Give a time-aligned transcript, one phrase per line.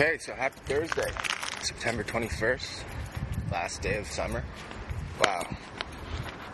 [0.00, 1.10] Okay, so happy Thursday,
[1.60, 2.84] September 21st,
[3.50, 4.44] last day of summer.
[5.20, 5.44] Wow.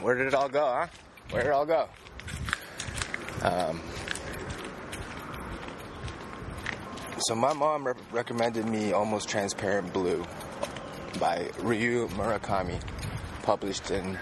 [0.01, 0.87] Where did it all go, huh?
[1.29, 1.87] Where did it all go?
[3.43, 3.83] Um,
[7.19, 10.25] so my mom re- recommended me Almost Transparent Blue
[11.21, 12.81] by Ryu Murakami,
[13.43, 14.15] published in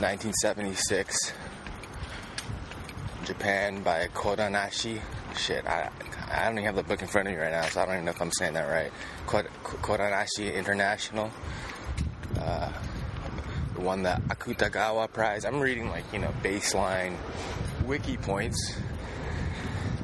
[0.00, 1.34] 1976.
[3.24, 5.02] Japan by Kodanashi.
[5.36, 5.90] Shit, I,
[6.30, 7.94] I don't even have the book in front of me right now, so I don't
[7.94, 8.92] even know if I'm saying that right.
[9.26, 11.30] Kodanashi International.
[12.38, 12.72] Uh,
[13.76, 15.44] won the Akutagawa Prize.
[15.44, 17.16] I'm reading like, you know, baseline
[17.84, 18.76] wiki points.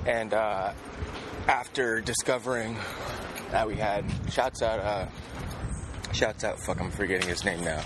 [0.07, 0.73] And uh,
[1.47, 2.77] after discovering
[3.51, 5.07] that we had, shouts out, uh,
[6.13, 7.83] shouts out, fuck, I'm forgetting his name now.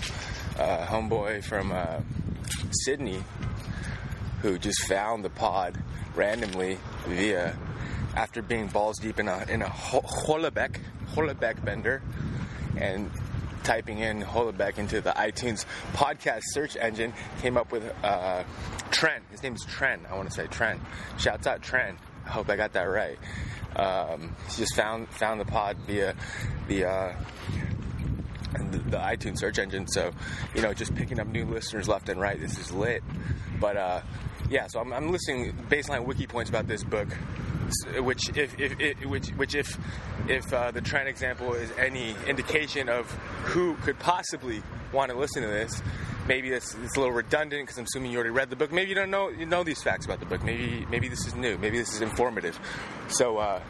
[0.57, 1.99] Uh, homeboy from uh,
[2.71, 3.23] Sydney
[4.41, 5.81] who just found the pod
[6.15, 6.77] randomly
[7.07, 7.57] via
[8.15, 9.71] after being balls deep in a in a
[11.63, 12.01] bender
[12.77, 13.11] and
[13.63, 18.43] typing in Holobeck into the iTunes podcast search engine came up with uh,
[18.89, 19.23] Trent.
[19.29, 20.03] His name is Trent.
[20.09, 20.81] I want to say Trent.
[21.17, 21.97] Shouts out Trent.
[22.25, 23.17] I hope I got that right.
[23.75, 26.15] Um, he just found found the pod via
[26.67, 27.15] the, uh,
[28.71, 29.87] the the iTunes search engine.
[29.87, 30.11] So
[30.55, 32.39] you know, just picking up new listeners left and right.
[32.39, 33.03] This is lit.
[33.59, 34.01] But uh,
[34.51, 37.07] yeah, so I'm, I'm listing baseline wiki points about this book
[37.99, 39.77] which if, if, if, which which if
[40.27, 43.09] if uh, the Trent example is any indication of
[43.43, 45.81] who could possibly want to listen to this,
[46.27, 48.71] maybe it's, it's a little redundant because I'm assuming you already read the book.
[48.71, 50.43] Maybe you don't know you know these facts about the book.
[50.43, 51.57] Maybe maybe this is new.
[51.57, 52.59] Maybe this is informative.
[53.07, 53.61] So uh,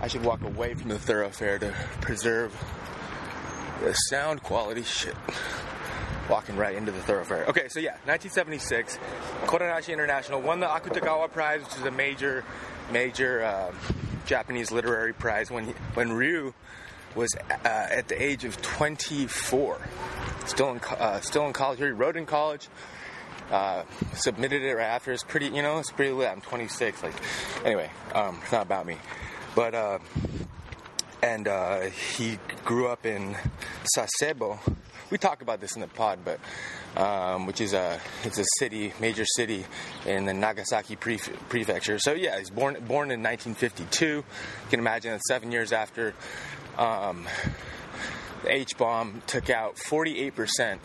[0.00, 2.54] I should walk away from the thoroughfare to preserve
[3.82, 4.82] the sound quality.
[4.82, 5.16] Shit
[6.28, 7.46] walking right into the thoroughfare.
[7.46, 8.98] Okay, so yeah, 1976,
[9.44, 12.44] Kodanashi International won the Akutagawa Prize, which is a major,
[12.90, 13.72] major uh,
[14.26, 16.52] Japanese literary prize when he, when Ryu
[17.14, 19.80] was uh, at the age of 24,
[20.46, 21.78] still in uh, still in college.
[21.78, 22.68] He wrote in college.
[23.50, 25.12] Uh, submitted it right after.
[25.12, 26.28] It's pretty, you know, it's pretty lit.
[26.28, 27.04] I'm 26.
[27.04, 27.14] Like,
[27.64, 28.96] anyway, um, it's not about me,
[29.54, 29.98] but uh,
[31.22, 33.36] and uh, he grew up in
[33.96, 34.58] Sasebo,
[35.10, 36.38] we talk about this in the pod, but
[36.96, 39.64] um, which is a it's a city, major city
[40.04, 41.98] in the Nagasaki prefecture.
[41.98, 44.06] So yeah, he's born born in 1952.
[44.06, 44.24] You
[44.70, 46.14] can imagine that seven years after
[46.76, 47.26] um,
[48.42, 50.80] the H bomb took out 48 percent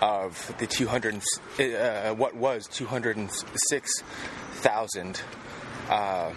[0.00, 1.22] of the 200
[1.60, 5.22] uh, what was 206,000
[5.88, 6.32] uh,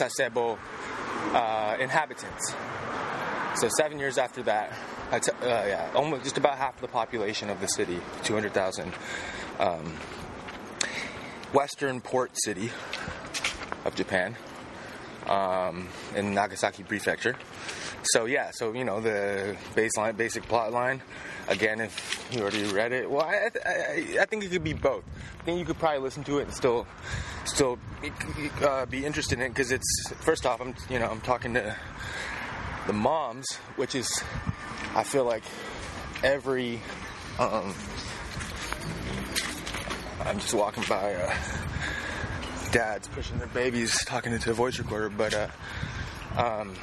[0.00, 0.58] Sasebo
[1.32, 2.54] uh, inhabitants.
[3.56, 4.72] So seven years after that,
[5.12, 8.92] uh, yeah, almost just about half the population of the city, 200,000.
[9.60, 9.94] Um,
[11.52, 12.70] western port city
[13.84, 14.36] of Japan,
[15.28, 17.36] um, in Nagasaki Prefecture.
[18.02, 21.00] So yeah, so you know the baseline, basic plot line.
[21.46, 25.04] Again, if you already read it, well, I, I, I think it could be both.
[25.40, 26.86] I think you could probably listen to it and still,
[27.44, 27.78] still
[28.62, 31.76] uh, be interested in it because it's first off, I'm you know I'm talking to
[32.86, 33.46] the moms,
[33.76, 34.22] which is,
[34.94, 35.42] I feel like
[36.22, 36.80] every,
[37.38, 37.74] um,
[40.24, 41.34] I'm just walking by uh,
[42.72, 45.48] dads pushing their babies, talking into a voice recorder, but uh,
[46.36, 46.74] um,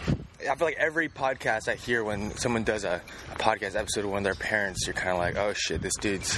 [0.49, 3.01] I feel like every podcast I hear when someone does a,
[3.31, 5.95] a podcast episode with one of their parents, you're kind of like, oh shit, this
[5.97, 6.37] dude's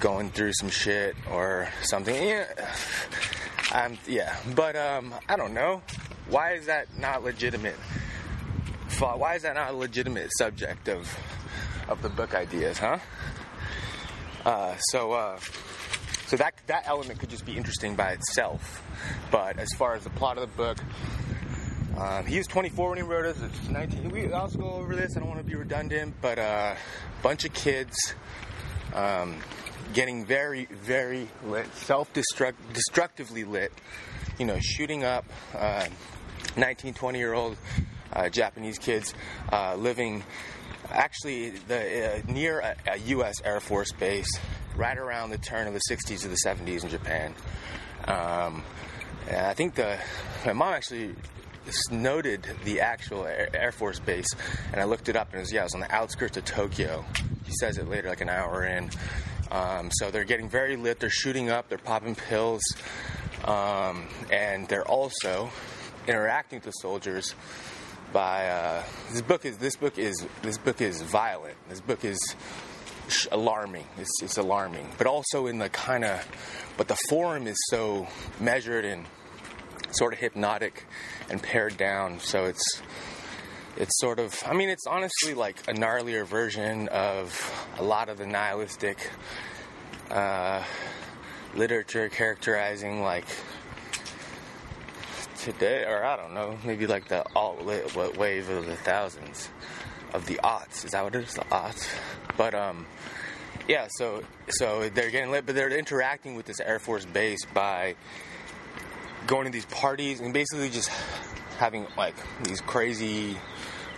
[0.00, 2.14] going through some shit or something.
[2.14, 2.46] Yeah,
[3.72, 4.36] um, yeah.
[4.54, 5.82] but um, I don't know.
[6.28, 7.76] Why is that not legitimate?
[9.00, 11.08] Why is that not a legitimate subject of
[11.88, 12.98] of the book ideas, huh?
[14.44, 15.38] Uh, so, uh,
[16.26, 18.82] so that that element could just be interesting by itself.
[19.30, 20.78] But as far as the plot of the book,
[21.96, 23.36] um, he was 24 when he wrote it.
[23.42, 24.10] It's 19.
[24.10, 25.16] We also go over this.
[25.16, 26.76] I don't want to be redundant, but a uh,
[27.22, 27.96] bunch of kids
[28.94, 29.38] um,
[29.94, 33.72] getting very, very lit, self-destructively lit.
[34.38, 35.88] You know, shooting up uh,
[36.56, 37.56] 19, 20 year old
[38.12, 39.14] uh, Japanese kids
[39.52, 40.24] uh, living
[40.90, 43.36] actually the, uh, near a, a, U.S.
[43.44, 44.30] Air Force base
[44.76, 47.34] right around the turn of the 60s to the 70s in Japan.
[48.06, 48.62] Um,
[49.28, 49.98] and I think the
[50.46, 51.14] my mom actually
[51.90, 54.28] noted the actual Air, Force base,
[54.72, 56.44] and I looked it up, and it was yeah, it was on the outskirts of
[56.44, 57.04] Tokyo.
[57.44, 58.90] He says it later, like an hour in.
[59.50, 61.00] Um, so they're getting very lit.
[61.00, 61.68] They're shooting up.
[61.68, 62.62] They're popping pills,
[63.44, 65.50] um, and they're also
[66.06, 67.34] interacting with soldiers
[68.12, 68.82] by uh,
[69.12, 71.56] this book is this book is this book is violent.
[71.68, 72.18] This book is
[73.32, 73.86] alarming.
[73.98, 76.26] It's, it's alarming, but also in the kind of
[76.76, 78.06] but the form is so
[78.40, 79.06] measured and
[79.90, 80.86] sort of hypnotic
[81.30, 82.20] and pared down.
[82.20, 82.82] So it's
[83.76, 88.18] it's sort of I mean it's honestly like a gnarlier version of a lot of
[88.18, 89.10] the nihilistic
[90.10, 90.62] uh,
[91.54, 93.26] literature characterizing like
[95.38, 99.48] today or I don't know maybe like the alt wave of the thousands
[100.12, 101.88] of the aughts is that what it is the aughts
[102.36, 102.86] but um
[103.68, 107.94] yeah so so they're getting lit but they're interacting with this Air Force base by
[109.26, 110.90] going to these parties and basically just
[111.58, 112.14] having like
[112.44, 113.36] these crazy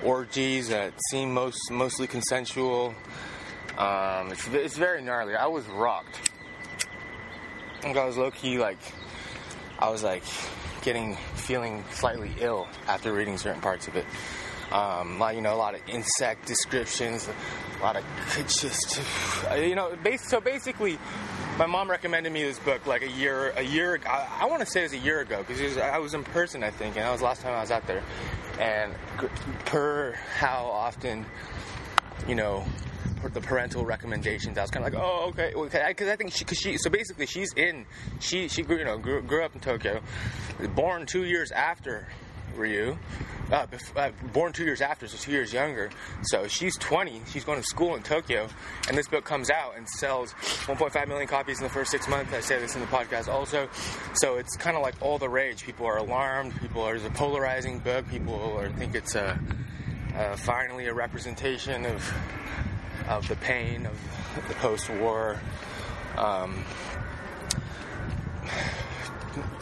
[0.03, 2.95] orgies that seem most mostly consensual.
[3.79, 5.37] Um, it's, it's very gnarly.
[5.37, 6.31] I was rocked.
[7.85, 8.79] I was low key like
[9.79, 10.25] I was like
[10.83, 14.07] getting feeling slightly ill after reading certain parts of it.
[14.73, 17.29] Um, like you know, a lot of insect descriptions,
[17.81, 18.05] a lot of
[18.47, 19.01] just
[19.57, 19.97] you know.
[20.03, 20.99] Based so basically,
[21.59, 24.01] my mom recommended me this book like a year, a year.
[24.07, 26.63] I, I want to say it was a year ago because I was in person,
[26.63, 28.03] I think, and that was the last time I was out there.
[28.61, 28.95] And
[29.65, 31.27] per how often,
[32.29, 32.65] you know,
[33.33, 36.45] the parental recommendations, I was kind of like, oh, okay, okay, because I think she,
[36.45, 37.85] cause she, so basically, she's in,
[38.21, 40.01] she, she grew, you know, grew, grew up in Tokyo,
[40.75, 42.09] born two years after
[42.57, 42.97] Ryu.
[43.51, 43.67] Uh,
[43.97, 45.91] uh, born two years after, so two years younger.
[46.23, 47.23] So she's 20.
[47.33, 48.49] She's going to school in Tokyo,
[48.89, 50.35] and this book comes out and sells
[50.67, 52.33] 1.5 million copies in the first six months.
[52.33, 53.69] I say this in the podcast also.
[54.15, 55.65] So it's kind of like all the rage.
[55.65, 56.61] People are alarmed.
[56.61, 56.95] People are.
[56.95, 58.09] It's a polarizing book.
[58.09, 59.37] People are, think it's a,
[60.15, 62.15] a finally a representation of
[63.09, 63.99] of the pain of
[64.47, 65.41] the post-war.
[66.17, 66.65] Um,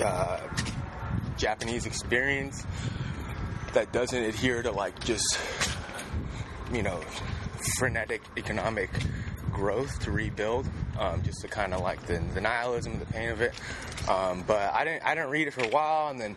[0.00, 0.40] uh,
[1.38, 2.64] Japanese experience
[3.72, 5.38] that doesn't adhere to like just
[6.72, 7.00] you know
[7.76, 8.90] frenetic economic
[9.52, 10.68] growth to rebuild,
[10.98, 13.52] um, just to kind of like the, the nihilism, the pain of it.
[14.08, 16.36] Um, but I didn't I didn't read it for a while, and then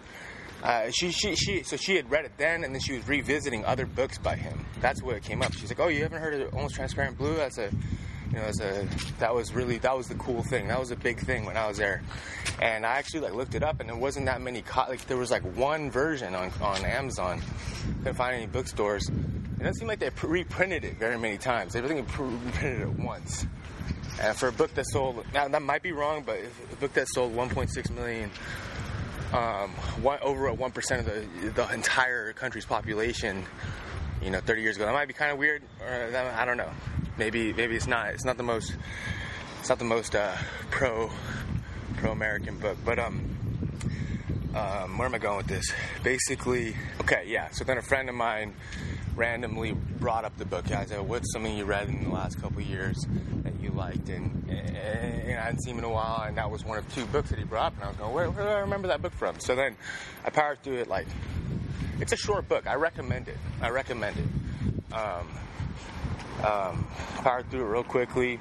[0.64, 3.66] uh, she she she so she had read it then, and then she was revisiting
[3.66, 4.66] other books by him.
[4.80, 5.54] That's where it came up.
[5.54, 7.36] She's like, "Oh, you haven't heard of Almost Transparent Blue?
[7.36, 7.72] That's a
[8.32, 8.88] you know, as a
[9.20, 10.70] that was really that was the cool thing.
[10.70, 12.02] That was a big thing when I was there,
[12.62, 14.62] and I actually like looked it up, and there wasn't that many.
[14.62, 17.42] Co- like there was like one version on on Amazon.
[18.00, 19.10] Couldn't find any bookstores.
[19.10, 21.74] It doesn't seem like they reprinted it very many times.
[21.74, 23.46] They they reprinted it once.
[24.22, 26.38] And for a book that sold, now that might be wrong, but
[26.72, 28.30] a book that sold 1.6 million,
[29.34, 33.46] um, one, over a one percent of the the entire country's population,
[34.22, 35.64] you know, 30 years ago, that might be kind of weird.
[35.80, 36.72] That, I don't know
[37.22, 38.76] maybe maybe it's not it's not the most
[39.60, 40.36] it's not the most uh,
[40.72, 41.12] pro
[41.98, 43.38] pro American book, but um.
[44.54, 45.72] Um, where am I going with this?
[46.04, 47.52] Basically, okay, yeah.
[47.52, 48.54] So then a friend of mine
[49.16, 50.70] randomly brought up the book.
[50.72, 52.98] I said, "What's something you read in the last couple years
[53.44, 56.66] that you liked?" And, and, I hadn't seen him in a while, and that was
[56.66, 57.76] one of two books that he brought up.
[57.76, 59.78] And I was going, "Where, where do I remember that book from?" So then
[60.26, 60.90] I powered through it.
[60.90, 61.08] Like,
[62.02, 62.68] it's a short book.
[62.68, 63.38] I recommend it.
[63.62, 64.94] I recommend it.
[64.94, 65.28] Um,
[66.44, 66.88] um,
[67.18, 68.40] powered through it real quickly.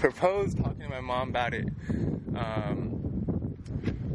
[0.00, 1.66] Proposed talking to my mom about it.
[2.34, 3.54] Um,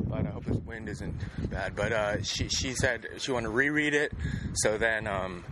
[0.07, 1.15] but I hope this wind isn't
[1.51, 1.75] bad.
[1.75, 4.11] But uh, she she said she wanted to reread it,
[4.55, 5.45] so then um,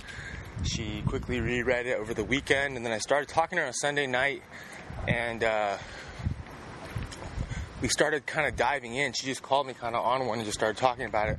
[0.63, 3.73] she quickly reread it over the weekend, and then I started talking to her on
[3.73, 4.41] Sunday night,
[5.07, 5.77] and uh,
[7.81, 9.13] we started kind of diving in.
[9.13, 11.37] She just called me kind of on one and just started talking about it.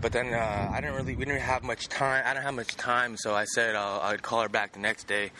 [0.00, 2.22] But then uh, I didn't really, we didn't have much time.
[2.24, 5.08] I didn't have much time, so I said uh, I'd call her back the next
[5.08, 5.32] day.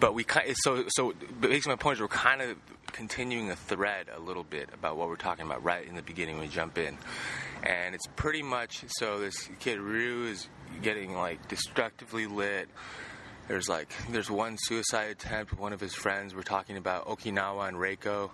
[0.00, 2.56] But we kind, so so basically my point is we're kind of
[2.88, 6.36] continuing a thread a little bit about what we're talking about right in the beginning
[6.36, 6.98] when we jump in,
[7.62, 10.48] and it's pretty much so this kid Ryu is
[10.82, 12.68] getting like destructively lit.
[13.46, 16.34] There's like there's one suicide attempt one of his friends.
[16.34, 18.30] We're talking about Okinawa and Reiko.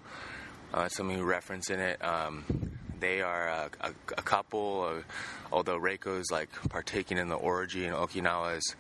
[0.72, 2.02] Uh, something we reference in it.
[2.04, 2.44] Um,
[3.00, 5.02] they are a, a, a couple, uh,
[5.52, 8.76] although Reiko's like partaking in the orgy, and Okinawa is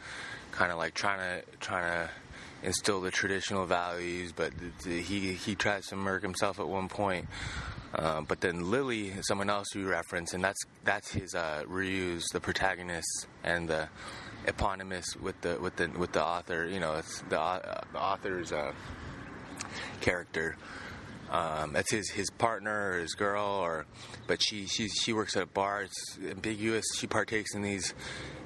[0.52, 2.10] kind of like trying to trying to
[2.62, 4.52] instill the traditional values, but
[4.84, 7.26] he he tries to murk himself at one point.
[7.94, 12.40] Uh, but then Lily, someone else we reference, and that's that's his uh, Ryu's the
[12.40, 13.88] protagonist and the
[14.46, 16.66] eponymous with the with the with the author.
[16.66, 18.72] You know, it's the, uh, the author's uh,
[20.00, 20.56] character.
[21.30, 23.86] Um, that's his his partner or his girl, or
[24.26, 25.82] but she she she works at a bar.
[25.82, 26.84] It's ambiguous.
[26.96, 27.92] She partakes in these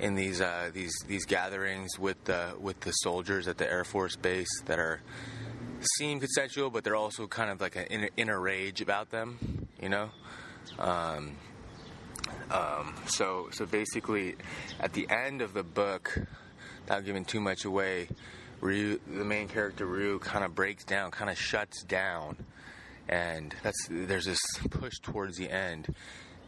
[0.01, 4.17] in these uh, these these gatherings with the with the soldiers at the Air Force
[4.17, 5.01] base that are
[5.99, 9.89] seem consensual, but they're also kind of like an inner, inner rage about them, you
[9.89, 10.11] know.
[10.79, 11.37] Um,
[12.51, 14.37] um, so so basically,
[14.81, 16.19] at the end of the book,
[16.81, 18.09] without giving too much away,
[18.61, 22.37] Ryu, the main character Ryu, kind of breaks down, kind of shuts down
[23.09, 24.40] and that's there's this
[24.71, 25.94] push towards the end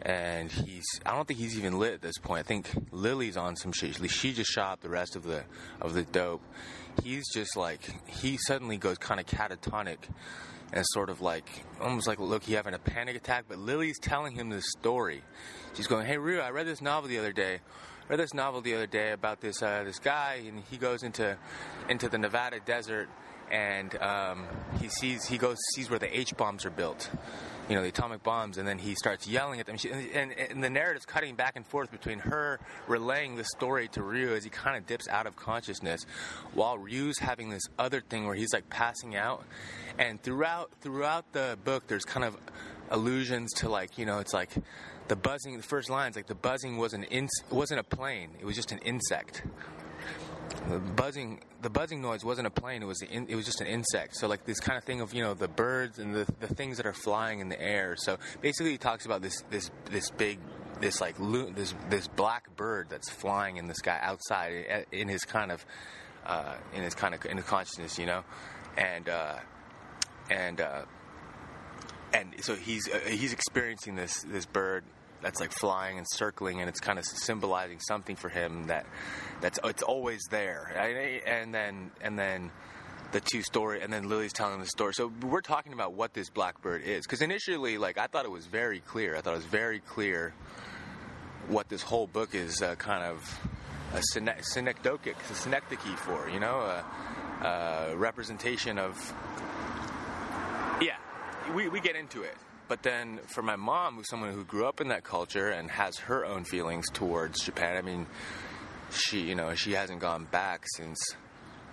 [0.03, 2.41] and he's I don't think he's even lit at this point.
[2.41, 3.97] I think Lily's on some shit.
[4.11, 5.45] She just shot the rest of the
[5.81, 6.43] of the dope.
[7.03, 9.99] He's just like he suddenly goes kind of catatonic
[10.73, 11.49] and sort of like
[11.81, 13.47] almost like look he having a panic attack.
[13.49, 15.23] But Lily's telling him this story.
[15.75, 17.61] She's going, "Hey Ryu, I read this novel the other day."
[18.07, 21.03] I read this novel the other day about this uh, this guy, and he goes
[21.03, 21.39] into
[21.89, 23.09] into the Nevada desert,
[23.51, 24.47] and um,
[24.81, 27.11] he sees he goes sees where the H bombs are built,
[27.69, 29.77] you know, the atomic bombs, and then he starts yelling at them.
[29.77, 34.03] She, and, and, the narrative's cutting back and forth between her relaying the story to
[34.03, 36.05] Ryu as he kind of dips out of consciousness,
[36.53, 39.45] while Ryu's having this other thing where he's like passing out.
[39.99, 42.37] And throughout throughout the book, there's kind of
[42.91, 44.51] allusions to like you know, it's like
[45.09, 45.57] the buzzing.
[45.57, 48.73] The first lines like the buzzing was an in, wasn't a plane; it was just
[48.73, 49.43] an insect
[50.69, 53.67] the buzzing the buzzing noise wasn't a plane it was in, it was just an
[53.67, 54.17] insect.
[54.17, 56.77] So like this kind of thing of you know the birds and the, the things
[56.77, 57.97] that are flying in the air.
[57.97, 60.39] So basically he talks about this this this big
[60.81, 61.17] this like
[61.55, 65.65] this this black bird that's flying in the sky outside in his kind of
[66.27, 68.25] uh, in his kind of in his consciousness you know?
[68.77, 69.39] And uh,
[70.31, 70.83] and uh,
[72.13, 74.85] and so he's uh, he's experiencing this this bird
[75.25, 78.85] that's like flying and circling, and it's kind of symbolizing something for him that
[79.41, 80.71] that's it's always there.
[81.27, 82.51] And then and then
[83.13, 84.93] the two story, and then Lily's telling the story.
[84.93, 88.47] So we're talking about what this blackbird is, because initially, like I thought it was
[88.47, 89.17] very clear.
[89.17, 90.35] I thought it was very clear
[91.49, 93.41] what this whole book is uh, kind of
[93.95, 94.03] a
[94.43, 96.85] synecdoche, a synecdoche for, you know, a,
[97.47, 98.97] a representation of.
[100.83, 100.97] Yeah,
[101.55, 102.37] we, we get into it.
[102.67, 105.99] But then for my mom, who's someone who grew up in that culture and has
[105.99, 108.07] her own feelings towards Japan, I mean,
[108.91, 110.99] she, you know, she hasn't gone back since,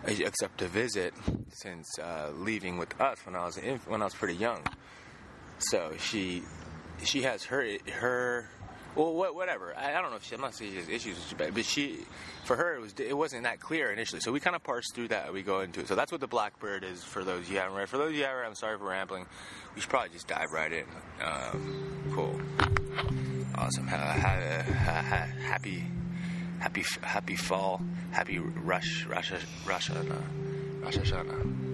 [0.05, 1.13] except to visit,
[1.49, 4.63] since uh, leaving with us when I was when I was pretty young.
[5.59, 6.43] So she,
[7.03, 8.49] she has her her
[8.95, 9.73] well, whatever.
[9.77, 11.99] I, don't know if she, I'm not saying she has issues with but she,
[12.43, 14.21] for her, it was it wasn't that clear initially.
[14.21, 15.31] So we kind of parse through that.
[15.33, 15.87] We go into it.
[15.87, 17.89] So that's what the Blackbird is for those you haven't read.
[17.89, 19.25] For those you haven't read, I'm sorry for rambling.
[19.75, 20.85] We should probably just dive right in.
[21.23, 22.41] Um, cool,
[23.55, 23.87] awesome.
[23.87, 25.85] Ha, ha, ha, happy,
[26.59, 27.81] happy, happy fall.
[28.11, 29.31] Happy rush, Rosh,
[29.65, 31.70] Rosh, Rosh Hashanah.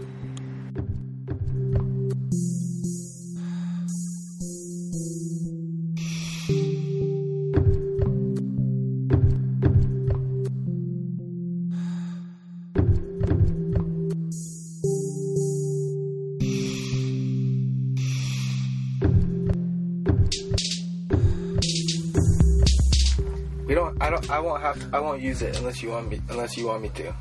[24.30, 24.94] I won't have.
[24.94, 26.20] I won't use it unless you want me.
[26.30, 27.14] Unless you want me to.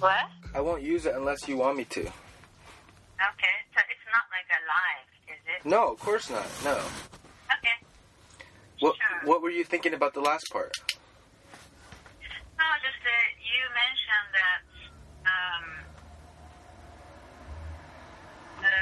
[0.00, 0.26] What?
[0.54, 2.00] I won't use it unless you want me to.
[2.00, 5.68] Okay, so it's not like a live, is it?
[5.68, 6.46] No, of course not.
[6.64, 6.72] No.
[6.72, 7.76] Okay.
[8.80, 9.28] What sure.
[9.28, 10.76] What were you thinking about the last part?
[12.58, 14.60] No, just that you mentioned that
[15.30, 15.64] um,
[18.60, 18.76] the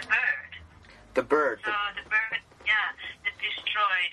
[0.00, 0.52] the bird.
[1.14, 1.60] The bird.
[1.64, 2.92] So the, the bird, yeah,
[3.24, 4.12] that destroyed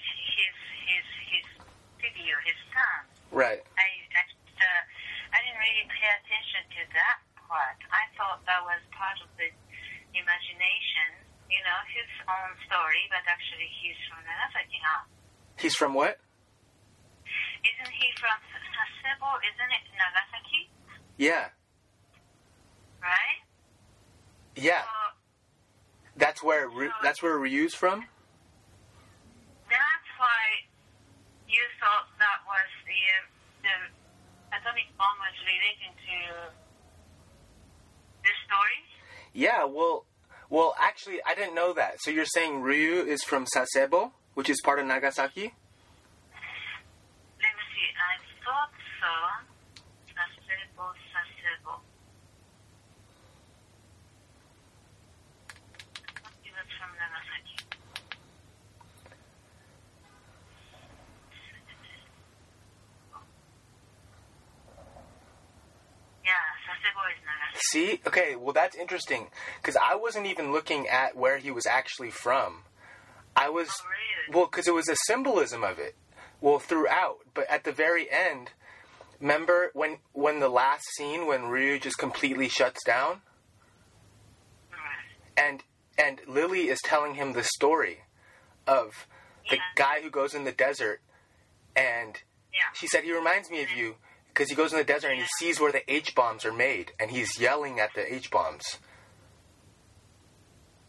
[2.45, 3.01] his son.
[3.33, 3.61] Right.
[3.75, 4.23] I, I,
[4.61, 4.83] uh,
[5.33, 7.79] I didn't really pay attention to that part.
[7.89, 9.49] I thought that was part of the
[10.13, 15.03] imagination, you know, his own story, but actually he's from Nagasaki, huh?
[15.57, 16.21] He's from what?
[17.65, 19.41] Isn't he from Sasebo?
[19.41, 20.61] Isn't it Nagasaki?
[21.17, 21.49] Yeah.
[23.01, 23.41] Right?
[24.55, 24.85] Yeah.
[24.85, 25.17] So,
[26.15, 26.79] that's where so,
[27.15, 28.03] that's where Ryu's from.
[29.69, 30.67] That's why
[31.47, 32.99] you thought that was the,
[33.63, 33.87] um,
[34.51, 36.51] the atomic bomb was relating to
[38.21, 38.83] this story?
[39.31, 40.03] Yeah, well,
[40.49, 42.01] well, actually, I didn't know that.
[42.01, 45.55] So you're saying Ryu is from Sasebo, which is part of Nagasaki?
[47.39, 47.87] Let me see.
[47.95, 49.07] I thought so.
[50.11, 51.79] Sasebo, Sasebo.
[56.43, 57.35] He was from Nagasaki.
[67.71, 68.01] See?
[68.05, 69.27] Okay, well, that's interesting.
[69.61, 72.63] Because I wasn't even looking at where he was actually from.
[73.35, 73.69] I was.
[73.69, 74.37] Oh, really?
[74.37, 75.95] Well, because it was a symbolism of it.
[76.41, 77.19] Well, throughout.
[77.33, 78.51] But at the very end,
[79.19, 83.21] remember when when the last scene when Ryu just completely shuts down?
[85.37, 85.63] And
[85.97, 87.99] and Lily is telling him the story
[88.67, 89.07] of
[89.49, 89.61] the yeah.
[89.75, 91.01] guy who goes in the desert
[91.75, 92.21] and
[92.53, 92.71] yeah.
[92.73, 93.95] she said he reminds me of you
[94.35, 96.91] because he goes in the desert and he sees where the H bombs are made,
[96.99, 98.77] and he's yelling at the H bombs.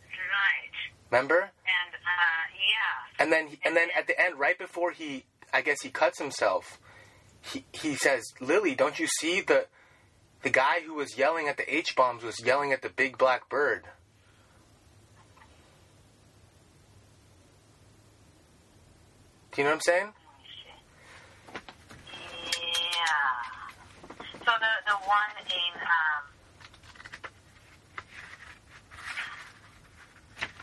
[0.03, 1.11] Right.
[1.11, 1.41] Remember?
[1.41, 3.23] And Uh, yeah.
[3.23, 6.81] And then and then at the end, right before he, I guess he cuts himself,
[7.41, 9.67] he he says, "Lily, don't you see the
[10.43, 13.49] the guy who was yelling at the H bombs was yelling at the big black
[13.49, 13.85] bird."
[19.53, 20.13] Do you know what I'm saying?
[24.47, 26.23] So the the one in um,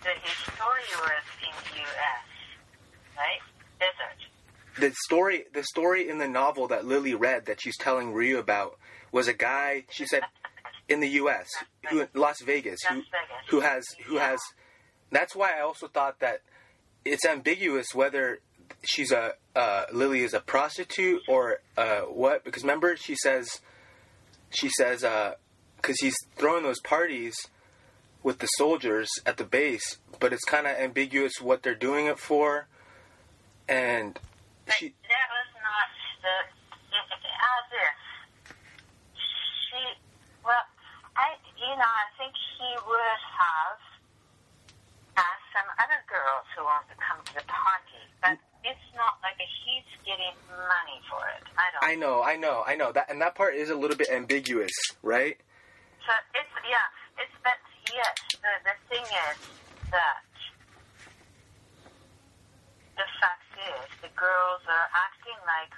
[0.02, 0.82] the story
[1.42, 2.25] in U.S.
[3.18, 3.42] right
[3.80, 4.20] desert.
[4.80, 8.78] the story the story in the novel that Lily read that she's telling Ryu about
[9.12, 10.24] was a guy she said
[10.88, 11.50] in the US
[11.90, 13.50] who Las Vegas who Las Vegas.
[13.50, 14.30] who has who Yeah.
[14.30, 14.40] has
[15.12, 16.42] that's why I also thought that
[17.06, 18.40] it's ambiguous whether
[18.84, 23.60] she's a uh, Lily is a prostitute or uh, what because remember she says
[24.53, 25.33] she says uh,
[25.77, 27.36] because he's throwing those parties
[28.22, 32.19] with the soldiers at the base but it's kind of ambiguous what they're doing it
[32.19, 32.67] for
[33.67, 34.19] and
[34.65, 35.88] But she that was not
[36.22, 36.63] the
[37.43, 37.95] as if
[39.15, 39.79] she.
[40.43, 40.63] Well,
[41.15, 43.79] I you know I think he would have
[45.17, 48.03] asked some other girls who want to come to the party,
[48.63, 51.43] it's not like he's getting money for it.
[51.58, 51.84] I don't.
[51.84, 54.72] I know, I know, I know that, and that part is a little bit ambiguous,
[55.01, 55.38] right?
[56.05, 56.88] So it's yeah,
[57.24, 57.60] it's but
[57.93, 59.38] yet the the thing is
[59.91, 60.24] that
[62.96, 65.74] the fact is the girls are acting like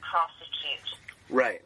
[0.00, 0.90] prostitutes
[1.28, 1.62] Right,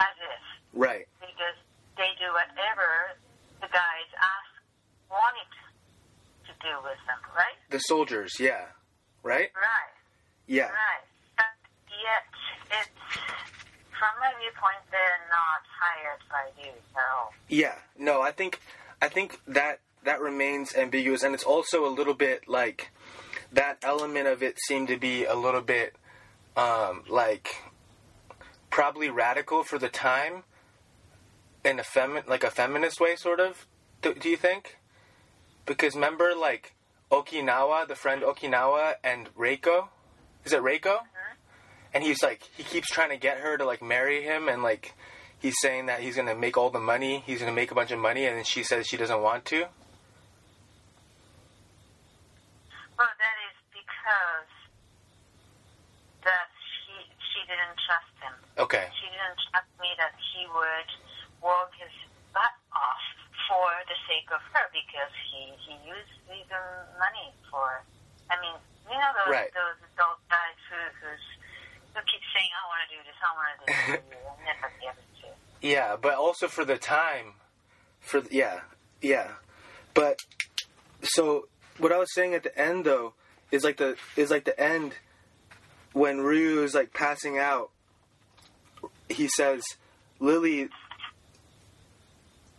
[0.00, 0.42] as if
[0.72, 1.58] right, because
[1.96, 3.14] they do whatever
[3.60, 4.50] the guys ask
[5.10, 5.50] wanted
[6.46, 7.54] to do with them, right?
[7.70, 8.66] the soldiers, yeah,
[9.28, 9.92] right, Right,
[10.46, 11.04] yeah, right.
[11.36, 11.46] But
[11.90, 13.16] yet it's
[13.98, 17.32] from my viewpoint they're not hired by you all.
[17.48, 17.74] yeah.
[17.98, 18.60] No, I think,
[19.02, 22.90] I think that that remains ambiguous, and it's also a little bit like
[23.52, 25.94] that element of it seemed to be a little bit
[26.56, 27.48] um, like
[28.70, 30.44] probably radical for the time
[31.64, 33.66] in a femi- like a feminist way, sort of.
[34.02, 34.78] Do, do you think?
[35.66, 36.74] Because remember, like
[37.10, 39.88] Okinawa, the friend Okinawa, and Reiko.
[40.44, 40.96] Is it Reiko?
[40.96, 41.34] Uh-huh.
[41.94, 44.94] And he's like, he keeps trying to get her to like marry him, and like
[45.38, 47.98] he's saying that he's gonna make all the money, he's gonna make a bunch of
[47.98, 49.60] money, and then she says she doesn't want to.
[52.98, 54.50] Well, that is because
[56.24, 58.34] that she she didn't trust him.
[58.58, 58.90] Okay.
[58.98, 60.90] She didn't trust me that he would
[61.38, 61.77] work his butt off
[63.48, 67.82] for the sake of her because he he used even uh, money for.
[68.30, 68.54] I mean,
[68.86, 69.50] you know those Right.
[69.56, 71.24] those adult guys who who's
[71.96, 74.68] who keep saying I want to do this, I want to do this and never
[74.76, 75.28] be able to.
[75.64, 77.34] Yeah, but also for the time,
[78.00, 78.60] for the, yeah,
[79.00, 79.40] yeah,
[79.94, 80.20] but
[81.02, 83.14] so what I was saying at the end though
[83.50, 84.92] is like the is like the end
[85.94, 87.70] when Ryu is like passing out.
[89.08, 89.62] He says,
[90.20, 90.68] "Lily,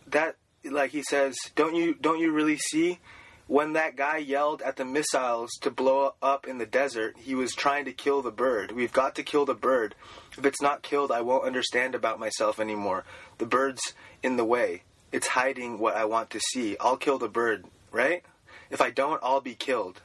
[0.08, 3.00] that like he says, don't you don't you really see?"
[3.48, 7.56] When that guy yelled at the missiles to blow up in the desert, he was
[7.56, 8.72] trying to kill the bird.
[8.72, 9.96] We've got to kill the bird.
[10.38, 13.06] If it's not killed, I won't understand about myself anymore.
[13.40, 14.84] The bird's in the way.
[15.12, 16.78] It's hiding what I want to see.
[16.80, 18.24] I'll kill the bird, right?
[18.70, 20.00] If I don't, I'll be killed.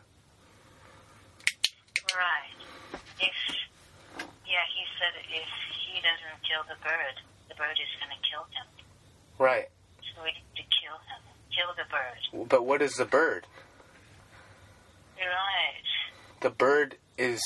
[2.14, 2.48] Right.
[3.20, 3.34] If
[4.46, 5.48] yeah, he said if
[5.84, 8.66] he doesn't kill the bird, the bird is going to kill him.
[9.38, 9.68] Right.
[10.22, 11.22] We to kill him.
[11.50, 12.48] Kill the bird.
[12.48, 13.46] But what is the bird?
[15.18, 16.40] You're right.
[16.40, 17.40] The bird is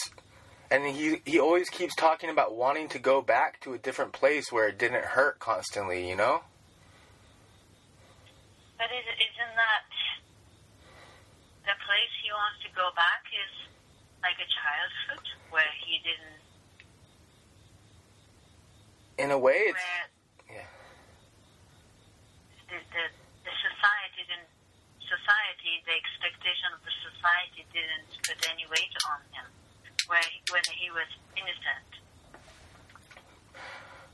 [0.70, 4.52] and he he always keeps talking about wanting to go back to a different place
[4.52, 6.42] where it didn't hurt constantly, you know?
[8.76, 9.88] But is, isn't that
[11.64, 13.68] the place he wants to go back is
[14.22, 16.38] like a childhood where he didn't,
[19.18, 20.17] In a way it's where.
[22.68, 23.04] The, the,
[23.44, 24.52] the society didn't,
[25.04, 29.48] society, the expectation of the society didn't put any weight on him
[30.09, 31.88] where he, when he was innocent.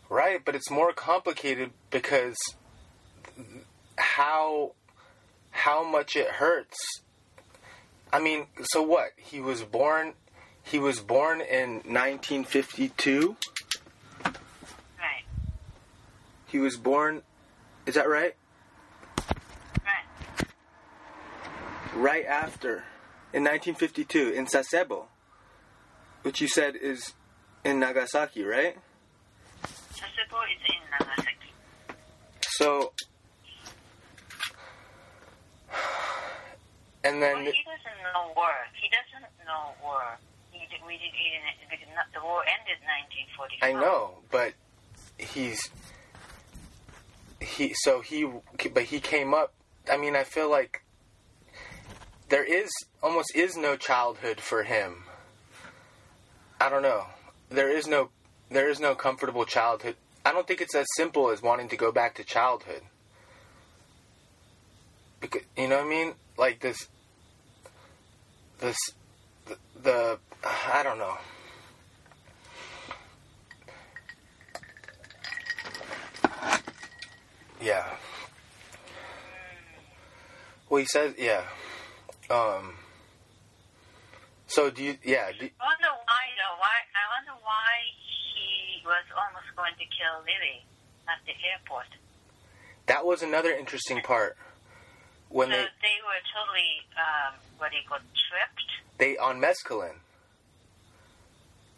[0.08, 2.36] Right, but it's more complicated because
[3.96, 4.72] how
[5.50, 6.76] how much it hurts.
[8.12, 9.10] I mean, so what?
[9.16, 10.14] He was born
[10.62, 13.36] he was born in 1952.
[14.24, 14.34] Right.
[16.46, 17.22] He was born
[17.86, 18.08] Is that?
[18.08, 18.34] Right.
[21.94, 22.85] Right after
[23.33, 25.04] in 1952 in Sasebo,
[26.22, 27.14] which you said is
[27.64, 28.76] in Nagasaki, right?
[29.62, 31.52] Sasebo is in Nagasaki.
[32.42, 32.92] So
[37.04, 38.52] and Well, then he doesn't know war.
[38.72, 40.18] He doesn't know war.
[40.50, 42.88] He did, we did, he didn't, because the war ended in
[43.59, 43.68] 1945.
[43.68, 44.54] I know, but
[45.18, 45.70] he's
[47.40, 48.26] he so he
[48.72, 49.52] but he came up.
[49.90, 50.83] I mean, I feel like
[52.34, 52.68] there is
[53.00, 55.04] almost is no childhood for him.
[56.60, 57.06] I don't know.
[57.48, 58.08] There is no
[58.50, 59.94] there is no comfortable childhood.
[60.24, 62.82] I don't think it's as simple as wanting to go back to childhood.
[65.20, 66.14] Because you know what I mean?
[66.36, 66.88] Like this
[68.58, 68.78] this
[69.46, 71.16] the, the I don't know.
[77.62, 77.94] Yeah.
[80.68, 81.44] Well, he says, yeah.
[82.30, 82.74] Um.
[84.46, 84.96] So do you?
[85.04, 85.30] Yeah.
[85.32, 86.56] Do, I wonder why though.
[86.58, 87.70] Why I wonder why
[88.34, 90.64] he was almost going to kill Lily
[91.08, 91.87] at the airport.
[92.87, 94.37] that was another interesting part
[95.28, 99.98] when so they they were totally um, what do you call tripped, they on mescaline.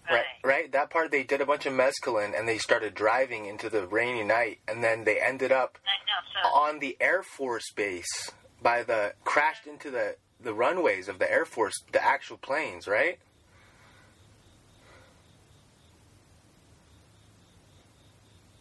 [0.08, 0.70] Right, right.
[0.70, 4.22] That part they did a bunch of mescaline and they started driving into the rainy
[4.22, 6.42] night, and then they ended up know.
[6.42, 8.30] So on the Air Force base
[8.62, 13.18] by the crashed into the the runways of the Air Force, the actual planes, right?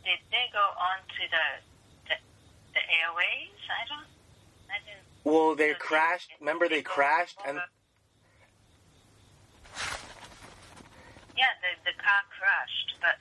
[0.05, 1.47] did they go on to the
[2.07, 2.15] the,
[2.77, 3.57] the airways?
[3.67, 4.07] I don't.
[4.69, 5.05] I didn't.
[5.25, 6.29] Well, they so crashed.
[6.39, 7.59] Remember, they go crashed and
[11.35, 13.17] Yeah, the the car crashed, but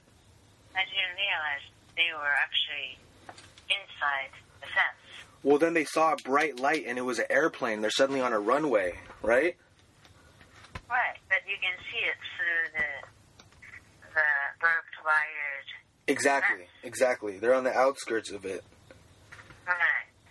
[0.76, 1.64] I didn't realize
[1.96, 3.00] they were actually
[3.72, 5.03] inside the fence.
[5.44, 7.82] Well, then they saw a bright light and it was an airplane.
[7.82, 9.56] They're suddenly on a runway, right?
[10.88, 12.88] Right, but you can see it through the
[14.14, 14.22] the
[14.60, 15.68] barbed wired.
[16.06, 17.38] Exactly, exactly.
[17.38, 18.64] They're on the outskirts of it.
[19.66, 19.76] Right.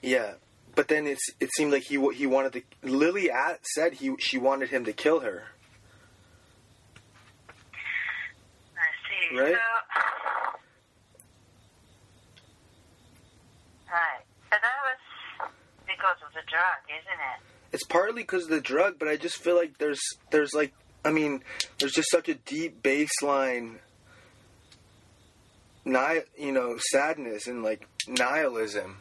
[0.01, 0.33] Yeah,
[0.75, 2.61] but then it's it seemed like he he wanted to.
[2.81, 5.43] Lily at, said he she wanted him to kill her.
[8.77, 8.89] I
[9.31, 9.37] see.
[9.37, 9.53] Right.
[9.53, 9.59] So,
[13.91, 14.23] right.
[14.49, 14.99] But that was
[15.87, 17.39] because of the drug, isn't it?
[17.73, 20.01] It's partly because of the drug, but I just feel like there's
[20.31, 21.41] there's like I mean
[21.79, 23.77] there's just such a deep baseline,
[25.85, 28.97] ni- you know, sadness and like nihilism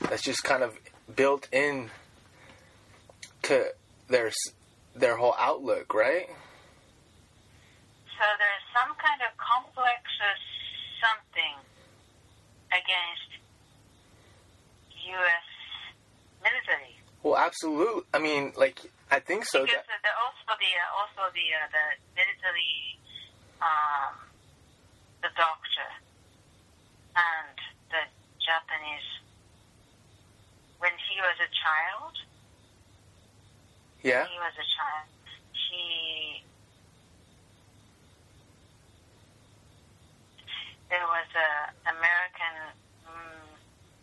[0.00, 0.74] that's just kind of
[1.14, 1.90] built in
[3.42, 3.66] to
[4.08, 4.30] their
[4.94, 6.26] their whole outlook, right?
[6.28, 10.34] So there's some kind of complex or
[11.02, 11.56] something
[12.70, 13.30] against
[15.04, 15.46] U.S.
[16.42, 16.83] military.
[17.24, 18.04] Well, absolutely.
[18.12, 18.78] I mean, like
[19.10, 19.64] I think so.
[19.64, 23.00] because That, the, also the uh, also the uh, the military,
[23.64, 24.12] um,
[25.24, 25.88] the doctor,
[27.16, 27.56] and
[27.88, 28.04] the
[28.44, 29.08] Japanese.
[30.84, 32.12] When he was a child,
[34.04, 34.28] yeah.
[34.28, 35.08] he was a child.
[35.56, 36.44] He
[40.92, 41.50] there was a
[41.88, 42.56] American
[43.08, 43.48] mm,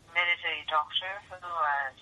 [0.10, 2.02] military doctor who was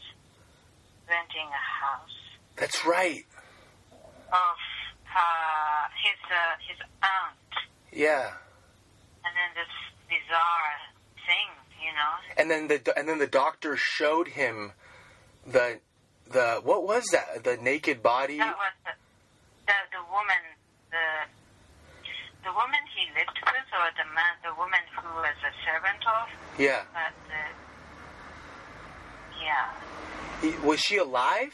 [1.09, 2.17] renting a house
[2.55, 3.25] That's right.
[4.31, 4.57] of
[5.09, 7.49] uh, his uh, his aunt,
[7.91, 8.31] Yeah.
[9.25, 9.73] and then this
[10.07, 10.75] bizarre
[11.25, 11.49] thing,
[11.81, 12.13] you know.
[12.37, 14.73] And then the and then the doctor showed him
[15.47, 15.79] the
[16.29, 17.43] the what was that?
[17.43, 18.37] The naked body.
[18.37, 18.91] That was the
[19.65, 20.41] the, the woman
[20.91, 21.07] the
[22.45, 26.29] the woman he lived with, or the man, the woman who was a servant of.
[26.59, 26.83] Yeah.
[26.93, 27.13] But
[29.41, 29.71] yeah,
[30.41, 31.53] He, was she alive?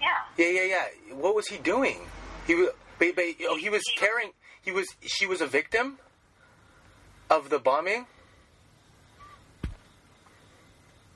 [0.00, 0.06] yeah.
[0.36, 0.64] Yeah, yeah,
[1.08, 1.14] yeah.
[1.14, 1.98] What was he doing?
[2.46, 2.68] He oh, was.
[2.98, 4.32] But, but, oh, he was carrying.
[4.62, 4.86] He was.
[5.02, 5.98] She was a victim
[7.30, 8.06] of the bombing,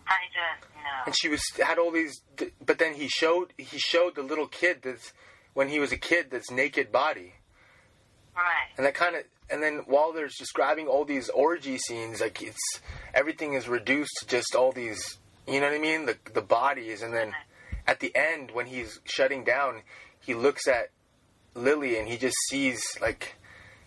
[0.06, 1.02] I don't know.
[1.06, 2.20] and she was had all these.
[2.64, 3.52] But then he showed.
[3.56, 5.12] He showed the little kid that's
[5.54, 7.34] when he was a kid that's naked body.
[8.34, 8.72] Right.
[8.78, 12.80] and that kind of and then while there's describing all these orgy scenes like it's
[13.12, 17.02] everything is reduced to just all these you know what i mean the the bodies
[17.02, 17.33] and then
[17.87, 19.83] at the end when he's shutting down
[20.20, 20.90] he looks at
[21.55, 23.37] lily and he just sees like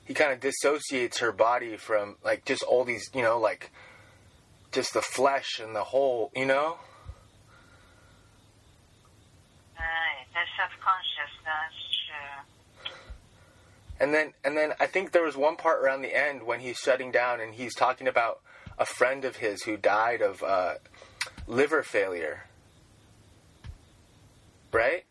[0.04, 3.72] he kind of dissociates her body from like just all these you know like
[4.72, 6.78] just the flesh and the whole you know
[9.78, 10.26] Right.
[10.34, 11.34] The subconscious.
[11.44, 11.76] That's
[12.08, 12.91] true.
[14.00, 16.78] And then and then I think there was one part around the end when he's
[16.78, 18.41] shutting down and he's talking about
[18.78, 20.76] a friend of his who died of uh,
[21.47, 22.45] liver failure.
[24.71, 25.05] Right?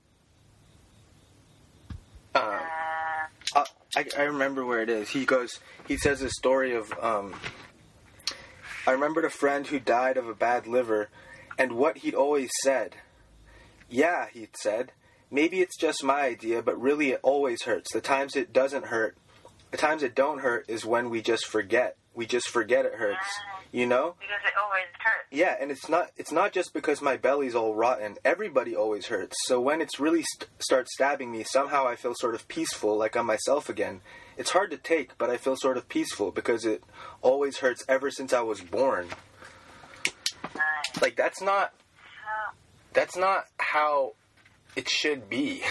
[2.34, 2.60] Um,
[3.54, 3.64] Uh,
[3.96, 5.10] I, I remember where it is.
[5.10, 5.60] He goes.
[5.86, 6.92] He says a story of.
[7.00, 7.34] Um,
[8.86, 11.08] I remembered a friend who died of a bad liver,
[11.56, 12.96] and what he'd always said.
[13.88, 14.92] Yeah, he'd said.
[15.30, 17.92] Maybe it's just my idea, but really it always hurts.
[17.92, 19.16] The times it doesn't hurt,
[19.70, 21.96] the times it don't hurt is when we just forget.
[22.14, 23.26] We just forget it hurts.
[23.74, 24.14] You know?
[24.20, 25.26] Because it always hurts.
[25.32, 28.16] Yeah, and it's not it's not just because my belly's all rotten.
[28.24, 29.36] Everybody always hurts.
[29.46, 33.16] So when it's really st- starts stabbing me, somehow I feel sort of peaceful, like
[33.16, 34.00] I'm myself again.
[34.36, 36.84] It's hard to take, but I feel sort of peaceful because it
[37.20, 39.08] always hurts ever since I was born.
[40.54, 41.02] Right.
[41.02, 41.72] Like that's not
[42.92, 44.14] that's not how
[44.76, 45.62] it should be.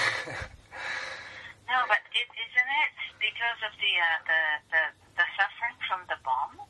[1.72, 4.84] no, but it, isn't it because of the, uh, the, the,
[5.16, 6.68] the suffering from the bomb?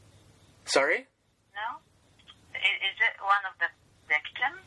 [0.66, 1.08] Sorry?
[1.56, 1.80] No?
[2.56, 3.70] Is it one of the
[4.08, 4.62] victims?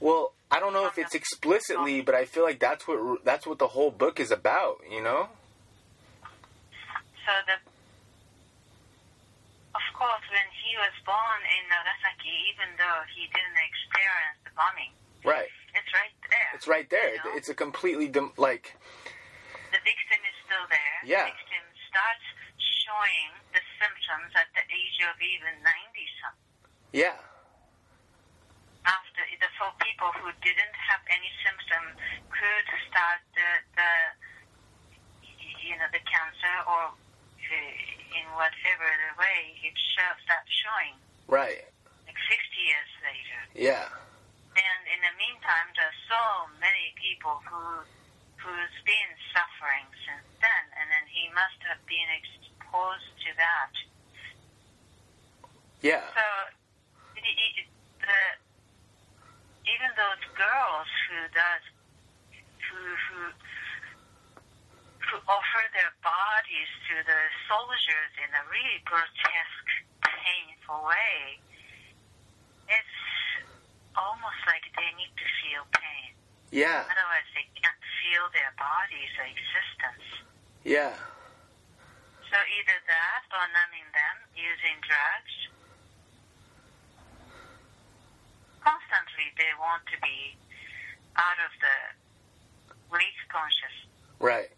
[0.00, 3.58] Well, I don't know if it's explicitly, but I feel like that's what that's what
[3.58, 5.28] the whole book is about, you know?
[7.24, 7.54] So the,
[9.78, 14.90] of course, when he was born in Nagasaki, even though he didn't experience the bombing,
[15.24, 15.48] Right.
[15.72, 16.50] it's right there.
[16.54, 17.10] It's right there.
[17.14, 17.36] You know?
[17.38, 18.74] It's a completely dim- like
[19.70, 20.98] the victim is still there.
[21.06, 21.30] Yeah.
[21.30, 22.26] The victim starts
[22.82, 25.70] showing the symptoms at the age of even 90
[26.22, 26.50] something.
[26.92, 27.18] yeah.
[28.82, 31.94] After the for people who didn't have any symptom
[32.34, 33.92] could start the, the
[35.62, 40.98] you know the cancer or uh, in whatever the way it shows that showing
[41.30, 41.62] Right.
[42.10, 43.40] like 60 years later.
[43.54, 43.86] Yeah.
[44.58, 47.86] And in the meantime, there's so many people who
[48.42, 52.10] who's been suffering since then, and then he must have been
[52.72, 53.72] exposed to that.
[55.84, 56.00] Yeah.
[56.16, 56.24] So,
[57.16, 57.68] it, it,
[58.00, 58.20] the
[59.68, 61.64] even those girls who does
[62.64, 63.20] who who
[65.04, 71.36] who offer their bodies to the soldiers in a really grotesque, painful way,
[72.72, 72.98] it's
[73.92, 76.16] almost like they need to feel pain.
[76.48, 76.88] Yeah.
[76.88, 80.08] Otherwise, they can't feel their body's existence.
[80.64, 80.96] Yeah.
[82.32, 85.34] So either that or numbing them using drugs.
[88.64, 90.32] Constantly, they want to be
[91.16, 91.76] out of the
[92.90, 93.76] weight conscious.
[94.18, 94.48] Right.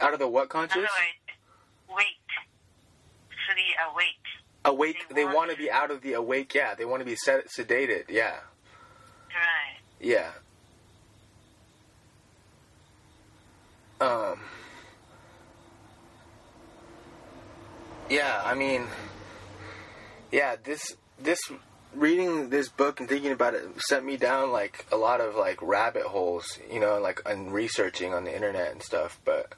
[0.00, 0.76] Out of the what conscious?
[0.78, 1.38] other words,
[1.94, 2.30] weight.
[3.46, 4.26] Fully awake.
[4.64, 4.96] Awake.
[5.08, 6.52] they They want want to to- be out of the awake.
[6.54, 6.74] Yeah.
[6.74, 8.06] They want to be sed- sedated.
[8.08, 8.40] Yeah.
[9.28, 9.78] Right.
[10.00, 10.32] Yeah.
[14.00, 14.40] Um.
[18.10, 18.88] Yeah, I mean,
[20.32, 21.38] yeah, this this
[21.94, 25.62] reading this book and thinking about it sent me down like a lot of like
[25.62, 29.20] rabbit holes, you know, like and researching on the internet and stuff.
[29.24, 29.54] But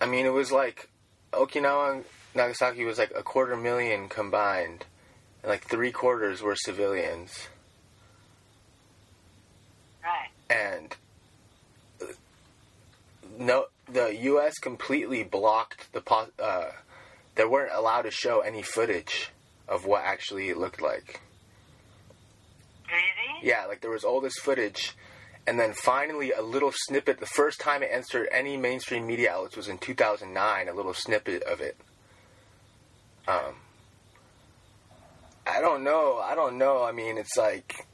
[0.00, 0.88] I mean, it was like
[1.32, 4.84] Okinawa and Nagasaki was like a quarter million combined,
[5.44, 7.46] and like three quarters were civilians
[10.02, 10.30] Right.
[10.50, 10.96] and
[12.02, 12.06] uh,
[13.38, 14.58] no, the U.S.
[14.58, 16.02] completely blocked the.
[16.42, 16.72] Uh,
[17.40, 19.30] they weren't allowed to show any footage
[19.66, 21.22] of what actually it looked like.
[22.86, 23.48] Really?
[23.48, 24.94] Yeah, like there was all this footage,
[25.46, 27.18] and then finally a little snippet.
[27.18, 30.68] The first time it entered any mainstream media outlets was in 2009.
[30.68, 31.78] A little snippet of it.
[33.26, 33.54] Um,
[35.46, 36.18] I don't know.
[36.22, 36.84] I don't know.
[36.84, 37.86] I mean, it's like,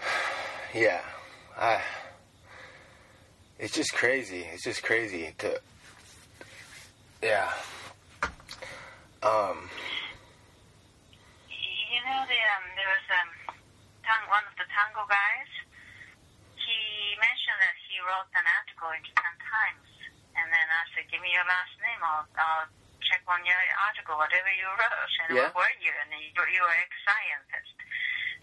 [0.74, 1.02] yeah,
[1.54, 1.82] I.
[3.58, 4.46] It's just crazy.
[4.54, 5.60] It's just crazy to.
[7.22, 7.50] Yeah.
[9.22, 9.68] Um.
[11.48, 13.30] You know, the, um, there was um,
[14.28, 15.50] one of the tango guys.
[16.60, 16.78] He
[17.18, 19.88] mentioned that he wrote an article in Japan Times,
[20.36, 22.00] and then I said, "Give me your last name.
[22.04, 22.68] I'll, I'll
[23.02, 25.50] check on your article, whatever you wrote." And Yeah.
[25.50, 25.90] what were you?
[26.04, 27.74] And you, you were ex-scientist.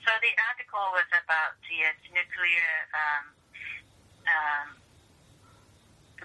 [0.03, 2.71] So the article was about the uh, nuclear.
[2.91, 3.23] Um,
[4.27, 4.67] um,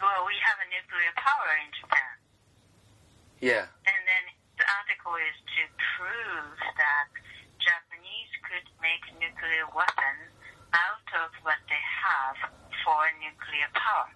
[0.02, 2.17] well, we have a nuclear power in Japan.
[3.40, 3.70] Yeah.
[3.86, 4.24] And then
[4.58, 5.62] the article is to
[5.96, 7.08] prove that
[7.62, 10.30] Japanese could make nuclear weapons
[10.74, 12.36] out of what they have
[12.84, 14.10] for nuclear power.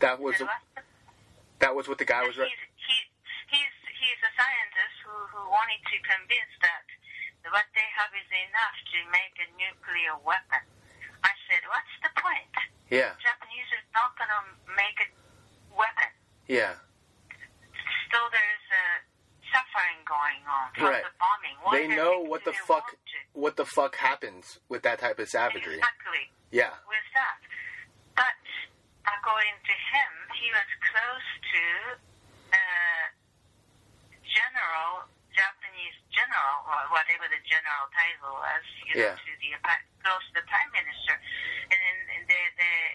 [0.00, 0.84] That was what-
[1.58, 2.36] that was what the guy was.
[2.38, 2.46] he's,
[2.86, 2.98] he,
[3.50, 6.86] he's, he's a scientist who, who wanted to convince that
[7.50, 10.62] what they have is enough to make a nuclear weapon.
[11.24, 12.54] I said, what's the point?
[12.94, 13.10] yeah.
[13.18, 14.42] Japanese is not going to
[14.78, 15.08] make a.
[16.48, 16.74] Yeah.
[18.08, 18.98] still there's uh,
[19.52, 21.04] suffering going on from Right.
[21.04, 21.56] the bombing.
[21.62, 22.96] Why They know what the fuck
[23.36, 25.76] what the fuck happens with that type of savagery.
[25.76, 26.72] Exactly Yeah.
[26.88, 27.38] with that.
[28.16, 28.34] But
[29.06, 31.64] according to him, he was close to
[32.56, 33.04] uh,
[34.24, 35.04] general,
[35.36, 39.16] Japanese general, or whatever the general title was, you know, Yeah.
[39.20, 39.52] to the
[40.02, 41.14] close to the prime minister,
[41.70, 42.90] and then there, there,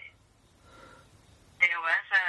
[1.62, 2.26] there was a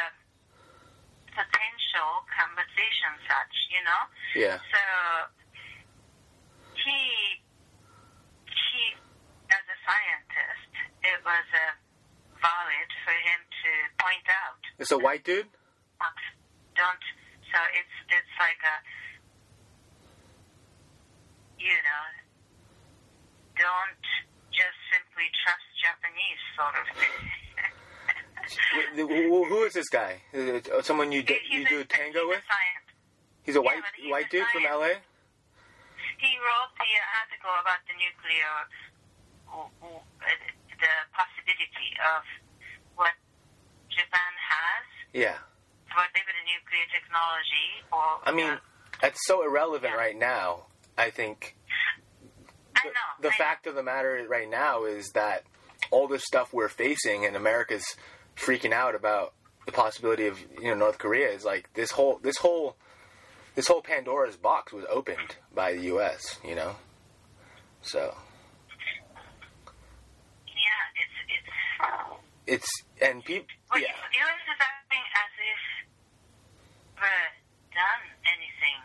[1.36, 4.02] potential conversation, such, you know.
[4.40, 4.58] Yeah.
[4.72, 4.84] So
[6.80, 7.00] he,
[8.48, 8.82] he,
[9.52, 10.72] as a scientist,
[11.04, 11.76] it was uh,
[12.40, 15.50] valid for him to point out It's a white dude.
[16.76, 17.04] don't
[17.50, 18.76] so it's it's like a
[21.58, 22.06] you know
[23.56, 24.06] don't
[24.52, 27.45] just simply trust Japanese sort of thing.
[28.46, 30.22] Wh- wh- Who is this guy?
[30.34, 32.44] Uh, Someone you d- He's you do a- tango he's with?
[33.44, 35.00] He's a white he's white a dude from LA.
[36.18, 36.90] He wrote the
[37.22, 38.52] article about the nuclear
[39.52, 40.28] uh,
[40.80, 42.24] the possibility of
[42.96, 43.12] what
[43.90, 45.38] Japan has, Yeah.
[45.94, 48.60] whatever the nuclear technology or I mean, uh,
[49.02, 50.00] that's so irrelevant Yeah.
[50.00, 50.68] right now.
[50.98, 51.56] I think
[52.76, 53.36] I the, know the I know.
[53.38, 55.44] fact of the matter right now is that
[55.92, 57.86] all this stuff we're facing and America's
[58.36, 59.34] freaking out about
[59.66, 62.76] the possibility of you know North Korea is like this whole this whole
[63.56, 66.40] this whole Pandora's box was opened by the U.S.
[66.44, 66.76] You know,
[67.82, 68.16] so
[70.48, 71.18] yeah it's
[72.48, 75.62] it's it's and people Well, yeah you, you is acting as if
[77.02, 77.32] we're
[77.74, 78.82] done anything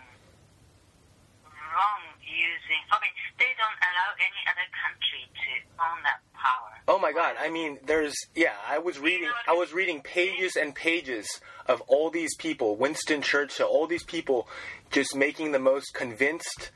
[1.74, 2.80] wrong using.
[2.90, 6.72] I mean, they don't allow any other country to own that power.
[6.88, 7.36] Oh my god!
[7.38, 8.54] I mean, there's yeah.
[8.66, 9.30] I was reading.
[9.46, 14.48] I was reading pages and pages of all these people, Winston Churchill, all these people,
[14.90, 16.70] just making the most convinced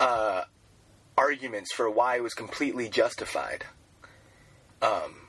[0.00, 0.42] uh,
[1.16, 3.64] arguments for why it was completely justified.
[4.82, 5.28] Um,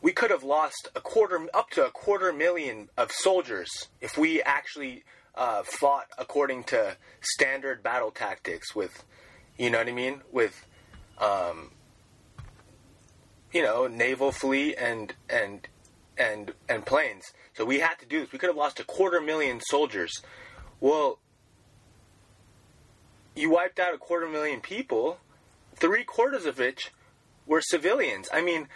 [0.00, 3.68] we could have lost a quarter, up to a quarter million of soldiers
[4.00, 5.04] if we actually
[5.36, 8.74] uh, fought according to standard battle tactics.
[8.74, 9.04] With,
[9.58, 10.22] you know what I mean?
[10.32, 10.66] With
[11.18, 11.70] um,
[13.52, 15.66] you know, naval fleet and and
[16.18, 17.32] and and planes.
[17.54, 18.32] So we had to do this.
[18.32, 20.22] We could have lost a quarter million soldiers.
[20.80, 21.18] Well,
[23.34, 25.18] you wiped out a quarter million people,
[25.74, 26.90] three quarters of which
[27.46, 28.28] were civilians.
[28.32, 28.68] I mean,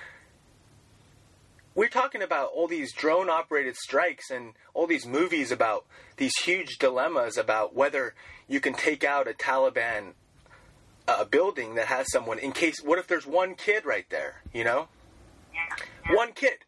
[1.74, 5.84] we're talking about all these drone operated strikes and all these movies about
[6.20, 8.14] these huge dilemmas about whether
[8.46, 10.12] you can take out a Taliban
[11.08, 14.62] a building that has someone in case what if there's one kid right there you
[14.62, 14.86] know?
[15.52, 16.14] Yeah.
[16.14, 16.58] one kid.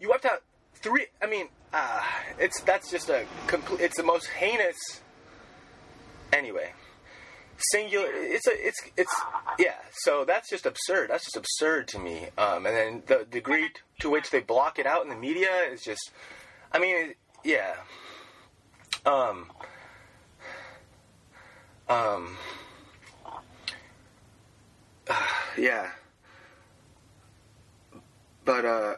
[0.00, 0.42] You wiped out
[0.76, 2.02] three i mean uh,
[2.38, 4.76] it's that's just a complete it's the most heinous
[6.32, 6.72] anyway.
[7.72, 9.14] Singular it's a it's it's
[9.58, 13.70] yeah so that's just absurd that's just absurd to me um, and then the degree
[13.98, 16.12] to which they block it out in the media is just
[16.72, 17.74] i mean yeah
[19.06, 19.46] um
[21.88, 22.36] um
[25.58, 25.90] yeah.
[28.44, 28.94] But uh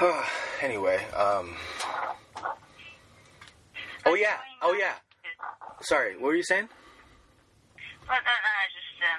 [0.62, 1.54] anyway um
[4.04, 4.36] oh yeah.
[4.62, 4.94] Oh yeah.
[5.80, 6.68] Sorry what were you saying?
[8.08, 9.02] Well, no, no, I just.
[9.02, 9.18] Um,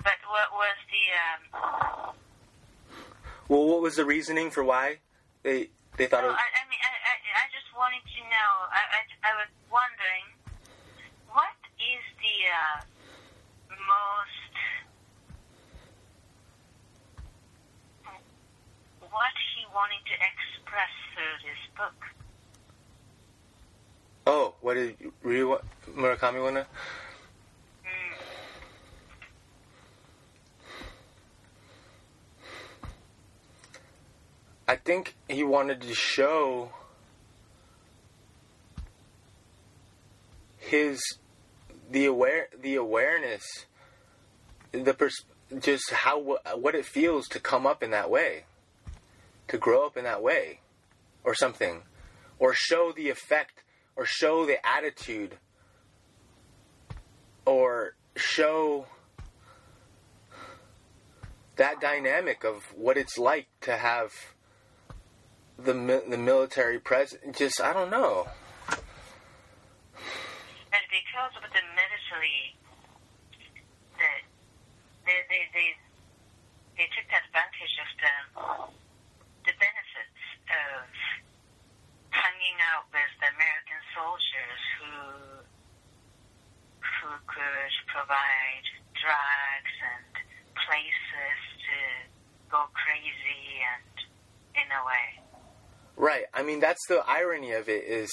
[0.00, 1.04] but what was the?
[1.20, 2.14] Um,
[3.48, 4.98] well what was the reasoning for why
[5.42, 8.20] they they thought no, it was, I, I mean, I, I, I just wanted to
[8.26, 8.50] know.
[8.72, 10.26] I, I, I was wondering,
[11.30, 12.78] what is the uh,
[13.70, 14.54] most?
[19.00, 21.94] What he wanted to express through this book?
[24.26, 25.58] oh what did Ryu
[25.94, 26.66] Murakami want to
[27.84, 28.16] Mm.
[34.66, 36.70] I think he wanted to show
[40.56, 41.00] his
[41.90, 43.66] the aware the awareness
[44.72, 45.26] the pers-
[45.60, 48.44] just how what it feels to come up in that way
[49.48, 50.60] to grow up in that way
[51.22, 51.82] or something
[52.38, 53.62] or show the effect
[53.96, 55.36] or show the attitude
[57.44, 58.86] or show
[61.56, 64.33] that dynamic of what it's like to have
[65.58, 67.38] the the military presence.
[67.38, 68.26] Just I don't know.
[70.74, 72.58] And because of the military,
[73.94, 74.10] the,
[75.06, 75.70] they, they, they,
[76.74, 78.14] they took advantage of the,
[79.46, 80.90] the benefits of
[82.10, 85.46] hanging out with the American soldiers who,
[86.82, 88.66] who could provide
[88.98, 90.10] drugs and
[90.58, 91.38] places
[91.70, 91.78] to
[92.50, 93.94] go crazy and
[94.58, 95.23] in a way.
[95.96, 96.24] Right.
[96.32, 98.10] I mean, that's the irony of it is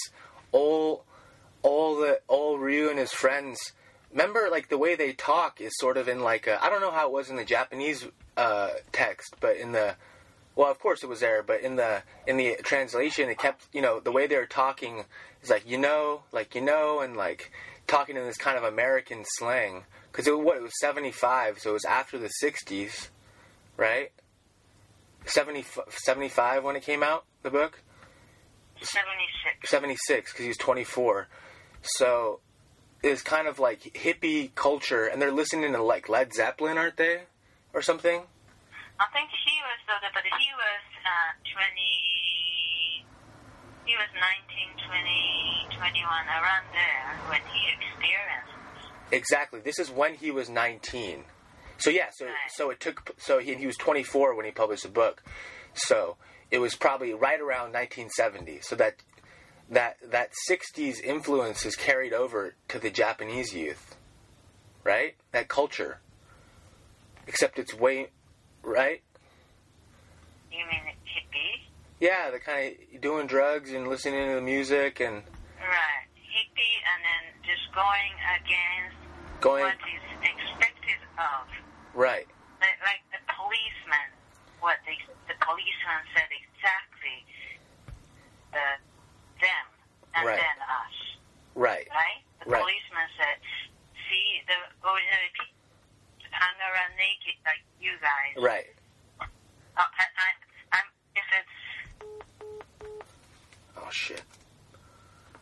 [0.51, 1.05] all
[1.63, 3.73] all the all Ryu and his friends.
[4.11, 7.07] Remember, like the way they talk is sort of in like I don't know how
[7.07, 8.05] it was in the Japanese
[8.37, 9.95] uh, text, but in the
[10.55, 13.81] well, of course it was there, but in the in the translation, it kept you
[13.81, 15.05] know the way they were talking
[15.41, 17.51] is like you know, like you know, and like
[17.87, 21.59] talking in this kind of American slang because it was what it was seventy five,
[21.59, 23.09] so it was after the sixties,
[23.77, 24.11] right?
[25.25, 27.81] 70, 75 when it came out, the book.
[28.81, 29.69] 76.
[29.69, 31.27] 76 because he was 24
[31.81, 32.39] so
[33.03, 37.21] it's kind of like hippie culture and they're listening to like led zeppelin aren't they
[37.73, 38.23] or something
[38.99, 43.05] I think he was, uh, but he was uh, 20,
[43.89, 46.05] he was 19, 20, 21,
[46.37, 48.53] around there when he experienced.
[49.11, 51.23] exactly this is when he was 19
[51.81, 52.25] so yeah so
[52.55, 55.21] so it took so he, he was 24 when he published the book
[55.73, 56.15] so
[56.49, 58.95] it was probably right around 1970 so that
[59.69, 63.95] that that 60s influence is carried over to the japanese youth
[64.83, 65.99] right that culture
[67.27, 68.07] except it's way
[68.63, 69.01] right
[70.51, 71.61] You mean hippie?
[71.99, 75.23] yeah the kind of doing drugs and listening to the music and
[75.59, 76.07] Right.
[76.17, 78.97] Hippie and then just going against
[79.41, 81.47] going what is expected of.
[81.93, 82.27] Right
[82.61, 84.07] Like, like the policeman,
[84.59, 84.95] what the,
[85.27, 87.19] the policeman said exactly
[88.53, 88.77] uh,
[89.41, 89.65] them
[90.15, 90.37] and Right.
[90.37, 90.95] then us,
[91.55, 92.21] right right?
[92.43, 92.61] The Right.
[92.61, 93.37] policeman said,
[94.09, 95.57] see, the ordinary people
[96.31, 98.35] hang around naked like you guys.
[98.37, 98.67] right
[99.77, 100.29] Oh, I, I,
[100.77, 101.57] I'm, if it's,
[103.77, 104.21] oh shit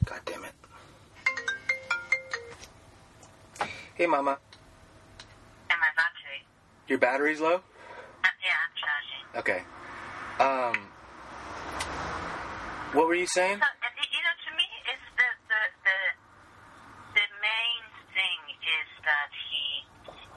[0.05, 0.53] god damn it
[3.95, 4.48] hey mama and my battery,
[6.89, 7.55] your battery's low?
[7.55, 9.23] Uh, yeah, I'm charging.
[9.39, 9.63] okay.
[10.39, 10.89] Um
[12.93, 13.59] what were you saying?
[13.59, 15.99] So, uh, you know, to me, it's the, the, the,
[17.13, 17.83] the main
[18.17, 19.85] thing is that he,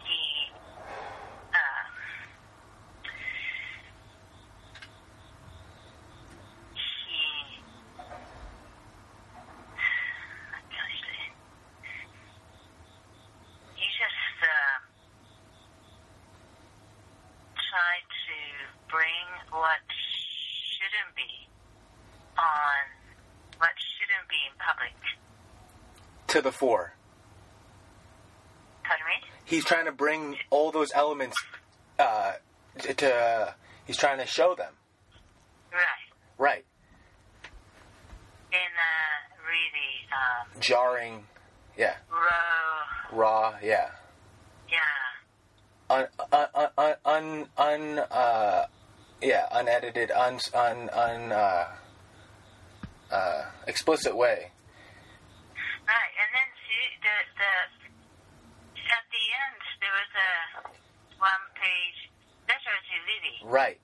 [0.05, 0.53] he,
[1.49, 1.85] uh,
[6.77, 7.65] he,
[10.53, 11.25] what can I say?
[13.81, 14.77] He just, uh,
[17.57, 18.37] tried to
[18.93, 19.27] bring
[19.57, 21.49] what shouldn't be
[22.37, 22.85] on
[23.59, 24.97] what shouldn't be in public.
[26.33, 26.95] To the fore.
[28.85, 29.29] Pardon me?
[29.45, 31.37] he's trying to bring all those elements
[31.99, 32.33] uh
[32.79, 33.53] to uh,
[33.85, 34.73] he's trying to show them.
[35.71, 36.09] Right.
[36.39, 36.65] right.
[38.51, 41.27] In a really um, jarring
[41.77, 41.97] yeah.
[42.11, 43.91] Raw, raw yeah.
[44.71, 44.79] Yeah,
[45.91, 48.67] un un un un, un uh
[49.21, 51.69] yeah unedited un un un uh,
[53.11, 54.53] uh explicit way
[55.93, 56.13] right.
[56.17, 56.85] And then see
[57.43, 57.55] the
[58.93, 60.33] at the end there was a
[61.19, 61.99] one page
[62.47, 63.37] letter to Lilly.
[63.51, 63.81] right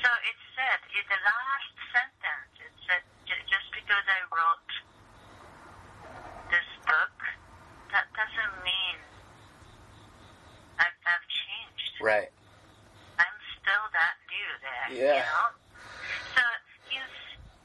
[0.00, 4.70] So it said in the last sentence it said "Ju- just because I wrote
[6.52, 7.16] this book,
[7.92, 8.96] that doesn't mean
[10.80, 11.92] I've, I've changed.
[12.00, 12.32] right
[13.20, 14.88] I'm still that dude there.
[14.92, 15.16] Yeah.
[15.20, 15.48] You know?
[16.36, 16.42] So
[16.88, 17.14] he's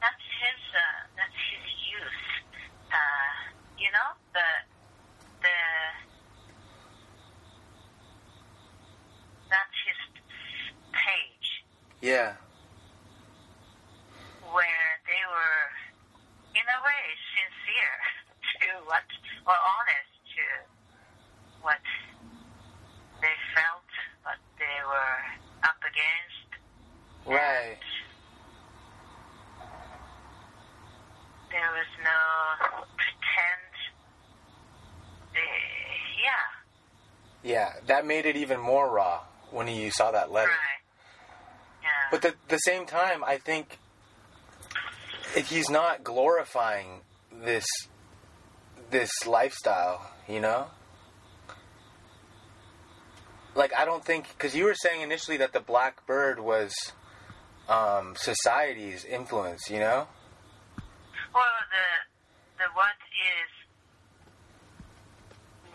[0.00, 2.20] that's his uh, that's his youth.
[2.88, 3.32] Uh,
[3.78, 4.48] you know the
[5.44, 5.58] the
[9.50, 10.00] that's his
[10.92, 11.48] page
[12.00, 12.32] yeah
[14.52, 15.66] where they were
[16.54, 17.02] in a way
[17.36, 17.98] sincere
[18.60, 19.06] to what
[19.46, 20.46] or honest to
[21.62, 21.80] what
[23.20, 23.90] they felt,
[24.24, 25.20] what they were
[25.64, 26.48] up against.
[27.26, 27.78] right
[31.50, 33.72] There was no pretend.
[35.34, 35.38] Uh,
[36.24, 39.20] yeah, yeah that made it even more raw
[39.50, 40.79] when you saw that letter right.
[42.10, 43.78] But at the same time, I think
[45.36, 47.02] if he's not glorifying
[47.42, 47.66] this
[48.90, 50.66] this lifestyle, you know.
[53.54, 56.72] Like I don't think because you were saying initially that the black bird was
[57.68, 60.08] um, society's influence, you know.
[61.32, 61.86] well, the
[62.58, 63.50] the what is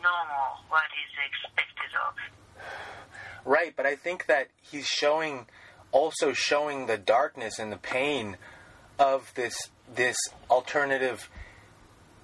[0.01, 2.13] normal, what is expected of.
[3.45, 5.45] Right, but I think that he's showing
[5.95, 8.35] also showing the darkness and the pain
[8.99, 9.55] of this
[9.95, 10.17] this
[10.49, 11.29] alternative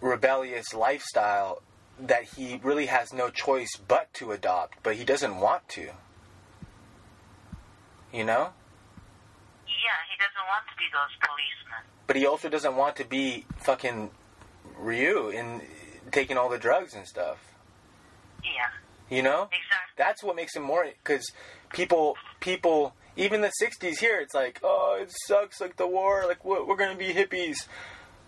[0.01, 1.61] rebellious lifestyle
[1.99, 5.91] that he really has no choice but to adopt, but he doesn't want to.
[8.11, 8.49] You know?
[9.67, 11.81] Yeah, he doesn't want to be those policemen.
[12.07, 14.09] but he also doesn't want to be fucking
[14.77, 15.61] Ryu in
[16.11, 17.37] taking all the drugs and stuff.
[18.43, 19.93] Yeah, You know, exactly.
[19.97, 21.31] that's what makes him more because
[21.71, 26.43] people people even the 60s here it's like oh it sucks like the war like
[26.45, 27.67] we're, we're gonna be hippies.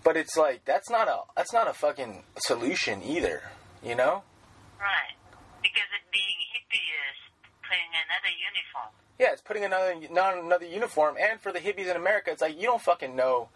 [0.03, 3.43] But it's like that's not a that's not a fucking solution either
[3.83, 4.23] you know?
[4.79, 5.15] Right.
[5.61, 7.17] Because it being hippie is
[7.61, 8.93] putting another uniform.
[9.19, 11.15] yeah it's putting another not another uniform.
[11.19, 13.49] And for the hippies in america it's like you don't fucking know.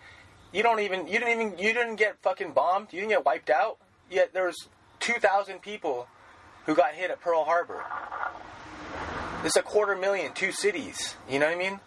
[0.53, 2.88] You don't even you didn't even you didn't get fucking bombed.
[2.91, 3.78] You didn't get wiped out.
[4.09, 4.69] Yet there was
[5.01, 6.07] 2000 people
[6.65, 7.84] who got hit at pearl harbor
[9.47, 11.79] is a quarter million two cities you know what i mean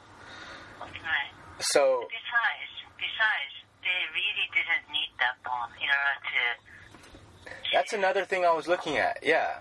[0.81, 1.33] Right.
[1.61, 3.53] so Besides, besides,
[3.83, 8.97] they really didn't need that bomb in order to That's another thing I was looking
[8.99, 9.19] at.
[9.23, 9.61] Yeah.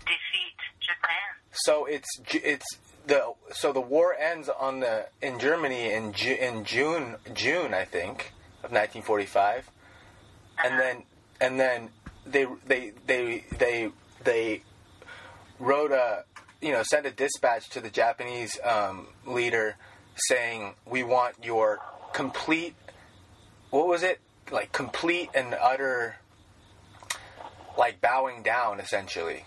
[0.00, 1.28] defeat Japan.
[1.52, 2.08] So it's
[2.44, 2.66] it's
[3.06, 7.84] the so the war ends on the in Germany in Ju- in June June I
[7.84, 8.32] think
[8.64, 9.70] of 1945,
[10.64, 10.82] and uh-huh.
[10.82, 11.02] then
[11.40, 11.90] and then
[12.26, 13.90] they they they they
[14.24, 14.62] they
[15.58, 16.24] wrote a
[16.60, 19.76] you know send a dispatch to the Japanese um, leader
[20.16, 21.78] saying we want your
[22.12, 22.74] complete
[23.70, 26.16] what was it like complete and utter
[27.76, 29.44] like bowing down essentially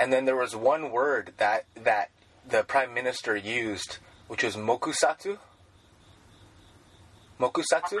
[0.00, 2.10] and then there was one word that that
[2.48, 5.38] the prime minister used, which was mokusatsu.
[7.38, 7.98] Mokusatsu.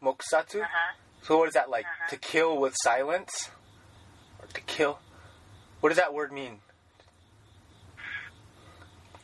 [0.00, 0.62] Mokusatsu.
[0.62, 0.94] Uh-huh.
[1.22, 1.84] So what is that like?
[1.84, 2.10] Uh-huh.
[2.10, 3.50] To kill with silence,
[4.38, 5.00] or to kill?
[5.80, 6.60] What does that word mean?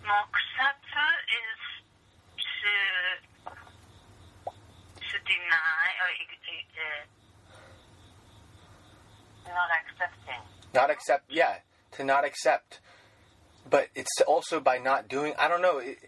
[0.06, 1.60] Mokusatsu is
[2.38, 2.72] to
[4.96, 6.08] to deny or
[6.76, 7.16] uh,
[9.54, 10.40] not accepting.
[10.74, 11.24] Not accept.
[11.30, 11.56] Yeah,
[11.92, 12.80] to not accept.
[13.68, 15.34] But it's also by not doing.
[15.38, 15.78] I don't know.
[15.78, 15.98] It,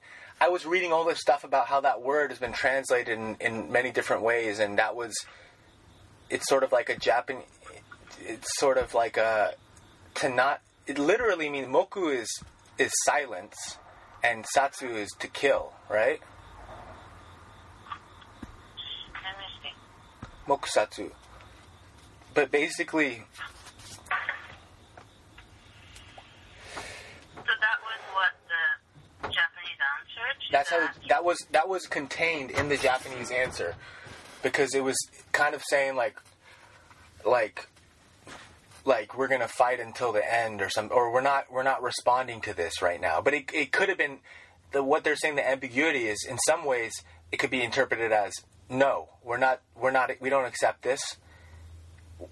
[0.41, 3.73] I was reading all this stuff about how that word has been translated in, in
[3.73, 5.15] many different ways, and that was.
[6.31, 7.45] It's sort of like a Japanese.
[8.21, 9.55] It's sort of like a
[10.17, 10.61] to not.
[10.87, 12.29] It literally means moku is
[12.79, 13.79] is silence,
[14.23, 15.73] and satsu is to kill.
[15.91, 16.21] Right?
[20.47, 21.11] Mokusatsu.
[22.35, 23.25] But basically,
[27.35, 30.41] So that was what the Japanese answered.
[30.47, 30.97] to That's how that.
[31.09, 33.75] that was that was contained in the Japanese answer
[34.43, 34.97] because it was
[35.33, 36.17] kind of saying like
[37.25, 37.69] like
[38.89, 42.41] like we're gonna fight until the end or some or we're not we're not responding
[42.41, 43.21] to this right now.
[43.21, 44.19] But it it could have been
[44.73, 46.93] the what they're saying the ambiguity is in some ways
[47.31, 48.33] it could be interpreted as
[48.69, 51.19] no we're not we're not we don't accept this.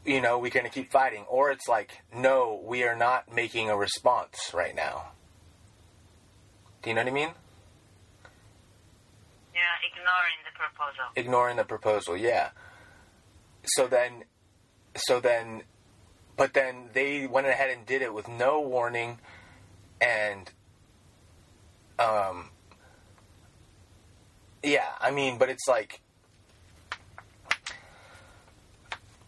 [0.04, 1.24] You know we're going to keep fighting.
[1.28, 5.12] Or it's like no we are not making a response right now.
[6.82, 7.30] Do you know what i mean?
[9.54, 11.04] Yeah, ignoring the proposal.
[11.14, 12.50] ignoring the proposal yeah.
[13.64, 14.24] So then
[14.96, 15.62] so then
[16.36, 19.18] but then they went ahead and did it with no warning
[20.00, 20.50] and
[21.98, 22.50] um
[24.62, 26.00] yeah i mean but it's like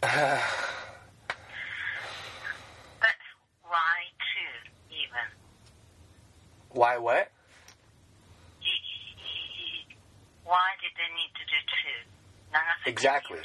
[0.03, 0.39] But
[3.65, 5.27] why two even?
[6.71, 7.31] why what
[10.49, 12.09] Why did they need to do two?
[12.89, 13.37] Exactly.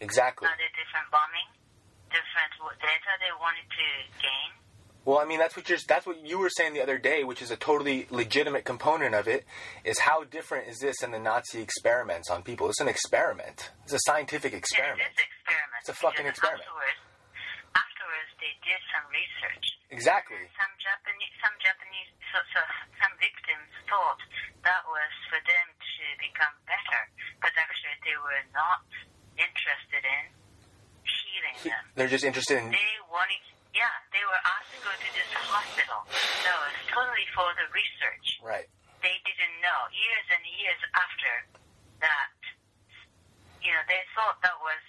[0.00, 1.48] Exactly Are they different bombing?
[2.14, 3.86] Different data they wanted to
[4.22, 4.50] gain?
[5.04, 7.42] Well, I mean, that's what you're, that's what you were saying the other day, which
[7.42, 9.44] is a totally legitimate component of it.
[9.84, 12.70] Is how different is this than the Nazi experiments on people?
[12.70, 13.68] It's an experiment.
[13.84, 15.04] It's a scientific experiment.
[15.04, 15.80] it is experiment.
[15.84, 16.64] It's a fucking experiment.
[16.64, 17.00] Afterwards,
[17.76, 19.66] afterwards, they did some research.
[19.92, 20.40] Exactly.
[20.56, 22.60] Some Japanese, some Japanese, so, so
[22.96, 24.22] some victims thought
[24.64, 27.02] that was for them to become better,
[27.44, 28.88] but actually they were not
[29.36, 30.32] interested in
[31.44, 31.84] healing them.
[31.94, 32.70] They're just interested in.
[32.72, 33.42] They wanted,
[33.76, 36.00] yeah, they were asked to go to this hospital.
[36.08, 38.26] That was totally for the research.
[38.40, 38.68] Right.
[39.04, 39.80] They didn't know.
[39.92, 41.32] Years and years after
[42.00, 42.32] that,
[43.60, 44.84] you know, they thought that was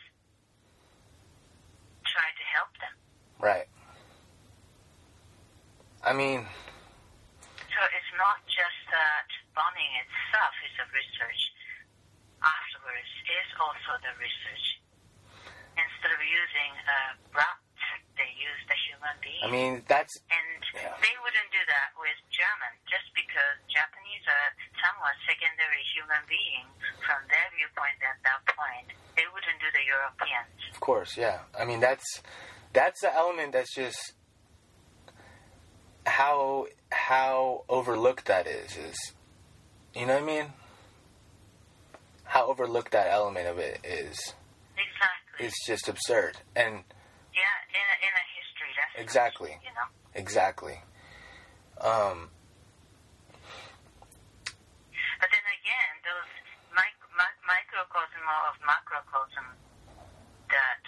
[2.07, 2.95] trying to help them.
[3.39, 3.67] Right.
[6.05, 6.45] I mean,
[7.75, 9.27] So it's not just that
[9.57, 11.41] bombing itself is a research.
[12.39, 14.67] Afterwards is also the research.
[15.75, 17.59] Instead of using uh, a rat,
[18.15, 19.43] they used a human being.
[19.43, 20.95] I mean, that's and yeah.
[21.03, 24.49] they wouldn't do that with German just because Japanese are
[24.79, 28.95] somewhat secondary human beings from their viewpoint at that point.
[29.19, 30.55] They wouldn't do the Europeans.
[30.71, 31.43] of course, yeah.
[31.51, 32.23] I mean, that's
[32.71, 34.15] that's the element that's just
[36.07, 38.75] how how overlooked that is.
[38.79, 38.97] Is
[39.91, 40.47] you know what I mean?
[42.35, 44.33] how overlooked that element of it is.
[45.39, 46.37] It's just absurd.
[46.55, 46.83] And
[47.33, 48.97] yeah, in a, in a history lesson.
[49.03, 49.51] Exactly.
[49.63, 49.87] You know.
[50.13, 50.81] exactly.
[51.81, 52.29] Um,
[55.19, 56.31] But then again, those
[56.75, 59.47] mic- mi- microcosm of macrocosm
[60.51, 60.83] that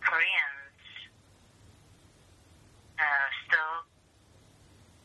[0.00, 0.80] Koreans
[2.98, 3.76] uh, still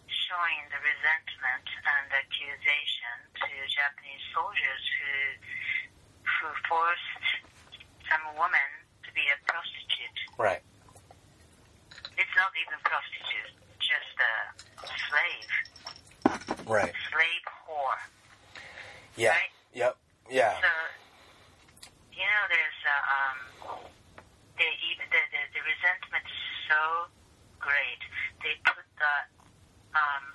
[0.08, 5.14] showing the resentment and accusation to Japanese soldiers who
[6.40, 7.26] who forced
[8.12, 8.70] some woman
[9.06, 10.20] to be a prostitute.
[10.38, 10.62] right.
[12.20, 14.34] It's not even prostitute, just a
[15.08, 15.52] slave,
[16.68, 16.92] Right.
[17.10, 17.96] slave whore.
[19.16, 19.40] Yeah.
[19.40, 19.54] Right.
[19.74, 19.96] Yep.
[20.30, 20.54] Yeah.
[20.60, 20.68] So,
[22.12, 23.38] you know, there's uh, um,
[24.60, 27.08] they even the, the the resentment is so
[27.64, 28.02] great.
[28.44, 29.16] They put the
[29.96, 30.26] um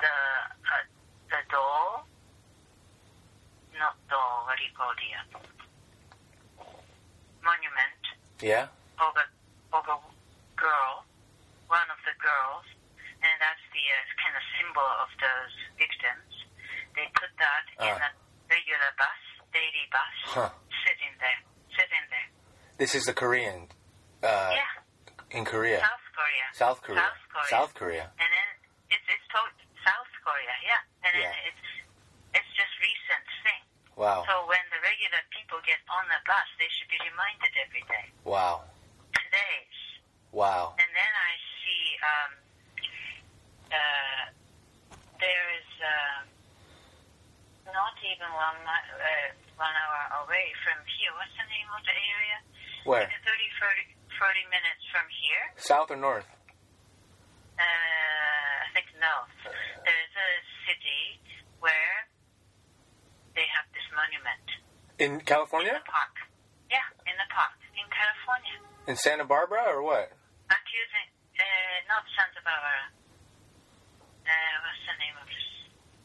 [0.00, 0.16] the
[0.72, 0.84] uh,
[1.28, 2.07] the doll,
[3.78, 4.44] not doll.
[4.46, 5.24] What do you call the uh,
[7.42, 8.02] monument
[8.42, 8.68] Yeah.
[8.98, 9.24] of a
[9.74, 9.98] of a
[10.56, 11.04] girl,
[11.68, 12.66] one of the girls,
[13.22, 16.32] and that's the uh, kind of symbol of those victims.
[16.96, 18.08] They put that in Ah.
[18.08, 18.10] a
[18.48, 19.20] regular bus,
[19.52, 20.50] daily bus, Huh.
[20.84, 21.40] sitting there,
[21.76, 22.28] sitting there.
[22.78, 23.68] This is the Korean.
[24.22, 24.72] Uh, yeah,
[25.30, 25.78] In Korea.
[25.80, 26.46] South Korea.
[26.54, 26.98] South Korea.
[26.98, 27.48] South Korea.
[27.50, 28.06] South Korea.
[28.18, 28.48] And then
[28.90, 29.52] it's it's told
[29.84, 30.80] South Korea, yeah.
[31.04, 31.30] And then Yeah.
[31.30, 31.77] it's it's just recent thing.
[33.98, 34.22] Wow.
[34.30, 38.06] So when the regular people get on the bus, they should be reminded every day.
[38.22, 38.62] Wow.
[39.10, 39.78] Today's
[40.30, 40.78] Wow.
[40.78, 41.32] And then I
[41.64, 42.30] see um,
[43.74, 44.22] uh,
[45.18, 46.20] there is uh,
[47.74, 49.28] not even one, uh,
[49.58, 51.10] one hour away from here.
[51.18, 52.38] What's the name of the area?
[52.86, 53.08] Where?
[53.08, 55.44] Like 30, 40, 40 minutes from here.
[55.58, 56.28] South or north?
[57.58, 59.34] Uh, I think north.
[59.82, 60.30] There's a
[60.68, 61.18] city
[61.58, 62.06] where
[63.34, 64.46] they have this monument.
[64.98, 65.72] In California?
[65.74, 66.14] In the park.
[66.70, 67.54] Yeah, in the park.
[67.78, 68.56] In California.
[68.90, 70.12] In Santa Barbara or what?
[70.48, 72.88] accusing, uh, not Santa Barbara.
[74.24, 75.48] Uh, what's the name of this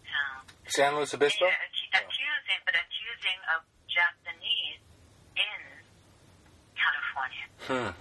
[0.03, 0.39] town?
[0.67, 1.47] San Luis Obispo?
[1.47, 4.83] Yeah, accu- accusing, but accusing of Japanese
[5.39, 5.59] in
[6.75, 7.45] California.
[7.71, 7.91] Hmm.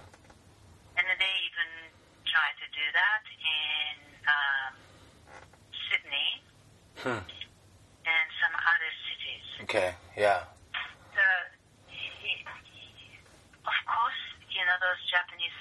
[0.99, 1.69] And they even
[2.27, 3.95] try to do that in
[4.27, 4.71] um,
[5.87, 6.29] Sydney
[7.07, 7.23] Hmm.
[8.03, 9.45] and some other cities.
[9.63, 9.95] Okay.
[10.19, 10.43] Yeah.
[11.15, 11.27] the,
[11.87, 12.43] he- he-
[13.63, 14.21] of course,
[14.51, 15.55] you know, those Japanese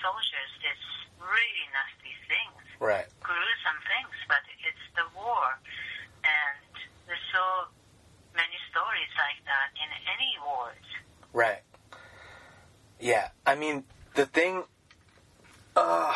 [0.72, 3.06] did really nasty things, Right.
[3.22, 5.46] gruesome things, but it's the war.
[6.24, 6.64] And
[7.06, 7.68] there's so
[8.34, 10.86] many stories like that in any wars.
[11.32, 11.62] Right.
[13.00, 13.28] Yeah.
[13.46, 14.64] I mean, the thing.
[15.76, 16.12] Uh,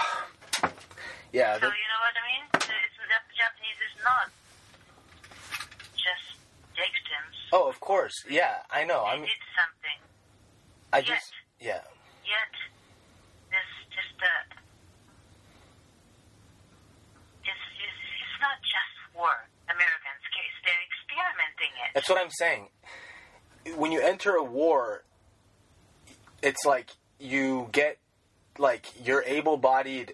[1.32, 1.54] yeah.
[1.54, 2.44] So, The, you know what I mean?
[2.54, 4.28] It's, the Japanese is not
[5.96, 6.26] just
[6.76, 7.36] victims.
[7.52, 8.24] oh, of course.
[8.28, 8.62] Yeah.
[8.70, 9.02] I know.
[9.04, 9.98] They I mean, did something,
[10.92, 11.32] I just.
[11.60, 11.80] Yeah.
[12.24, 12.52] yet
[13.50, 14.34] there's just a...
[17.46, 19.32] It's, it's, it's not just war,
[19.70, 20.56] Americans' case.
[20.66, 21.85] They're experimenting it.
[21.96, 22.68] That's what I'm saying.
[23.74, 25.04] When you enter a war,
[26.42, 27.96] it's like you get
[28.58, 30.12] like your able-bodied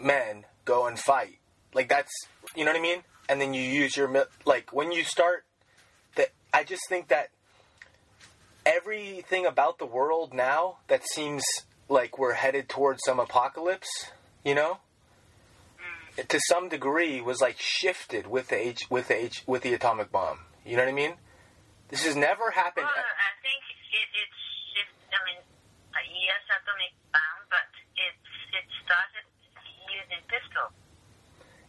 [0.00, 1.38] men go and fight.
[1.72, 2.10] Like that's
[2.56, 3.02] you know what I mean.
[3.28, 5.44] And then you use your like when you start.
[6.16, 7.28] That I just think that
[8.66, 11.44] everything about the world now that seems
[11.88, 14.10] like we're headed towards some apocalypse.
[14.44, 14.78] You know.
[16.16, 20.12] To some degree, was like shifted with the H, with the H, with the atomic
[20.12, 20.38] bomb.
[20.64, 21.14] You know what I mean?
[21.88, 22.84] This has never happened.
[22.84, 23.60] Well, I think
[23.92, 24.40] it, it's
[24.76, 24.92] shift.
[25.08, 25.40] I mean,
[26.20, 27.64] yes, atomic bomb, but
[27.96, 29.24] it's it started
[29.88, 30.68] using pistol.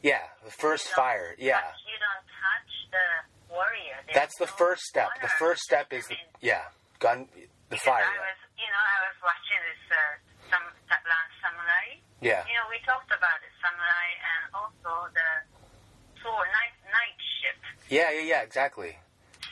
[0.03, 1.35] Yeah, the first fire.
[1.39, 3.07] Yeah, touch- you don't touch the
[3.55, 3.95] warrior.
[4.07, 5.07] There's that's the no first step.
[5.21, 6.67] The first step is the yeah
[6.99, 8.03] gun the because fire.
[8.03, 12.03] I was, you know, I was watching this uh, some last samurai.
[12.24, 15.30] Yeah, You know, we talked about it, samurai, and also the
[16.24, 17.59] sword night night ship.
[17.91, 18.41] yeah, yeah, yeah.
[18.47, 18.95] Exactly.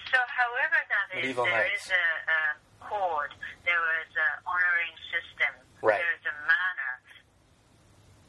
[0.08, 1.88] So, however that is, there knights.
[1.88, 2.40] is a, a
[2.84, 3.32] code,
[3.68, 5.52] there was a honoring system,
[5.84, 6.00] Right.
[6.00, 6.94] there's a manner.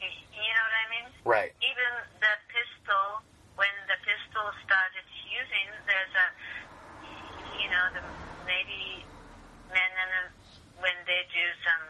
[0.03, 1.07] You know what I mean?
[1.23, 1.51] Right.
[1.63, 3.23] Even the pistol,
[3.55, 6.27] when the pistol started using, there's a,
[7.63, 8.03] you know, the
[8.43, 9.07] maybe
[9.71, 11.83] men and uh, when they do some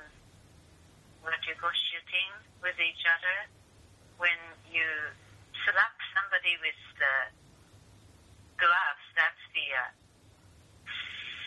[1.62, 2.32] shooting
[2.62, 3.38] with each other,
[4.18, 4.40] when
[4.70, 4.86] you
[5.66, 7.16] slap somebody with the
[8.58, 9.90] gloves, that's the uh,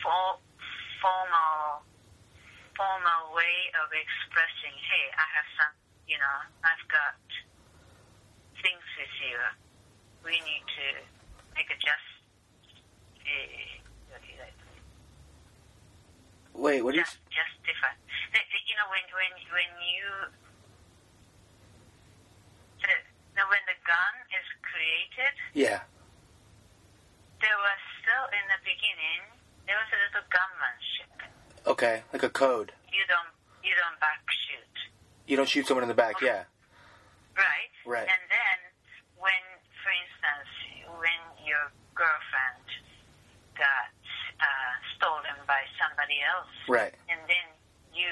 [0.03, 0.39] for,
[1.03, 1.83] formal
[2.77, 7.17] formal way of expressing, hey, I have some, you know, I've got
[8.61, 9.41] things with you.
[10.29, 10.89] We need to
[11.57, 12.09] make a just
[13.25, 13.76] eh, eh,
[16.57, 17.05] Wait, what do you?
[17.05, 17.97] just, just different.
[18.33, 20.07] The, the, you know, when when when you
[22.81, 22.93] the,
[23.37, 25.85] the when the gun is created, Yeah.
[27.41, 29.23] there was still in the beginning
[29.67, 31.13] there was a little gunmanship.
[31.67, 32.71] Okay, like a code.
[32.93, 33.33] You don't
[33.67, 34.75] you don't back shoot,
[35.27, 36.21] You don't shoot someone in the back.
[36.23, 36.47] Yeah.
[37.35, 37.73] right?
[37.85, 38.07] Right.
[38.07, 38.59] And then
[39.19, 39.43] when,
[39.83, 40.51] for instance,
[40.87, 41.67] when your
[41.99, 42.63] girlfriend
[43.59, 43.91] got
[44.97, 46.95] stolen by somebody else, Right.
[47.09, 47.47] and then
[47.93, 48.09] you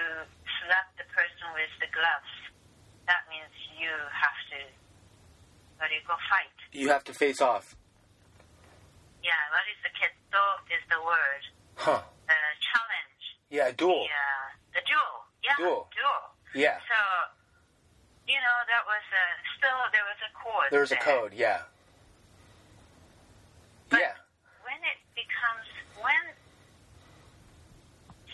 [0.63, 2.33] slap the person with the gloves,
[3.09, 4.61] that means you have to,
[5.81, 6.53] what do you call, fight.
[6.73, 7.77] You have to face off.
[9.23, 11.43] Yeah, what is the ketto is the word.
[11.77, 12.01] Huh.
[12.01, 13.25] Uh, challenge.
[13.51, 14.05] Yeah, duel.
[14.05, 15.15] The, uh, the duel.
[15.45, 15.89] Yeah, Duel.
[15.93, 16.23] duel.
[16.55, 16.79] Yeah.
[16.89, 16.99] So,
[18.29, 19.25] you know, that was a,
[19.59, 20.69] still, there was a code.
[20.71, 21.05] There's a there.
[21.05, 21.33] code.
[21.37, 21.63] Yeah.
[23.91, 24.15] But Yeah.
[24.65, 25.69] when it becomes,
[26.01, 26.25] when,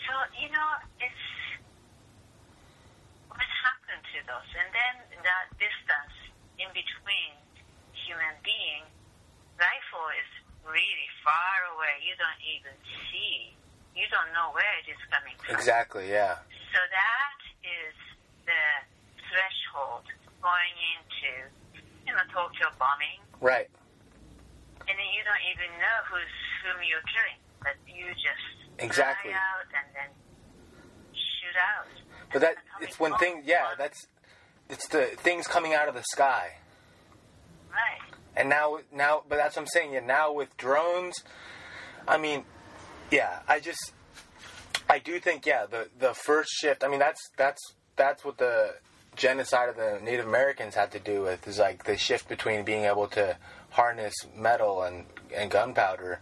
[0.07, 1.25] so, you know, it's,
[3.29, 4.49] what happened to those?
[4.57, 6.15] And then that distance
[6.59, 7.31] in between
[7.93, 8.83] human being,
[9.57, 10.29] rifle is
[10.65, 12.01] really far away.
[12.05, 12.75] You don't even
[13.09, 13.53] see.
[13.95, 15.55] You don't know where it is coming from.
[15.55, 16.09] Exactly.
[16.09, 16.39] Yeah.
[16.71, 17.95] So that is
[18.47, 18.63] the
[19.27, 20.07] threshold
[20.39, 21.31] going into,
[22.07, 23.69] you know, Tokyo bombing, Right.
[24.87, 26.35] and then you don't even know who's
[26.65, 28.47] whom you're killing, but you just
[28.81, 29.31] Exactly.
[29.31, 30.09] out and then
[31.13, 31.87] shoot out.
[32.33, 33.19] But that it's when bomb.
[33.19, 33.43] things.
[33.45, 33.67] Yeah.
[33.77, 34.07] That's
[34.69, 36.53] it's the things coming out of the sky.
[37.71, 37.99] right.
[38.35, 39.93] And now, now, but that's what I'm saying.
[39.93, 41.21] Yeah, now with drones,
[42.07, 42.45] I mean,
[43.11, 43.91] yeah, I just,
[44.89, 46.83] I do think, yeah, the the first shift.
[46.83, 47.59] I mean, that's that's
[47.97, 48.75] that's what the
[49.17, 52.85] genocide of the Native Americans had to do with is like the shift between being
[52.85, 53.35] able to
[53.71, 55.05] harness metal and
[55.35, 56.21] and gunpowder.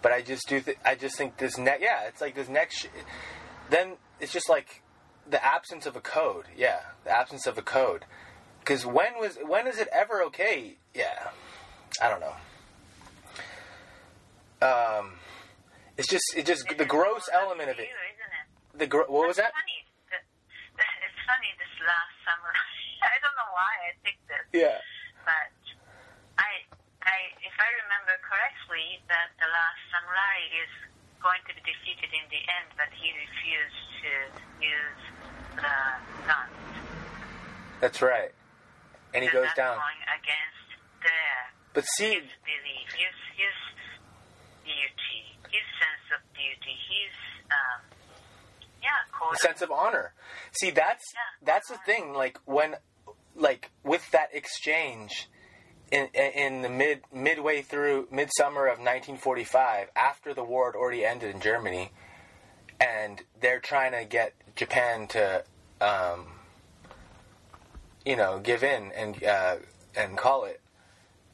[0.00, 2.78] But I just do, th- I just think this next, yeah, it's like this next.
[2.82, 2.86] Sh-
[3.70, 4.82] then it's just like
[5.28, 6.44] the absence of a code.
[6.56, 8.04] Yeah, the absence of a code.
[8.60, 10.76] Because when was when is it ever okay?
[10.94, 11.30] Yeah,
[12.02, 12.34] I don't know.
[14.60, 15.14] Um,
[15.96, 17.88] it's just it just the gross element of it.
[17.88, 18.78] You, isn't it?
[18.78, 19.52] The gro- what was that?
[19.54, 19.82] Funny.
[20.10, 20.22] The-
[20.78, 21.50] the- It's funny.
[21.58, 22.52] This last summer,
[23.02, 24.46] I don't know why I picked this.
[24.52, 24.78] Yeah,
[25.24, 25.50] but
[27.08, 30.72] I, if I remember correctly, that the last samurai is
[31.24, 34.12] going to be defeated in the end, but he refused to
[34.60, 35.02] use
[35.56, 35.76] the
[36.28, 36.52] guns.
[37.80, 38.30] that's right.
[39.14, 39.80] And he So goes down.
[39.80, 40.68] going against
[41.02, 41.34] their
[41.72, 43.56] But see, his belief, his his
[44.64, 47.14] beauty, his sense of beauty, his
[47.50, 47.80] um,
[48.82, 50.12] yeah, sense of honor.
[50.52, 51.20] See, that's Yeah.
[51.46, 52.12] that's the thing.
[52.12, 52.76] Like when,
[53.34, 55.28] like with that exchange,
[55.90, 61.34] in in the mid midway through midsummer of 1945, after the war had already ended
[61.34, 61.90] in Germany,
[62.80, 65.44] and they're trying to get Japan to,
[65.80, 66.26] um,
[68.04, 69.56] you know, give in and uh,
[69.96, 70.60] and call it.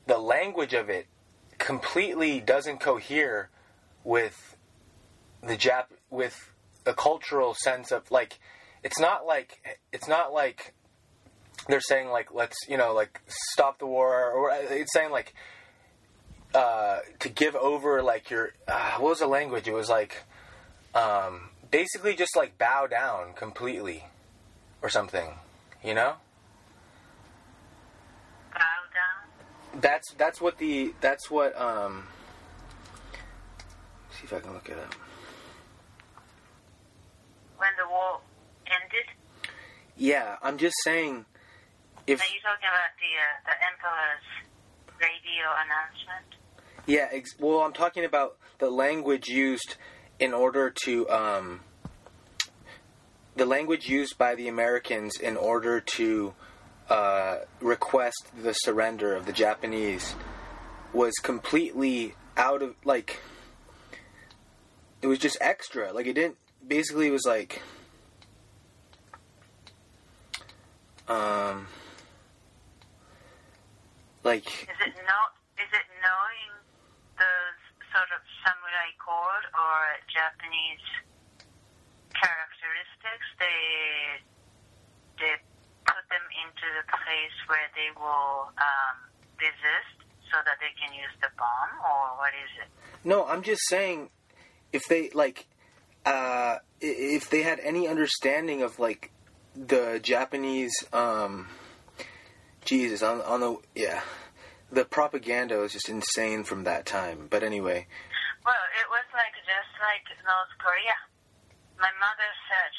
[0.07, 1.07] The language of it
[1.59, 3.49] completely doesn't cohere
[4.03, 4.57] with
[5.43, 6.51] the Jap with
[6.87, 8.39] a cultural sense of like
[8.83, 10.75] it's not like it's not like
[11.69, 13.21] they're saying like let's you know like
[13.53, 15.35] stop the war or it's saying like
[16.55, 19.67] uh, to give over like your uh, what was the language?
[19.67, 20.23] It was like
[20.95, 24.05] um, basically just like bow down completely
[24.83, 25.35] or something
[25.85, 26.15] you know?
[28.53, 28.61] Bow
[28.95, 29.81] down.
[29.81, 32.07] that's that's what the that's what um
[34.11, 34.95] see if I can look it up.
[37.59, 38.21] When the war
[38.67, 39.07] ended,
[39.97, 41.27] yeah I'm just saying
[42.07, 44.27] if are you talking about the uh, the emperor's
[45.01, 46.35] radio announcement?
[46.87, 49.77] Yeah, ex- well, I'm talking about the language used
[50.19, 51.61] in order to um,
[53.37, 56.35] the language used by the Americans in order to
[56.89, 60.15] uh, request the surrender of the Japanese
[60.93, 63.21] was completely out of like
[65.03, 65.93] it was just extra.
[65.93, 66.37] Like it didn't.
[66.67, 67.63] Basically, it was like
[71.09, 71.67] um
[74.25, 75.37] like Is it not?
[75.61, 76.53] Is it knowing
[77.21, 77.61] those
[77.95, 79.79] sort of samurai code or
[80.11, 80.83] Japanese
[82.11, 83.27] characteristics?
[83.39, 83.61] They
[85.21, 85.35] they
[85.87, 88.97] put them into the place where they will um,
[89.39, 89.97] resist,
[90.33, 92.69] so that they can use the bomb, or what is it?
[93.05, 94.11] No, I'm just saying
[94.73, 95.47] if they like
[96.05, 99.13] uh if they had any understanding of like
[99.55, 101.47] the Japanese um
[102.65, 104.01] Jesus on on the yeah
[104.73, 107.29] the propaganda was just insane from that time.
[107.31, 107.87] But anyway,
[108.45, 110.97] Well, it was like just like North Korea.
[111.79, 112.73] My mother said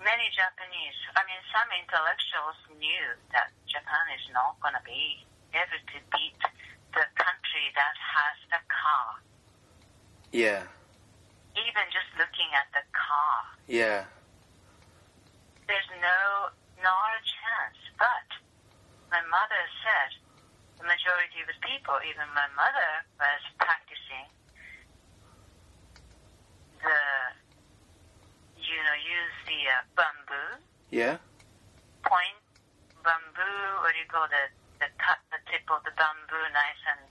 [0.00, 3.06] many Japanese, I mean, some intellectuals knew
[3.36, 5.20] that Japan is not going to be
[5.52, 6.40] able to beat
[6.96, 9.08] the country that has a car.
[10.32, 10.64] Yeah.
[11.56, 13.36] Even just looking at the car,
[13.68, 14.04] Yeah.
[15.68, 17.80] there's no not a chance.
[18.00, 18.28] But
[19.10, 20.10] my mother said
[20.78, 24.26] the majority of the people, even my mother, was practicing
[26.82, 26.98] the,
[28.60, 30.50] you know, use the uh, bamboo
[30.90, 31.16] Yeah.
[32.04, 32.38] point
[33.02, 33.60] bamboo.
[33.82, 34.44] What do you call the
[34.78, 37.02] the cut the tip of the bamboo nice and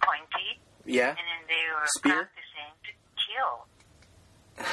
[0.00, 0.56] pointy,
[0.88, 1.12] Yeah.
[1.12, 2.30] and then they were Spear?
[2.32, 2.90] practicing to
[3.20, 3.52] kill.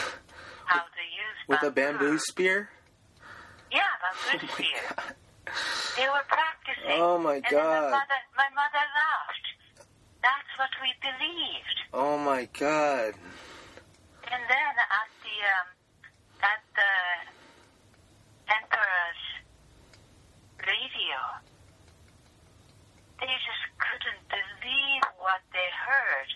[0.66, 1.52] How to use bamboo.
[1.52, 2.70] With a bamboo spear?
[3.72, 4.84] Yeah, bamboo spear.
[5.98, 6.47] They were practicing.
[6.90, 7.84] Oh my and God.
[7.84, 9.48] my mother, my mother laughed.
[10.24, 11.78] That's what we believed.
[11.94, 13.14] Oh my god.
[14.32, 15.70] And then at the um,
[16.44, 16.94] at the
[18.52, 19.24] emperor's
[20.64, 21.20] radio,
[23.20, 26.30] they just couldn't believe what they heard.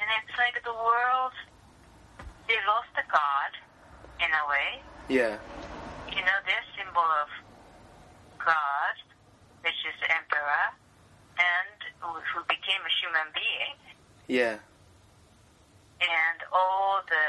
[0.00, 1.34] And it's like the world,
[2.46, 3.52] they lost the god
[4.20, 4.70] in a way.
[5.08, 5.36] Yeah.
[6.10, 7.28] You know, their symbol of
[8.38, 8.94] God,
[9.68, 10.64] which is emperor,
[11.36, 13.76] and who became a human being,
[14.24, 14.56] Yeah.
[16.00, 17.26] and all the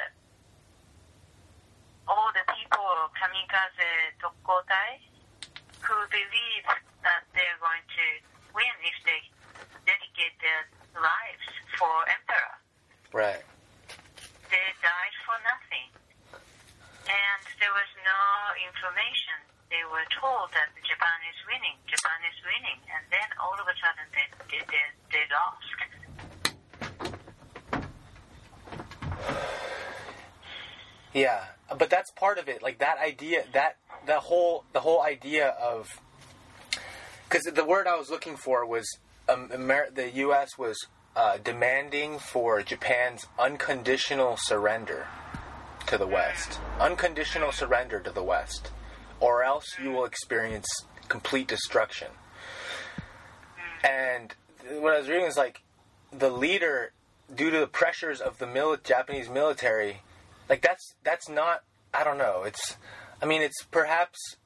[2.07, 3.91] all the people of Kamikaze
[4.23, 5.03] Tokkotai
[5.83, 6.65] who believe
[7.03, 8.07] that they're going to
[8.55, 9.19] win if they
[9.85, 10.63] dedicate their
[10.95, 11.45] lives
[11.77, 12.55] for emperor.
[13.11, 13.43] Right.
[14.49, 15.89] They died for nothing.
[17.03, 18.23] And there was no
[18.63, 19.37] information.
[19.69, 23.75] They were told that Japan is winning, Japan is winning, and then all of a
[23.77, 24.65] sudden they, they,
[25.13, 25.69] they, lost.
[31.13, 31.45] Yeah,
[31.77, 32.63] but that's part of it.
[32.63, 36.01] Like that idea, that the whole the whole idea of
[37.29, 38.97] because the word I was looking for was
[39.27, 40.57] um, Amer- the U.S.
[40.57, 45.05] was uh, demanding for Japan's unconditional surrender
[45.85, 48.71] to the West, unconditional surrender to the West,
[49.19, 50.67] or else you will experience
[51.07, 52.07] complete destruction.
[53.83, 54.33] And
[54.79, 55.61] what I was reading is like
[56.11, 56.91] the leader,
[57.33, 60.01] due to the pressures of the mili- Japanese military,
[60.47, 61.63] like that's that's not.
[61.93, 62.43] I don't know.
[62.43, 62.77] It's.
[63.21, 64.37] I mean, it's perhaps.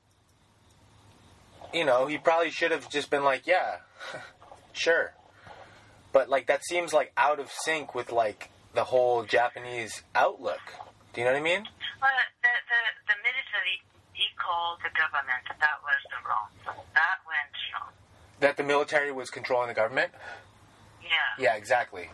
[1.73, 3.77] You know, he probably should have just been like, yeah,
[4.73, 5.13] sure.
[6.11, 10.61] But like that seems like out of sync with like the whole Japanese outlook.
[11.13, 11.63] Do you know what I mean?
[12.01, 12.11] Well,
[12.41, 13.81] the, the, the military
[14.23, 15.43] equal the government.
[15.59, 16.49] That was the wrong.
[16.93, 17.91] That went wrong.
[18.39, 20.11] That the military was controlling the government.
[21.01, 21.09] Yeah.
[21.39, 22.09] Yeah, exactly.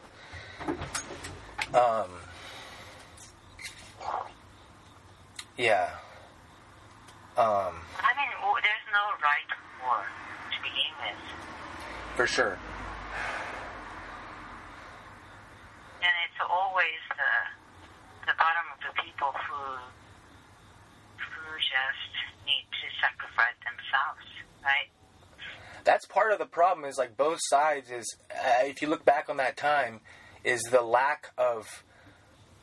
[1.74, 2.10] Um.
[5.58, 5.90] Yeah.
[7.38, 7.76] Um.
[8.00, 8.32] I mean,
[8.62, 9.52] there's no right
[9.84, 10.04] war
[10.52, 11.20] to begin with.
[12.16, 12.58] For sure.
[16.02, 19.78] And it's always the the bottom of the people who
[21.60, 22.12] just
[22.46, 24.26] need to sacrifice themselves,
[24.64, 24.90] right?
[25.84, 26.86] That's part of the problem.
[26.88, 27.92] Is like both sides.
[27.92, 30.02] Is uh, if you look back on that time,
[30.44, 31.84] is the lack of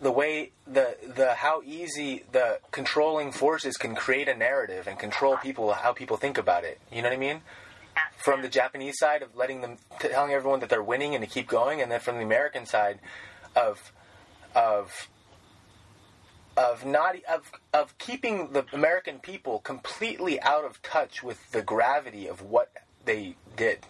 [0.01, 5.36] the way the the how easy the controlling forces can create a narrative and control
[5.38, 6.80] people how people think about it.
[6.92, 7.40] You know what I mean?
[8.18, 11.49] From the Japanese side of letting them telling everyone that they're winning and to keep
[11.49, 12.99] going, and then from the American side
[13.55, 13.92] of
[14.55, 15.09] of
[16.57, 22.26] of not of of keeping the American people completely out of touch with the gravity
[22.26, 22.70] of what
[23.04, 23.86] they did.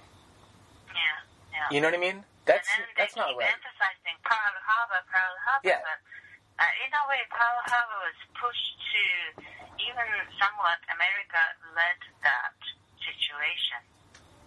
[0.89, 0.95] Yeah,
[1.53, 1.75] yeah.
[1.75, 2.25] You know what I mean?
[2.45, 3.51] That's and then they that's not keep right.
[3.55, 5.67] emphasizing Pearl Harbor, Pearl Harbor.
[5.67, 5.83] Yeah.
[5.83, 5.99] But,
[6.63, 9.03] uh, in a way, Pearl Harbor was pushed to
[9.83, 10.07] even
[10.39, 11.43] somewhat America
[11.75, 12.57] led that
[13.03, 13.83] situation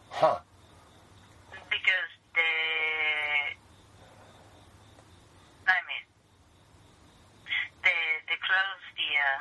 [0.10, 0.40] Huh.
[1.70, 3.54] because they,
[5.70, 6.06] I mean,
[7.84, 9.40] they they closed the uh,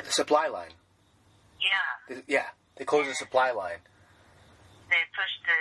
[0.00, 0.74] the The supply line.
[1.60, 3.80] yeah The- yeah, they closed the supply line.
[4.90, 5.58] they pushed the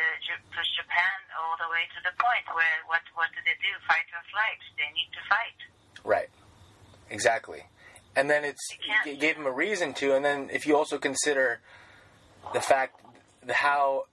[0.56, 3.72] pushed Japan all the way to the point where what what do they do?
[3.88, 4.60] Fight or flight?
[4.78, 5.60] They need to fight.
[6.04, 6.30] Right.
[7.10, 7.64] Exactly.
[8.16, 8.66] And then it's
[9.06, 10.16] it gave them a reason to.
[10.16, 11.60] And then if you also consider
[12.54, 13.00] the fact
[13.46, 14.06] the how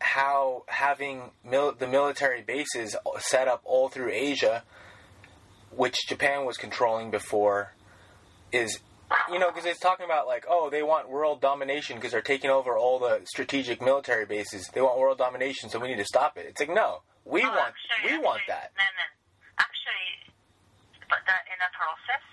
[0.00, 4.62] how having mil- the military bases set up all through Asia,
[5.76, 7.72] which Japan was controlling before,
[8.52, 8.80] is
[9.30, 12.50] you know because it's talking about like oh they want world domination because they're taking
[12.50, 14.68] over all the strategic military bases.
[14.72, 16.46] They want world domination, so we need to stop it.
[16.46, 18.72] It's like no, we oh, want actually, we actually, want that.
[18.76, 19.06] No, no,
[19.58, 20.32] actually,
[21.08, 22.24] but that in a process,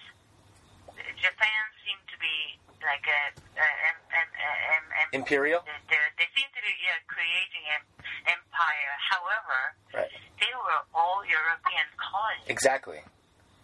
[1.21, 3.21] Japan seemed to be like a,
[3.57, 3.67] a,
[4.13, 5.61] a, a imperial.
[5.87, 7.81] They, they seem to be yeah, creating an
[8.27, 8.93] empire.
[8.99, 9.59] However,
[9.93, 10.13] right.
[10.39, 12.49] they were all European colonies.
[12.49, 13.01] Exactly.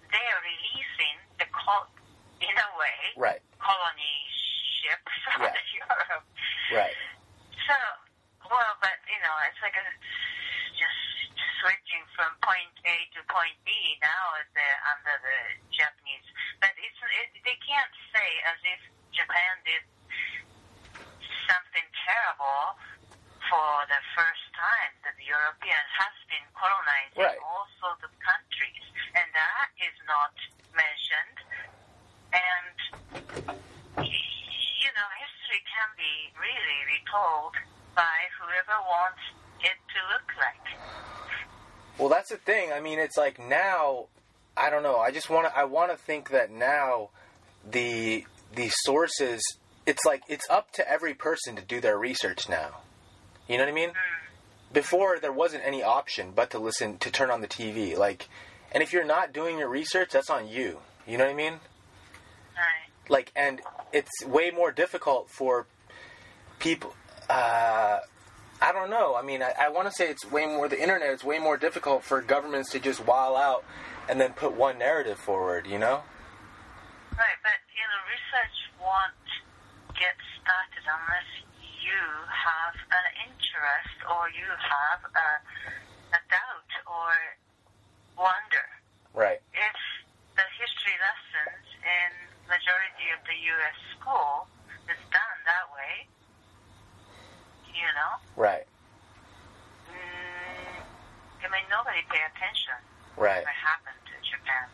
[0.10, 1.89] They are releasing the col-
[2.41, 3.41] in a way Right.
[3.62, 4.16] colony
[4.82, 5.53] ships out Yeah.
[5.53, 6.26] of Europe.
[6.74, 6.97] Right.
[7.68, 7.78] So,
[8.49, 9.86] well, but you know, it's like a
[10.74, 10.99] just
[11.62, 15.39] switching from point A to point B now as they're under the
[15.76, 16.26] Japanese.
[16.64, 18.82] But it's it, they can't say as if
[19.14, 19.84] Japan did
[21.49, 22.78] something terrible
[23.50, 27.41] for the first time that the European has been colonizing Right.
[27.41, 28.86] all sorts of countries,
[29.18, 30.34] and that is not
[30.78, 31.38] mentioned.
[32.30, 32.76] And
[34.06, 37.54] you know, history can be really retold
[37.95, 39.22] by whoever wants
[39.62, 40.66] it to look like.
[41.97, 42.72] Well, that's the thing.
[42.72, 44.08] I mean, it's like now.
[44.56, 44.97] I don't know.
[45.00, 45.58] I just want to.
[45.58, 47.10] I want to think that now,
[47.70, 49.41] the the sources.
[49.86, 52.82] It's like it's up to every person to do their research now.
[53.50, 53.91] You know what I mean?
[54.72, 57.97] Before there wasn't any option but to listen to turn on the TV.
[57.97, 58.30] Like,
[58.72, 60.80] and if you're not doing your research, that's on you.
[61.08, 61.54] You know what I mean?
[62.56, 63.10] Right.
[63.10, 63.62] like and
[63.93, 65.66] it's way more difficult for
[66.60, 66.93] people
[67.30, 68.00] uh,
[68.62, 71.10] i don't know i mean i, I want to say it's way more the internet
[71.12, 73.64] is way more difficult for governments to just while out
[74.10, 76.02] and then put one narrative forward you know
[77.16, 79.28] Right, but you know, research won't
[79.95, 81.30] get started unless
[81.90, 85.30] you have an interest or you have a,
[86.14, 87.12] a doubt or
[88.14, 88.68] wonder.
[89.18, 89.78] right If
[90.38, 92.10] the history lessons in
[92.46, 93.78] majority of the U.S.
[93.98, 94.46] school
[94.86, 96.06] is done that way,
[97.74, 98.66] you know, right
[99.90, 100.78] mm,
[101.42, 102.78] I mean, nobody pay attention
[103.18, 104.68] right what happened to Japan.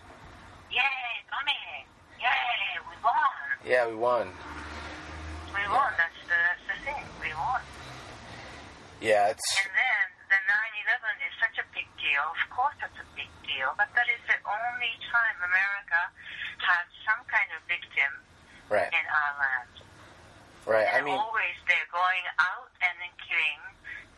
[0.71, 1.85] Yay, bombing!
[2.19, 3.39] Yay, we won!
[3.63, 4.27] yeah we won
[5.53, 5.91] We won.
[5.95, 6.39] That's the,
[7.39, 7.99] that's the thing.
[8.07, 8.55] We won.
[8.99, 12.25] yeah it's And then the 9/11 is such a big deal.
[12.31, 13.73] Of course, that's a big deal.
[13.77, 16.01] But that is the only time America
[16.63, 18.11] had some kind of victim
[18.71, 19.73] right in our land.
[20.65, 23.61] right i And mean always they're going out and then killing,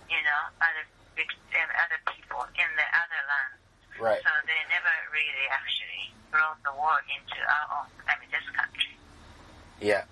[0.07, 0.85] you know, other
[1.17, 3.53] victim, other people in the other land.
[3.99, 7.89] right So they never really actually brought the war into our own.
[8.07, 8.95] I mean, this country.
[9.81, 10.05] yeah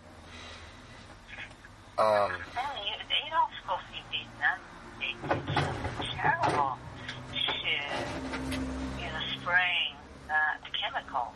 [1.97, 5.17] um And you, you don't supposed to be nothing
[6.15, 6.79] terrible
[7.31, 7.73] to,
[8.99, 9.07] you
[9.39, 9.95] spraying
[10.81, 11.35] chemical.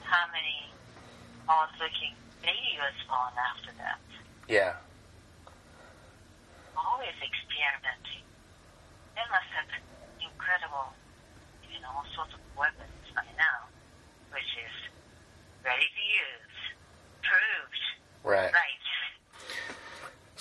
[0.00, 0.74] How many
[1.48, 4.02] odd-looking baby was born after that?
[4.48, 4.74] yeah
[6.76, 8.26] Always experimenting.
[9.16, 9.70] They must have
[10.20, 10.94] incredible,
[11.64, 13.58] you know, all sorts of weapons by now,
[14.30, 14.74] which is
[15.64, 16.56] ready to use,
[17.24, 17.84] proved,
[18.24, 18.75] right right.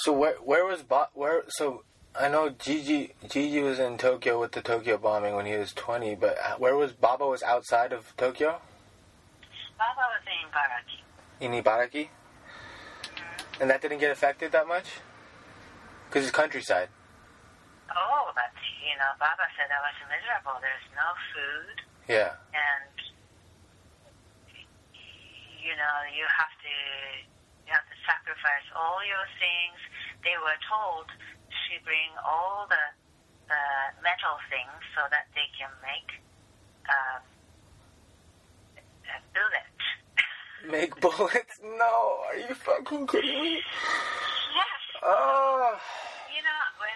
[0.05, 1.45] So where where was Bo- where?
[1.49, 1.81] So
[2.13, 6.13] I know Gigi Gigi was in Tokyo with the Tokyo bombing when he was twenty,
[6.13, 7.25] but where was Baba?
[7.25, 8.61] Was outside of Tokyo
[9.81, 11.01] Baba was in Baraki.
[11.41, 13.61] in Ibaraki, mm-hmm.
[13.61, 14.85] and that didn't get affected that much
[16.07, 16.89] because it's countryside.
[17.89, 18.53] Oh, but
[18.85, 20.61] you know, Baba said I was miserable.
[20.61, 21.77] There's no food,
[22.13, 22.93] Yeah, and
[25.65, 26.73] you know, you have to
[27.65, 29.81] you have to sacrifice all your things.
[30.25, 32.83] They were told to bring all the
[33.45, 33.61] the
[34.01, 36.09] metal things so that they can make
[36.89, 37.21] um,
[39.05, 39.77] a bullet.
[40.73, 41.61] make bullets.
[41.61, 43.61] No, are you fucking kidding me?
[43.61, 44.81] yes.
[45.05, 45.77] Oh,
[46.33, 46.95] You know, when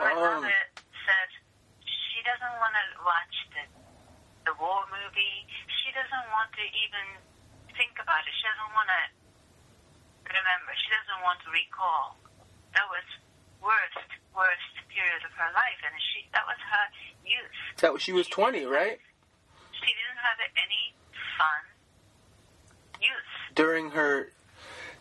[0.00, 0.40] my Um.
[0.40, 0.60] mother
[1.04, 1.28] said
[1.84, 3.62] she doesn't want to watch the
[4.48, 7.06] the war movie, she doesn't want to even
[7.76, 8.32] think about it.
[8.32, 9.02] She doesn't want to
[10.24, 10.72] remember.
[10.80, 12.16] She doesn't want to recall.
[12.74, 13.06] That was
[13.62, 16.86] worst worst period of her life, and she that was her
[17.24, 17.54] youth.
[17.80, 18.98] that she was twenty, right?
[19.72, 20.94] She didn't have any
[21.38, 21.62] fun
[23.00, 23.54] youth.
[23.54, 24.30] During her.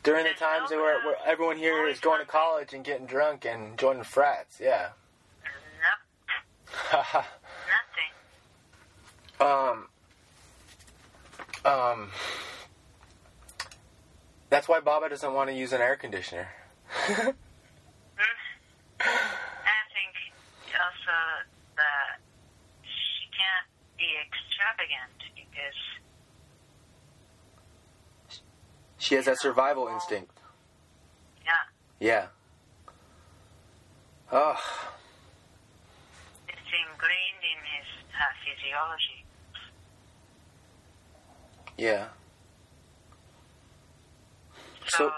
[0.04, 0.84] During the times no clue.
[0.84, 4.90] where everyone here is going to college and getting drunk and joining frats, yeah.
[5.44, 7.24] Nope, nothing.
[9.42, 9.88] Um,
[11.66, 12.12] um,
[14.52, 16.50] that's why Baba doesn't want to use an air conditioner.
[19.06, 20.14] I think
[20.74, 21.18] also
[21.78, 22.20] that
[22.84, 25.80] she can't be extravagant because
[28.98, 30.38] She has that survival instinct.
[31.46, 31.52] yeah,
[32.00, 32.28] Yeah.
[34.32, 34.56] Oh,
[36.48, 39.26] it's ingrained in his uh, physiology.
[41.78, 42.08] yeah.
[44.88, 45.14] So, So-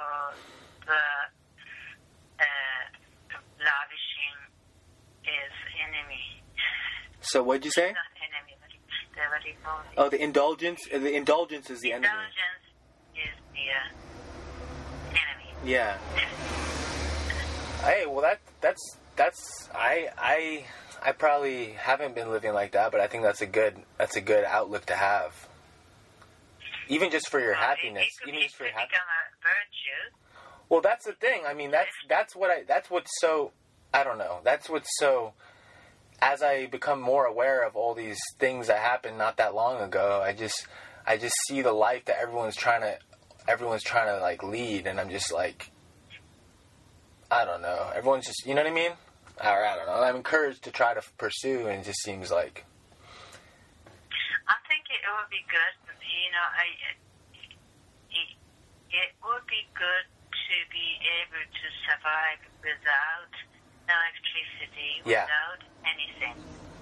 [7.34, 7.88] So what'd you say?
[7.88, 9.98] Not enemy, but the, what you call it?
[9.98, 10.88] Oh, the indulgence.
[10.88, 12.06] The indulgence is the enemy.
[12.06, 12.62] Intelligence
[13.16, 15.50] is the uh, enemy.
[15.66, 15.98] Yeah.
[17.82, 20.66] Hey, well that that's that's I I
[21.02, 24.22] I probably haven't been living like that, but I think that's a good that's a
[24.22, 25.48] good outlook to have.
[26.88, 28.92] Even just for your Well, happiness, it could, even it just for your happiness.
[28.92, 30.70] become a virtue.
[30.70, 31.42] Well, that's the thing.
[31.48, 33.54] I mean, that's that's what I that's what's so
[33.92, 34.42] I don't know.
[34.44, 35.34] That's what's so
[36.24, 40.22] as I become more aware of all these things that happened not that long ago,
[40.24, 40.68] I just
[41.06, 42.98] I just see the life that everyone's trying to
[43.46, 45.70] everyone's trying to like lead and I'm just like
[47.30, 47.92] I don't know.
[47.96, 48.92] Everyone's just, you know what I mean?
[49.44, 50.00] Or I don't know.
[50.00, 52.64] I'm encouraged to try to pursue and it just seems like
[54.48, 55.76] I think it would be good.
[56.08, 56.66] You know, I
[58.16, 58.30] it,
[58.96, 60.88] it would be good to be
[61.20, 63.34] able to survive without
[63.90, 65.26] electricity, Yeah.
[65.26, 66.36] without anything.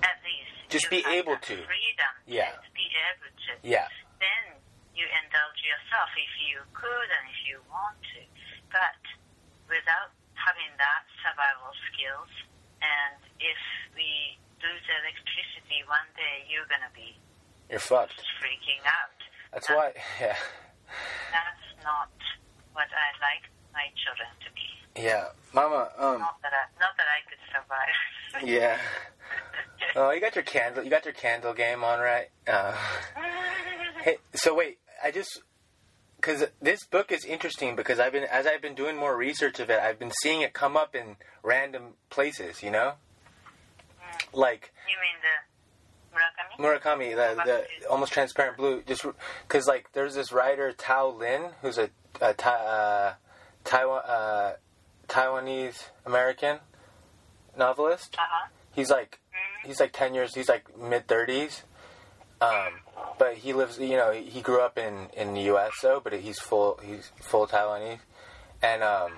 [0.03, 1.55] At least Just be able to.
[1.65, 2.13] Freedom.
[2.25, 2.55] Yeah.
[2.73, 3.51] Be able to.
[3.61, 3.87] yeah.
[4.19, 4.57] Then
[4.95, 8.21] you indulge yourself if you could and if you want to.
[8.73, 8.97] But
[9.69, 12.31] without having that survival skills,
[12.81, 13.61] and if
[13.93, 17.17] we lose electricity one day, you're gonna be
[17.69, 18.17] You're fucked.
[18.17, 19.17] just freaking out.
[19.53, 20.37] That's why yeah.
[21.31, 22.09] That's not
[22.73, 24.69] what I'd like my children to be.
[24.95, 25.25] Yeah.
[25.53, 28.47] Mama, um Not that I, not that I could survive.
[28.47, 28.77] yeah.
[29.95, 30.83] Oh, you got your candle.
[30.83, 32.29] You got your candle game on, right?
[32.47, 32.75] Uh,
[34.03, 35.41] hey, so wait, I just
[36.15, 39.69] because this book is interesting because I've been as I've been doing more research of
[39.69, 42.63] it, I've been seeing it come up in random places.
[42.63, 42.93] You know,
[44.33, 45.51] like you mean the
[46.61, 47.15] Murakami?
[47.15, 48.83] Murakami, the the almost transparent blue.
[48.85, 49.05] Just
[49.47, 51.89] because like there's this writer Tao Lin who's a,
[52.21, 53.13] a Thai, uh,
[53.63, 54.53] Taiwan uh,
[55.11, 56.59] Taiwanese American
[57.57, 58.15] novelist.
[58.17, 58.47] Uh huh.
[58.73, 59.19] He's like
[59.65, 61.61] he's like 10 years he's like mid 30s
[62.41, 62.73] um,
[63.19, 66.39] but he lives you know he grew up in in the us though but he's
[66.39, 67.99] full he's full taiwanese.
[68.63, 69.11] And um,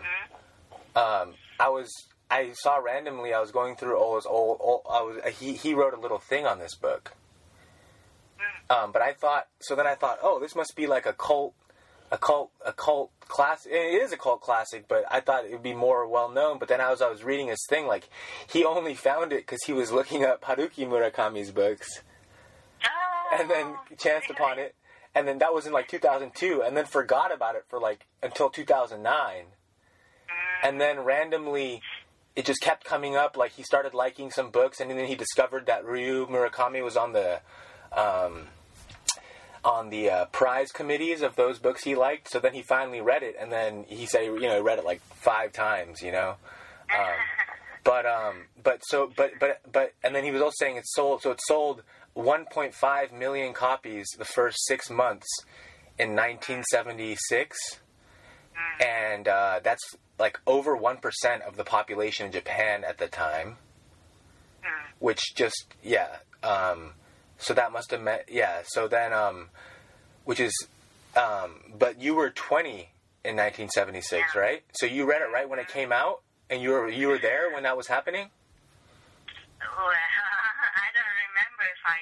[0.95, 1.89] um, i was
[2.29, 5.73] i saw randomly i was going through all his old, old i was he he
[5.73, 7.13] wrote a little thing on this book.
[8.69, 11.53] Um, but i thought so then i thought oh this must be like a cult
[12.13, 15.63] a cult a cult classic it is a cult classic but i thought it would
[15.63, 18.07] be more well known but then as i was reading his thing like
[18.47, 22.03] he only found it because he was looking up haruki murakami's books.
[22.85, 24.75] Oh, and then chanced upon it
[25.15, 28.49] and then that was in like 2002 and then forgot about it for like until
[28.49, 29.45] 2009
[30.63, 31.81] and then randomly
[32.35, 35.65] it just kept coming up like he started liking some books and then he discovered
[35.65, 37.41] that ryu murakami was on the
[37.91, 38.47] um,
[39.63, 43.23] on the uh, prize committees of those books he liked so then he finally read
[43.23, 46.35] it and then he said you know he read it like five times you know?
[46.91, 47.15] Um,
[47.83, 51.21] but um but so but but but and then he was also saying it sold
[51.21, 51.83] so it sold
[52.15, 55.27] 1.5 million copies the first six months
[55.97, 57.57] in 1976
[58.79, 59.83] and uh, that's
[60.19, 61.01] like over 1%
[61.47, 63.57] of the population in japan at the time.
[64.99, 66.93] Which just yeah um,
[67.43, 69.49] so that must have meant yeah so then um,
[70.25, 70.53] which is
[71.15, 72.89] um, but you were 20
[73.23, 74.39] in 1976 Yeah.
[74.39, 77.17] right so you read it right when it came out and you were you were
[77.19, 78.29] there when that was happening
[79.61, 79.93] Well,
[80.83, 81.99] I don't remember if I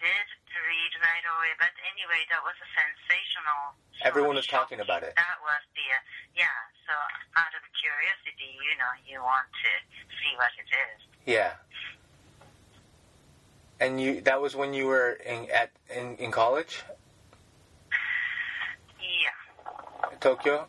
[0.00, 0.26] did
[0.58, 3.78] read right away, but anyway, that was a sensational.
[4.02, 5.14] Everyone was talking about it.
[5.14, 6.02] That was the uh,
[6.34, 6.50] yeah.
[6.82, 6.92] So
[7.38, 9.70] out of curiosity, you know, you want to
[10.18, 10.98] see what it is.
[11.30, 11.54] yeah
[13.80, 16.82] and you that was when you were in at in, in college
[19.00, 20.16] Yeah.
[20.20, 20.66] tokyo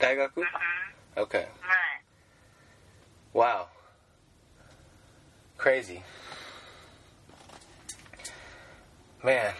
[0.00, 2.02] daigaku hmm okay Right.
[3.32, 3.68] wow
[5.58, 6.02] crazy
[9.22, 9.54] man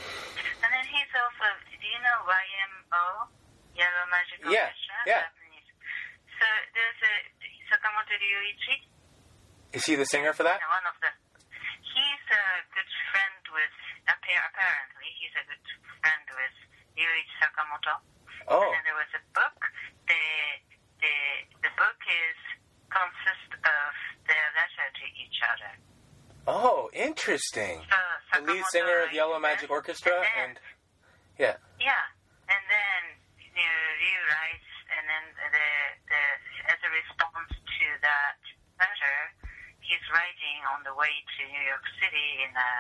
[0.63, 1.47] And then he's also.
[1.71, 3.05] Do you know YMO?
[3.79, 4.99] Yellow Magic Yeah, Orchestra.
[5.07, 5.23] yeah.
[5.27, 5.69] Japanese.
[6.39, 7.15] So there's a
[7.71, 8.77] Sakamoto Ryuichi.
[9.75, 11.11] is he the singer for that know, one of the.
[12.33, 13.77] A good friend with.
[14.09, 15.67] Apparently, he's a good
[16.01, 16.57] friend with
[16.97, 18.01] Ryuichi Sakamoto.
[18.49, 19.59] oh And there was a book.
[20.09, 20.25] The
[21.01, 21.15] the
[21.63, 22.39] the book is
[22.89, 23.91] consists of
[24.29, 25.73] their letter to each other.
[26.49, 27.81] oh interesting
[28.33, 30.61] So the lead singer of yellow magic orchestra and, and
[31.39, 32.05] yeah yeah,
[32.49, 33.01] and then
[33.41, 35.69] you know, Ryu writes, and then the
[36.09, 36.23] the
[36.73, 38.41] as a response to that
[38.81, 39.19] letter,
[39.93, 42.73] he's writing on the way to New York City in a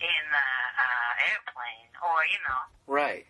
[0.00, 0.48] in a
[0.80, 3.28] uh, airplane, or you know, right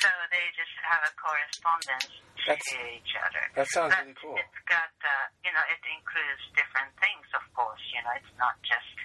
[0.00, 2.08] so they just have a correspondence
[2.48, 3.44] That's- to each other.
[3.52, 4.36] that sounds But really cool.
[4.40, 7.84] It's got, uh, you know, it includes different things, of course.
[7.92, 8.96] You know, it's not just,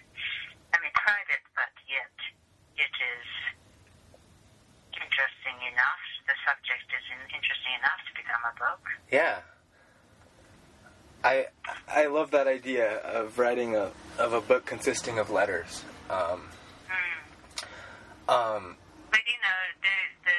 [0.72, 2.16] I mean, private, but yet
[2.80, 3.28] it is
[4.96, 6.04] interesting enough.
[6.32, 8.84] The subject is in, interesting enough to become a book.
[9.12, 9.44] Yeah.
[11.26, 11.48] I
[11.90, 13.90] I love that idea of writing a
[14.22, 15.84] of a book consisting of letters.
[16.10, 16.54] Um,
[16.86, 18.30] Hmm.
[18.30, 18.64] um,
[19.10, 19.96] But you know, the
[20.30, 20.38] the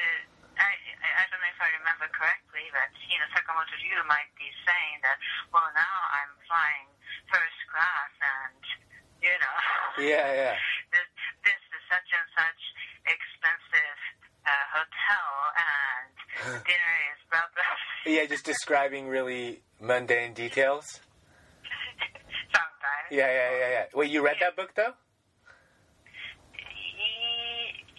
[0.55, 4.31] I I I don't know if I remember correctly, but you know, Sakamoto Ryu might
[4.39, 5.19] be saying that,
[5.51, 6.87] well, now I'm flying
[7.27, 8.63] first class, and
[9.19, 9.57] you know,
[10.07, 10.55] yeah, yeah,
[10.95, 11.07] this
[11.43, 12.61] this is such and such
[13.11, 13.66] expensive
[14.47, 15.27] uh, hotel,
[15.59, 18.11] and dinner is blah blah.
[18.13, 18.25] yeah.
[18.25, 20.85] Just describing really mundane details.
[22.55, 23.11] Sometimes.
[23.11, 23.85] Yeah, yeah, yeah, yeah.
[23.93, 24.93] Wait, you read that book though?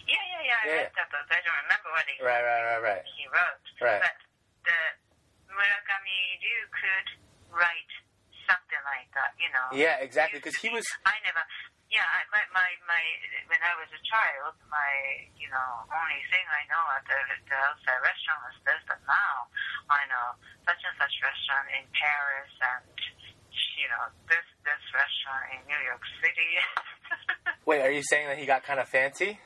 [0.09, 0.57] Yeah, yeah, yeah.
[0.57, 0.75] I Yeah.
[0.89, 1.27] read that book.
[1.29, 3.03] I don't remember what he Right, right, right, right.
[3.05, 3.65] he wrote.
[3.81, 4.01] Right.
[4.01, 4.17] But
[4.65, 4.79] the
[5.53, 7.07] Murakami Ryu could
[7.53, 7.91] write
[8.49, 9.67] something like that, you know.
[9.77, 10.39] Yeah, exactly.
[10.41, 10.85] Because he was.
[11.05, 11.43] I never.
[11.89, 13.01] Yeah, I, my, my my
[13.49, 17.17] when I was a child, my you know only thing I know at the,
[17.49, 19.49] the outside restaurant was this, but now
[19.89, 20.37] I know
[20.69, 22.85] such and such restaurant in Paris and
[23.81, 26.51] you know this this restaurant in New York City.
[27.69, 29.41] Wait, are you saying that he got kind of fancy?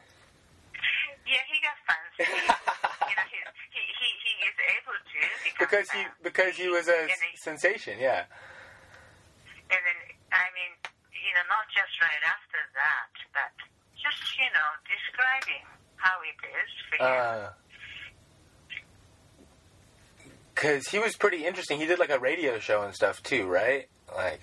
[1.23, 2.27] yeah, he got fancy.
[3.07, 3.39] you know, he,
[3.71, 7.07] he he he is able to become because he because he was a
[7.39, 7.97] sensation.
[7.99, 8.27] Yeah.
[9.71, 9.99] And then,
[10.29, 10.69] I mean,
[11.09, 13.53] you know, not just right after that, but
[13.93, 15.61] just, you know, describing
[16.01, 17.05] how it is for you.
[17.05, 17.53] Uh,
[20.57, 21.77] Cause he was pretty interesting.
[21.77, 23.85] He did like a radio show and stuff too, right?
[24.09, 24.41] Like,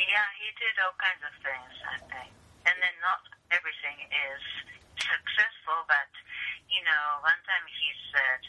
[0.00, 2.32] yeah, he did all kinds of things, I think.
[2.64, 3.20] And then not
[3.52, 4.42] everything is
[5.12, 6.08] successful, but,
[6.72, 8.40] you know, one time he said,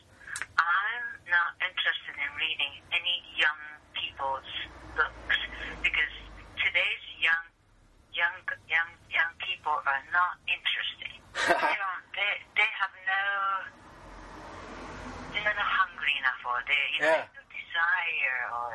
[0.60, 3.62] I'm not interested in reading any young
[3.96, 4.52] people's
[4.96, 5.40] books
[5.82, 6.14] because
[6.68, 7.46] today's young,
[8.12, 8.36] young,
[8.68, 11.16] young, young people are not interesting.
[11.48, 12.04] they don't.
[12.12, 13.24] They they have no.
[15.32, 17.32] They're not hungry enough, or they you know, Yeah.
[17.32, 18.72] no desire, or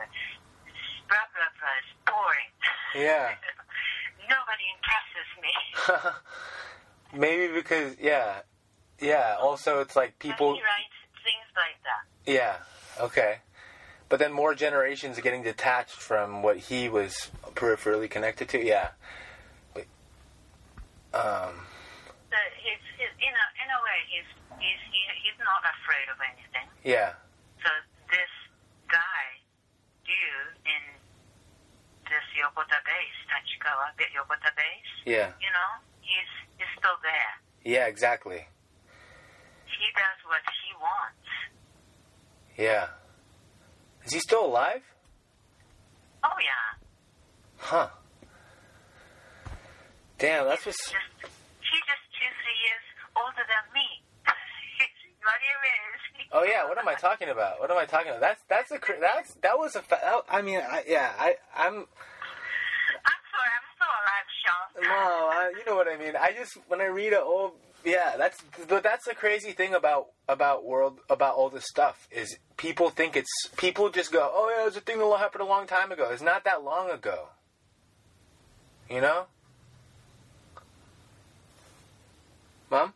[1.12, 1.80] blah blah blah.
[1.84, 2.50] It's boring.
[2.96, 3.36] Yeah.
[4.32, 5.54] Nobody impresses me.
[7.20, 8.40] maybe because yeah,
[9.00, 9.36] yeah.
[9.40, 10.54] Also, it's like But people.
[10.54, 12.04] he writes things like that.
[12.24, 12.56] Yeah.
[13.04, 13.38] Okay.
[14.12, 18.60] But then more generations are getting detached from what he was peripherally connected to.
[18.62, 18.88] Yeah.
[19.72, 19.88] But,
[21.16, 21.64] um.
[22.28, 24.28] So he's, he's in a in a way he's
[24.60, 26.68] he's he, he's not afraid of anything.
[26.84, 27.16] Yeah.
[27.64, 27.72] So
[28.12, 28.28] this
[28.92, 29.24] guy,
[30.04, 30.82] dude in
[32.04, 35.32] this Yokota base, Tachikawa Yokota base, Yeah.
[35.40, 35.70] you know,
[36.04, 36.28] he's
[36.60, 37.32] he's still there.
[37.64, 37.86] Yeah.
[37.86, 38.44] Exactly.
[39.64, 41.28] He does what he wants.
[42.58, 42.88] Yeah.
[44.06, 44.82] Is he still alive?
[46.24, 46.84] Oh yeah,
[47.58, 47.88] Huh.
[50.18, 50.78] Damn, that's what's.
[50.78, 52.84] just he's just two three years
[53.16, 53.86] older than me.
[54.26, 55.78] what do you mean?
[56.34, 57.60] Oh yeah, what am I talking about?
[57.60, 58.20] What am I talking about?
[58.20, 59.82] That's that's a that's that was a.
[59.82, 64.82] Fa- I mean, I, yeah, I I'm I'm sorry, I'm still alive, Sean.
[64.84, 66.14] no, I, you know what I mean.
[66.18, 67.52] I just when I read a old
[67.84, 72.36] yeah, that's but that's the crazy thing about about world about all this stuff is
[72.56, 75.66] people think it's people just go oh yeah, it's a thing that happened a long
[75.66, 76.08] time ago.
[76.10, 77.28] It's not that long ago.
[78.90, 79.24] You know,
[82.70, 82.92] mom.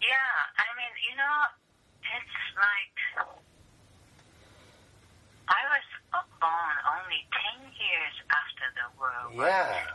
[0.00, 1.38] Yeah, I mean, you know,
[2.00, 2.96] it's like
[5.48, 5.86] I was
[6.40, 9.86] born only ten years after the World War Yeah,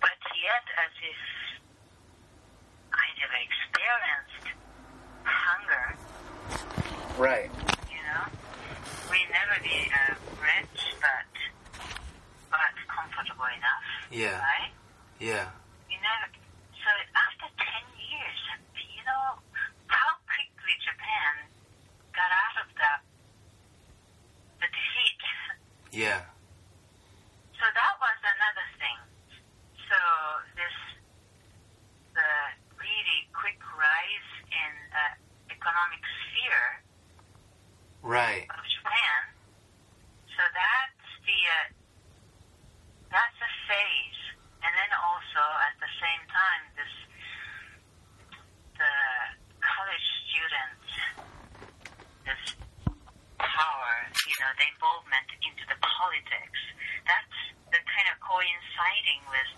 [0.00, 1.47] but yet as if
[3.18, 4.46] Never experienced
[5.26, 5.86] hunger,
[7.18, 7.50] right.
[7.90, 8.24] you know.
[9.10, 11.26] We never be uh, rich, but
[12.54, 14.70] but comfortable enough, Yeah, right?
[15.18, 15.50] yeah,
[15.90, 16.30] You never.
[16.78, 18.40] So after ten years,
[18.94, 19.42] you know
[19.90, 21.50] how quickly Japan
[22.14, 22.92] got out of the
[24.62, 25.22] the defeat.
[25.90, 26.22] yeah,
[27.58, 28.98] So that was another thing.
[29.90, 29.98] So
[30.54, 30.76] this
[32.14, 32.30] the
[32.78, 36.66] really quick rise in uh, economic sphere
[38.02, 38.46] right.
[38.50, 39.20] of Japan.
[40.34, 41.66] So that's the uh,
[43.14, 44.22] that's a phase,
[44.66, 46.94] and then also at the same time this
[48.78, 48.94] the
[49.62, 50.90] college students
[52.26, 52.42] this
[53.38, 53.94] power,
[54.26, 56.60] you know, the involvement into the politics.
[57.06, 57.38] That's
[57.74, 59.50] the kind of coinciding with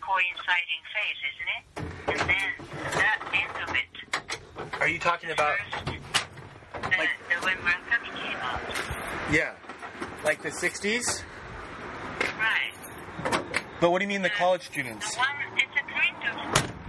[0.00, 1.64] coinciding phase, isn't it?
[2.06, 2.50] And then
[2.92, 5.56] that end of it Are you talking about?
[5.72, 5.92] First, the,
[6.98, 8.60] Like- the when Murakami came out.
[9.32, 9.52] Yeah,
[10.24, 11.22] like the '60s.
[12.38, 12.74] Right.
[13.80, 15.10] But what do you mean the The- college students?
[15.10, 16.36] The one, it's a kind of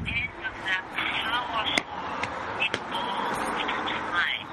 [0.05, 0.77] end of the
[1.25, 1.65] slower
[2.61, 3.41] involved
[4.13, 4.45] time.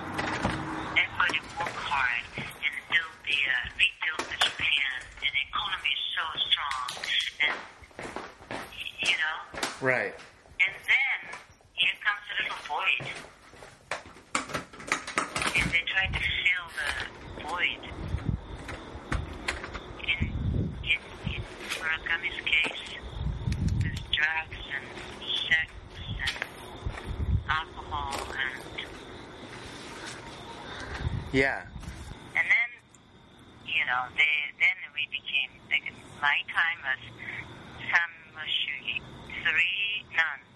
[0.97, 2.49] Everybody work hard and
[2.89, 6.89] build the, uh, rebuild the Japan, and the economy is so strong,
[7.45, 7.57] and,
[9.05, 9.37] you know,
[9.87, 10.15] Right.
[10.65, 11.19] and then
[11.75, 13.05] here comes a little void.
[15.55, 16.89] And they try to fill the
[17.45, 17.83] void.
[20.01, 20.19] In,
[20.83, 20.99] in,
[21.29, 21.41] in
[21.77, 22.97] Murakami's case,
[23.83, 24.87] with drugs and
[25.49, 25.69] sex
[26.23, 26.37] and
[27.49, 28.63] alcohol and
[31.33, 31.63] Yeah.
[32.37, 32.71] and then
[33.67, 35.87] you know they then we became like
[36.21, 37.03] my time was
[37.89, 39.01] Sanmushugi,
[39.43, 40.49] three nuns,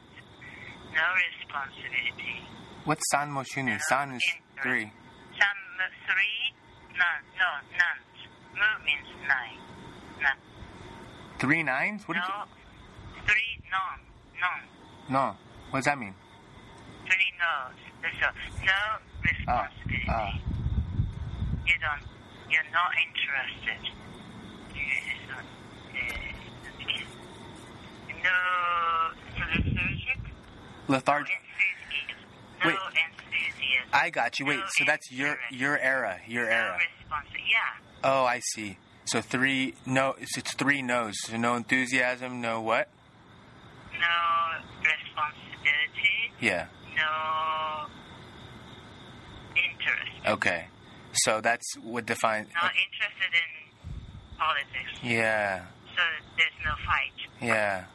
[0.95, 2.45] no responsibility.
[2.85, 3.81] What's San Moshuni?
[3.83, 4.23] San is
[4.63, 4.91] three.
[5.39, 5.61] Some
[6.09, 6.55] three
[6.91, 8.19] nuns, no nuns.
[8.55, 9.61] Mu means nine.
[10.21, 10.39] Nun.
[11.39, 12.03] Three nines?
[12.09, 12.23] What no,
[13.27, 14.01] three non,
[14.43, 14.61] non.
[15.09, 15.37] No.
[15.71, 16.15] What does that mean?
[17.07, 17.79] three no's.
[18.21, 18.27] So
[18.65, 18.81] no
[19.23, 20.07] responsibility.
[20.09, 20.39] ah.
[21.67, 22.03] You don't.
[22.51, 23.83] You're not interested.
[25.29, 25.45] Not,
[25.95, 26.27] uh,
[28.25, 28.37] no
[29.55, 30.21] lethargic.
[30.89, 31.41] Lethargic.
[32.65, 32.75] Wait.
[32.75, 33.89] No enthusiasm.
[33.93, 34.47] I got you.
[34.47, 34.59] Wait.
[34.59, 36.21] No So that's your your era.
[36.27, 36.79] Your no era.
[37.11, 38.03] Yeah.
[38.05, 38.79] Oh, I see.
[39.07, 40.15] So three no.
[40.19, 41.15] It's, it's three no's.
[41.23, 42.41] So no enthusiasm.
[42.41, 42.89] No what?
[43.93, 46.33] No responsibility.
[46.41, 46.67] Yeah.
[46.97, 47.87] No
[49.55, 50.27] interest.
[50.27, 50.67] Okay.
[51.13, 52.49] So that's what defines.
[52.55, 55.01] Not interested in politics.
[55.03, 55.65] Yeah.
[55.95, 56.03] So
[56.37, 57.47] there's no fight.
[57.47, 57.85] Yeah.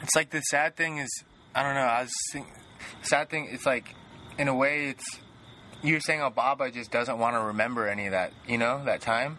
[0.00, 1.10] It's like the sad thing is,
[1.56, 1.80] I don't know.
[1.80, 2.46] I was think,
[3.02, 3.48] sad thing.
[3.50, 3.94] It's like,
[4.38, 5.20] in a way, it's
[5.82, 8.32] you're saying Obama just doesn't want to remember any of that.
[8.46, 9.38] You know that time.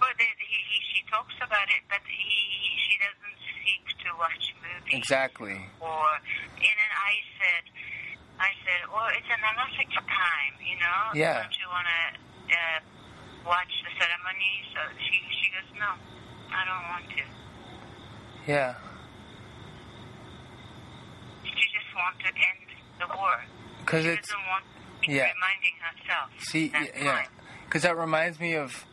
[0.00, 4.54] well, he, he, she talks about it, but he, he, she doesn't seek to watch
[4.58, 4.94] movies.
[4.98, 5.58] Exactly.
[5.80, 6.06] Or,
[6.56, 7.62] and then I said,
[8.40, 11.00] I said, well, it's a monastic time, you know?
[11.14, 11.42] Yeah.
[11.46, 12.02] Don't you want to
[12.50, 12.78] uh,
[13.46, 14.52] watch the ceremony?
[14.74, 15.94] So she, she goes, no,
[16.50, 17.22] I don't want to.
[18.50, 18.74] Yeah.
[21.44, 23.40] She just wants to end the war.
[23.80, 24.64] Because She it's doesn't want
[25.06, 25.32] yeah.
[25.32, 26.30] reminding herself.
[26.38, 26.72] See,
[27.02, 27.26] yeah,
[27.64, 28.84] because that reminds me of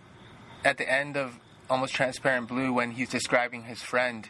[0.64, 4.30] at the end of Almost Transparent Blue when he's describing his friend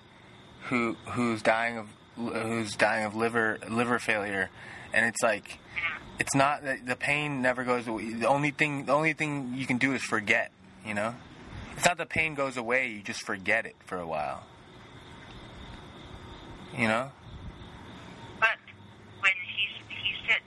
[0.69, 4.49] who who's dying of who's dying of liver liver failure,
[4.94, 5.60] and it's like
[6.19, 8.14] it's not that the pain never goes away.
[8.14, 10.52] The only thing the only thing you can do is forget.
[10.85, 11.15] You know,
[11.76, 12.88] it's not the pain goes away.
[12.89, 14.44] You just forget it for a while.
[16.76, 17.11] You know.
[18.39, 18.57] But
[19.19, 20.38] when he he said,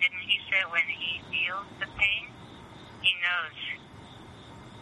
[0.61, 2.28] he when he feels the pain,
[3.03, 3.57] he knows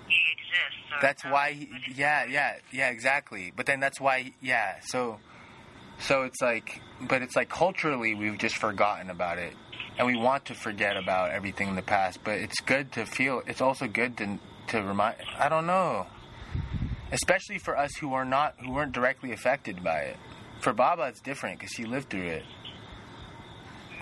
[0.09, 1.03] he exists.
[1.03, 3.53] That's why, he, yeah, yeah, yeah, exactly.
[3.55, 4.77] But then that's why, yeah.
[4.83, 5.19] So,
[6.01, 9.55] so it's like, but it's like culturally we've just forgotten about it,
[9.99, 12.21] and we want to forget about everything in the past.
[12.25, 13.43] But it's good to feel.
[13.47, 14.39] It's also good to
[14.69, 15.17] to remind.
[15.39, 16.07] I don't know,
[17.13, 20.17] especially for us who are not who weren't directly affected by it.
[20.61, 22.45] For Baba, it's different because she lived through it,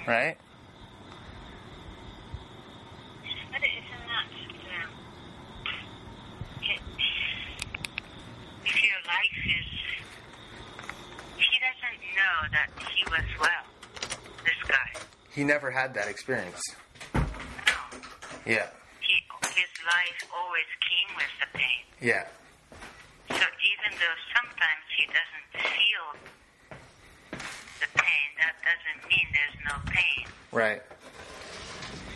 [0.07, 0.39] right?
[3.53, 4.25] But isn't that
[4.83, 4.91] um,
[6.63, 6.81] it,
[8.65, 9.67] if your life is
[11.39, 13.65] he doesn't know that he was well.
[14.45, 15.01] This guy,
[15.35, 16.61] He never had that experience.
[17.15, 17.23] no,
[18.47, 18.67] Yeah,
[19.01, 19.15] he
[19.55, 21.83] his life always came with the pain.
[22.01, 22.25] yeah,
[23.31, 26.07] So even though sometimes he doesn't feel
[27.81, 30.83] the pain, that doesn't mean there's no pain right.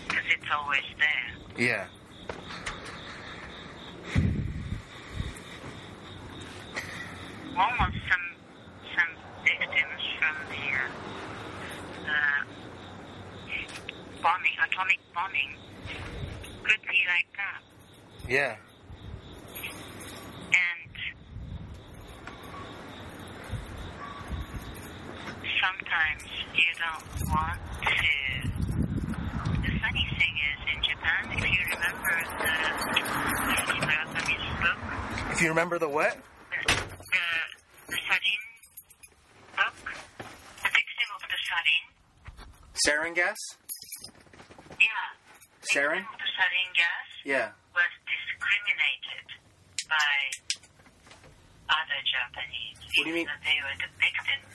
[0.08, 1.30] because it's always there.
[1.58, 1.86] Yeah.
[7.60, 8.24] Almost some
[8.96, 9.12] some
[9.44, 10.88] victims from the uh,
[12.08, 12.40] uh,
[14.22, 15.52] bombing, atomic bombing,
[16.64, 17.60] could be like that.
[18.26, 18.56] Yeah.
[20.48, 20.94] And
[25.60, 26.24] sometimes
[26.54, 27.88] you don't want to.
[29.60, 32.48] The funny thing is, in Japan, if you remember the
[35.32, 36.16] If you remember the what?
[36.50, 36.80] the, the,
[37.90, 38.42] the sarin
[39.56, 39.76] book,
[40.62, 41.84] the victim of the sarin,
[42.86, 43.36] Sarin gas?
[44.78, 45.06] yeah,
[45.72, 46.04] Sarin?
[46.06, 47.48] the sarin gas Yeah.
[47.74, 49.26] was discriminated
[49.88, 50.14] by
[51.68, 52.78] other Japanese.
[52.96, 53.26] What do you mean?
[53.26, 54.54] That they were the victims.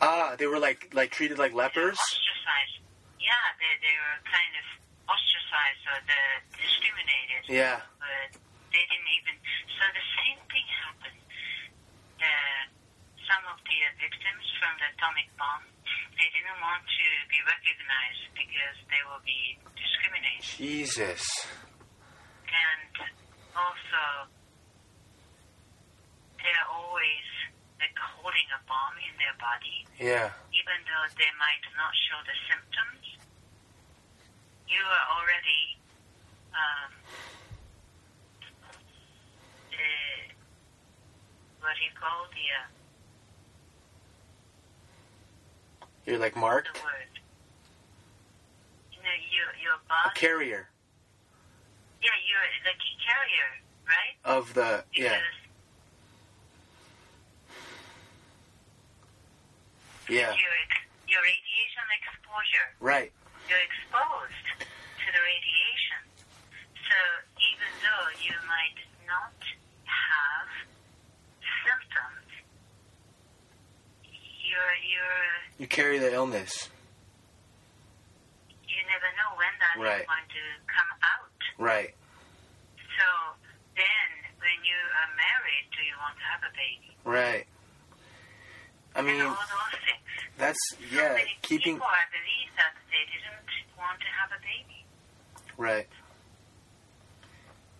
[0.00, 1.96] Ah, they were like like treated like lepers.
[1.96, 2.76] Ostracized.
[3.20, 4.66] Yeah, they they were kind of
[5.08, 6.22] ostracized or the
[6.60, 7.42] discriminated.
[7.48, 7.80] Yeah.
[8.00, 8.36] But
[8.72, 9.34] they didn't even.
[9.72, 11.16] So the same thing happened.
[12.16, 12.34] The
[13.28, 15.66] some of the victims from the atomic bomb,
[16.14, 20.46] they didn't want to be recognized because they will be discriminated.
[20.46, 21.22] Jesus.
[22.46, 22.94] and
[23.52, 24.30] also
[26.38, 27.26] they're always
[27.82, 30.30] like holding a bomb in their body, Yeah.
[30.54, 33.02] even though they might not show the symptoms.
[34.70, 35.62] You are already
[36.54, 36.90] um,
[39.74, 40.15] uh,
[41.60, 42.66] what do you call the uh,
[46.06, 46.82] You're like the marked.
[46.82, 47.12] word?
[48.92, 50.14] You know, your your A body.
[50.14, 50.68] carrier
[52.02, 53.50] yeah, you're the key carrier,
[53.88, 54.14] right?
[54.24, 55.18] of the yeah
[60.06, 60.54] Because yeah your
[61.10, 62.68] your radiation exposure.
[62.78, 63.10] right
[63.50, 66.02] You're exposed to the radiation.
[66.86, 66.98] So
[67.42, 68.78] even though you might
[69.10, 69.34] not
[69.86, 70.50] have
[71.66, 72.30] symptoms,
[74.46, 76.68] you're you're you carry the illness
[78.68, 80.06] you never know when that is Right.
[80.06, 81.40] going to come out.
[81.58, 81.94] right
[82.96, 83.06] So
[83.74, 86.90] then, when you are married, do you want to have a baby?
[87.04, 87.46] right
[88.94, 90.06] I mean and all those things.
[90.38, 94.40] that's so yeah many keeping people, I believe that they didn't want to have a
[94.40, 94.84] baby.
[95.56, 95.88] right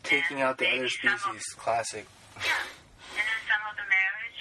[0.02, 2.06] taking out the other some of- species classic
[2.36, 2.52] Yeah.
[3.16, 4.40] And then some of the marriage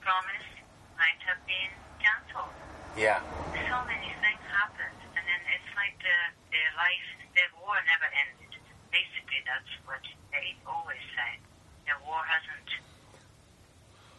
[0.00, 0.48] promise
[0.96, 2.56] might have been canceled.
[2.96, 3.20] yeah
[3.52, 4.98] So many things happened.
[5.12, 6.18] And then it's like the,
[6.50, 8.52] the life, the war never ended.
[8.90, 10.00] Basically, that's what
[10.32, 11.36] they always say.
[11.84, 12.70] The war hasn't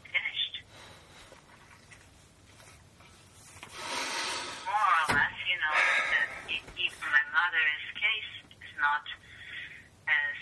[0.06, 0.56] finished.
[4.70, 5.76] More or less, you know,
[6.14, 6.22] the,
[6.78, 9.06] even my mother's case is not
[10.06, 10.38] as,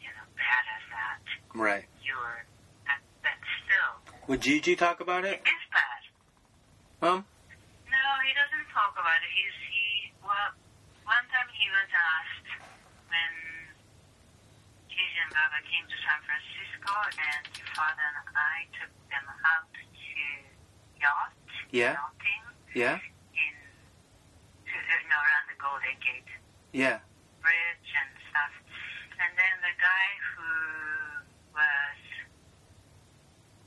[0.00, 1.22] you know, bad as that.
[1.56, 2.44] right You're,
[3.22, 3.92] but still,
[4.28, 6.00] would Gigi talk about it it's bad.
[7.02, 7.20] um
[7.90, 9.30] No, he doesn't talk about it.
[9.34, 10.50] He's he well
[11.04, 12.48] one time he was asked
[13.10, 13.32] when
[14.90, 19.68] Gigi and Baba came to San Francisco and your father and I took them out
[19.72, 19.82] to
[21.00, 21.32] yacht
[21.70, 21.94] Yeah.
[21.98, 22.44] yachting
[22.74, 22.98] yeah
[23.36, 23.54] in
[24.66, 24.74] to,
[25.08, 26.30] no, around the Golden Gate
[26.72, 26.98] yeah
[27.40, 28.15] Bridge and stuff.
[28.15, 28.15] And then
[29.76, 30.48] the guy who
[31.52, 32.00] was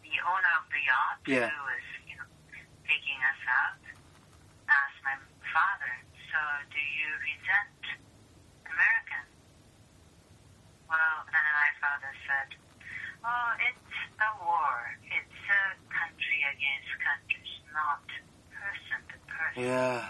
[0.01, 1.49] the owner of the yacht Yeah.
[1.53, 2.25] who was, you know,
[2.89, 3.77] taking us out
[4.69, 5.17] asked my
[5.53, 5.93] father,
[6.33, 6.39] so
[6.73, 7.81] do you resent
[8.65, 9.25] American?
[10.89, 12.49] Well, and my father said,
[13.25, 14.73] oh, it's a war.
[15.13, 15.63] It's a
[15.93, 18.05] country against countries, not
[18.53, 19.61] person to person.
[19.69, 20.09] yeah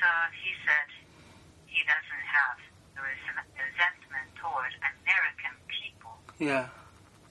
[0.00, 0.08] So
[0.40, 0.88] he said
[1.68, 2.56] he doesn't have
[2.96, 3.72] the resentment
[4.40, 6.14] toward American people.
[6.40, 6.68] yeah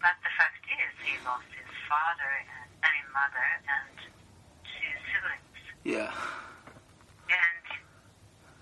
[0.02, 3.98] But the fact is, he lost his father, and, I mean, mother, and
[4.64, 5.58] two siblings.
[5.84, 6.14] yeah
[7.30, 7.66] And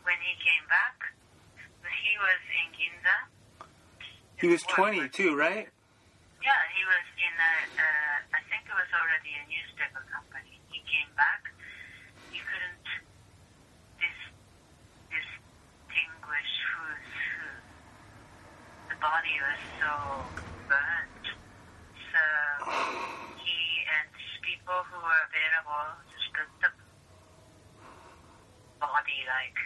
[0.08, 0.98] when he came back,
[1.84, 3.18] he was in Ginza.
[4.40, 5.68] he was Work 20 with- too right
[6.42, 10.56] Yeah, he was in a, uh, I think it was already a newspaper company.
[10.72, 11.44] He came back.
[12.32, 12.88] He couldn't
[14.00, 14.36] dis-
[15.12, 17.48] distinguish who's who.
[18.94, 19.92] The body was so
[20.72, 21.26] burnt.
[22.14, 22.24] So
[23.44, 23.58] he
[24.00, 24.12] and
[24.46, 25.00] people who
[25.68, 26.72] were just put the
[28.80, 29.58] body like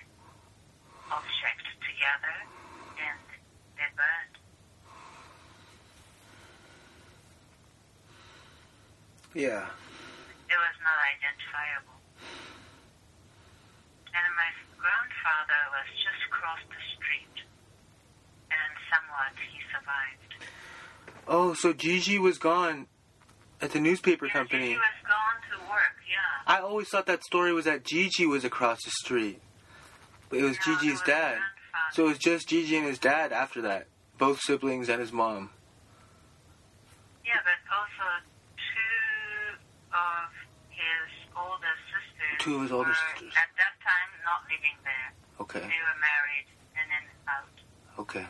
[1.14, 2.36] object together
[2.98, 3.22] and
[3.78, 4.36] they burned.
[9.34, 9.66] yeah
[10.52, 11.96] it was not identifiable.
[14.12, 17.38] And my grandfather was just across the street,
[18.52, 20.32] and somewhat he survived.
[21.32, 22.88] oh so Gigi was gone
[23.62, 26.36] at the newspaper Yes, company He was gone to work, yeah.
[26.52, 29.40] I always thought that story was that Gigi was across the street.
[30.30, 31.38] But it was No, Gigi's dad.
[31.94, 33.88] So it was just Gigi and his dad after that.
[34.18, 35.50] Both siblings and his mom.
[37.26, 38.04] Yeah, but also
[38.60, 39.64] two
[39.96, 40.28] of
[40.68, 41.08] his
[41.40, 43.32] older sisters Two of his older sisters.
[43.32, 45.10] at that time not living there.
[45.40, 45.64] Okay.
[45.64, 47.56] They were married and then out.
[48.04, 48.28] Okay.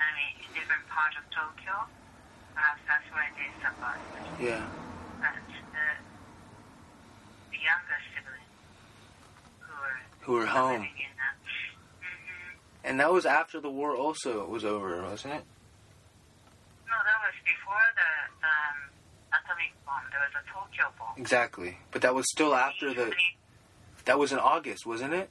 [0.00, 1.76] I mean, in different part of Tokyo.
[2.56, 4.40] Perhaps that's why they survived.
[4.40, 4.64] Yeah.
[5.20, 5.36] But
[7.66, 8.50] younger siblings
[9.60, 10.82] who were Who were home.
[10.82, 11.34] that.
[12.00, 15.44] hmm And that was after the war also was over, wasn't it?
[16.86, 18.10] No, that was before the
[18.46, 18.76] um,
[19.34, 20.02] atomic bomb.
[20.12, 21.14] There was a Tokyo bomb.
[21.18, 21.78] Exactly.
[21.90, 23.12] But that was still after the.
[24.04, 25.28] That was in August, wasn't it?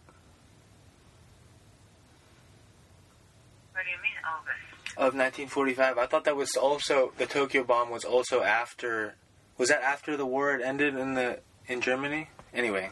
[3.72, 4.98] What do you mean August?
[4.98, 5.98] Of 1945.
[5.98, 9.16] I thought that was also the Tokyo bomb was also after.
[9.58, 12.30] Was that after the war had ended in the in Germany?
[12.54, 12.90] Anyway,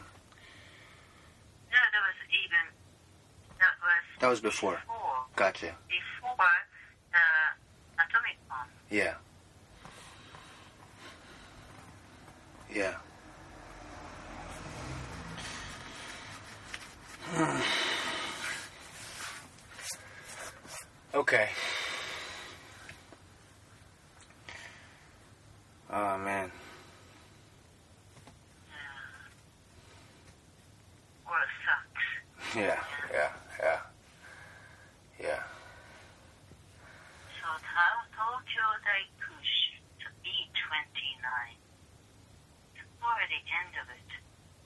[1.70, 2.64] No, that was even.
[3.58, 4.02] That was.
[4.20, 4.74] that was before.
[4.76, 5.74] Before, Gotcha.
[5.88, 6.36] before
[7.12, 7.18] the
[8.02, 8.68] atomic bomb.
[8.90, 9.14] Yeah.
[12.74, 12.94] Yeah.
[21.14, 21.48] okay.
[25.92, 26.50] Oh man.
[31.26, 31.32] Or
[31.64, 32.04] sucks.
[32.54, 32.78] Yeah.
[33.12, 33.32] Yeah.
[33.58, 33.80] Yeah.
[35.20, 35.42] Yeah.
[37.42, 41.58] So Ta- Tokyo Daikushi to be 29
[42.78, 44.10] Before the end of it,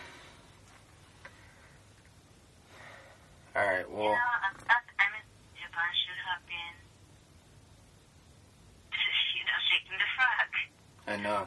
[3.55, 3.86] All right.
[3.90, 4.05] Well.
[4.05, 6.74] You know, I, I, I mean, Japan should have been,
[9.38, 10.51] you know, shaking the flag.
[11.06, 11.47] I know.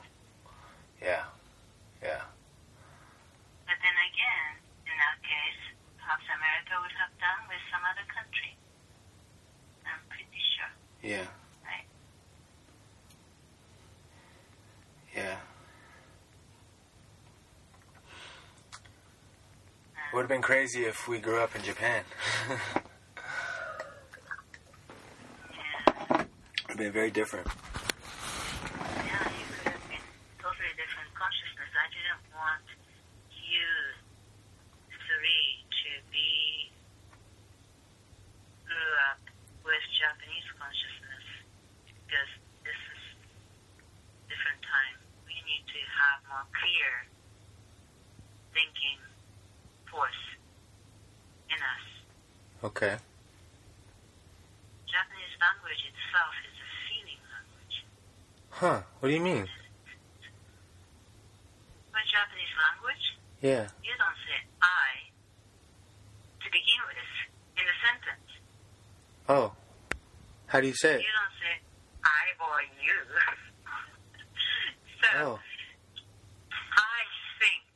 [1.02, 1.24] Yeah.
[2.04, 2.20] Yeah.
[3.64, 4.52] But then again,
[4.84, 5.62] in that case,
[5.96, 8.52] perhaps America would have done with some other country.
[9.88, 10.72] I'm pretty sure.
[11.00, 11.28] Yeah.
[11.64, 11.88] Right.
[15.16, 15.40] Yeah.
[20.14, 22.06] Would have been crazy if we grew up in Japan.
[22.48, 22.62] it
[26.14, 27.48] would have been very different.
[27.50, 30.06] yeah, you could have been
[30.38, 31.66] totally different consciousness.
[31.74, 32.62] I didn't want
[33.34, 33.66] you
[34.86, 36.70] three to be
[38.70, 39.26] grew up
[39.66, 41.26] with Japanese consciousness
[41.90, 42.30] because
[42.62, 43.02] this is
[44.30, 45.02] different time.
[45.26, 47.10] We need to have more clear
[48.54, 49.02] thinking
[49.94, 50.26] force
[51.54, 51.86] in us.
[52.64, 52.98] Okay.
[54.90, 57.78] Japanese language itself is a feeling language.
[58.50, 58.82] Huh.
[59.04, 59.44] What do you mean?
[61.92, 63.06] With Japanese language,
[63.44, 63.68] Yeah.
[63.84, 65.12] you don't say I
[66.40, 67.04] to begin with
[67.60, 68.30] in the sentence.
[69.28, 69.52] Oh.
[70.48, 71.04] How do you say it?
[71.04, 71.54] You don't say
[72.00, 72.96] I or you.
[75.04, 75.36] so Oh.
[76.72, 77.00] I
[77.44, 77.68] think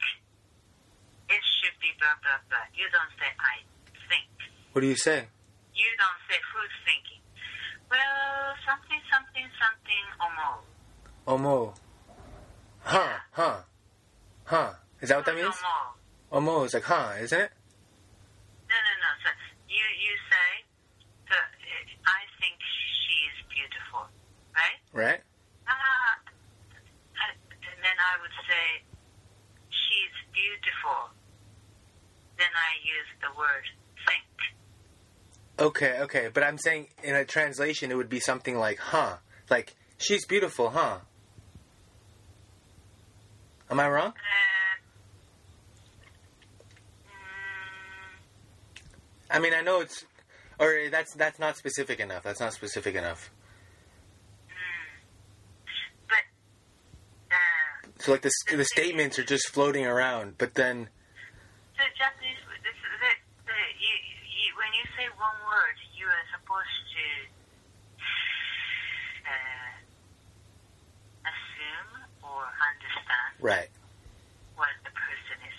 [1.27, 2.71] it should be blah blah blah.
[2.71, 3.67] You don't say I
[4.07, 4.31] think.
[4.71, 5.27] What do you say?
[5.75, 7.19] You don't say who's thinking.
[7.91, 10.63] Well, something something something omo.
[11.27, 11.75] Omo.
[12.79, 13.19] Huh.
[13.31, 13.57] Huh.
[14.45, 14.71] Huh.
[15.01, 15.55] Is that what that means?
[16.31, 16.39] Omo.
[16.39, 17.51] Omo is like huh, isn't it?
[18.69, 19.09] No, no, no.
[19.23, 19.29] So
[19.67, 20.49] you you say,
[21.27, 24.07] so, uh, I think she is beautiful,
[24.55, 24.79] right?
[24.93, 25.21] Right?
[25.67, 26.13] Uh,
[27.27, 28.87] and then I would say,
[29.67, 31.11] she's beautiful.
[32.37, 33.65] Then I use the word
[34.07, 34.31] think.
[35.59, 36.29] Okay, okay.
[36.33, 39.17] But I'm saying in a translation it would be something like huh.
[39.49, 40.99] Like, she's beautiful, huh?
[43.77, 44.07] Am I wrong?
[44.07, 44.11] Uh,
[47.05, 47.11] mm,
[49.29, 50.03] I mean, I know it's,
[50.57, 52.23] or that's that's not specific enough.
[52.23, 53.29] That's not specific enough.
[56.09, 56.25] but
[57.29, 60.89] uh, So like the the statements are just floating around, but then
[61.77, 63.13] the Japanese, this, the,
[63.45, 63.93] the, you,
[64.25, 67.05] you, when you say one word, you are supposed to
[69.29, 69.69] uh,
[71.29, 73.69] assume or understand right,
[74.55, 75.57] what the person is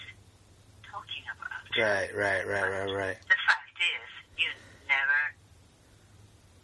[0.91, 1.63] talking about.
[1.79, 3.19] right, right, right, right, right.
[3.29, 4.49] The fact is, you
[4.89, 5.21] never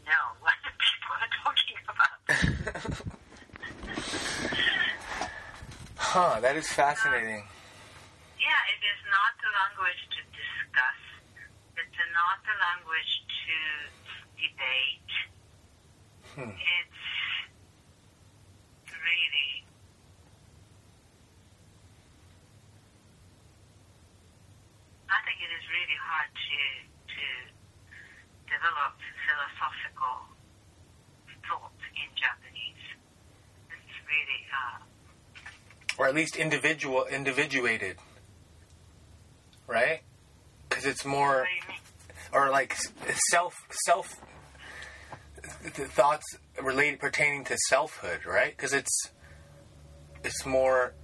[0.07, 2.19] know what the people are talking about.
[5.97, 6.41] huh?
[6.41, 7.45] That is fascinating.
[8.39, 11.01] Yeah, it is not the language to discuss.
[11.79, 13.57] It's not the language to
[14.39, 15.13] debate.
[16.35, 16.51] Hmm.
[16.51, 17.03] It's
[18.91, 19.65] really
[25.11, 26.61] I think it is really hard to
[27.13, 27.25] to
[28.49, 30.17] developed philosophical
[31.49, 32.85] thought in Japanese.
[33.69, 37.97] It's really, uh, or at least individual individuated,
[39.67, 40.01] right?
[40.69, 41.81] Because it's more, do you mean?
[42.33, 42.77] or like
[43.31, 43.55] self
[43.87, 44.15] self
[45.65, 46.25] the thoughts
[46.63, 48.57] related pertaining to selfhood, right?
[48.57, 49.11] Because it's
[50.23, 50.95] it's more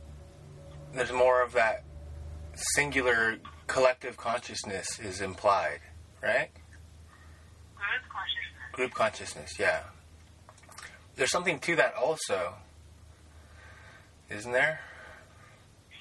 [0.94, 1.84] there's more of that
[2.54, 3.38] singular
[3.70, 5.78] collective consciousness is implied,
[6.20, 6.50] right?
[7.76, 8.72] Group consciousness.
[8.72, 9.82] Group consciousness, yeah.
[11.14, 12.54] There's something to that also,
[14.28, 14.80] isn't there?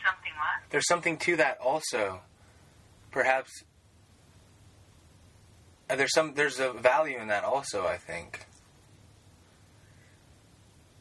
[0.04, 0.72] Something what?
[0.72, 2.22] There's something to that also.
[3.12, 3.52] Perhaps
[5.90, 7.86] uh, there's some there's a value in that also.
[7.86, 8.46] I think.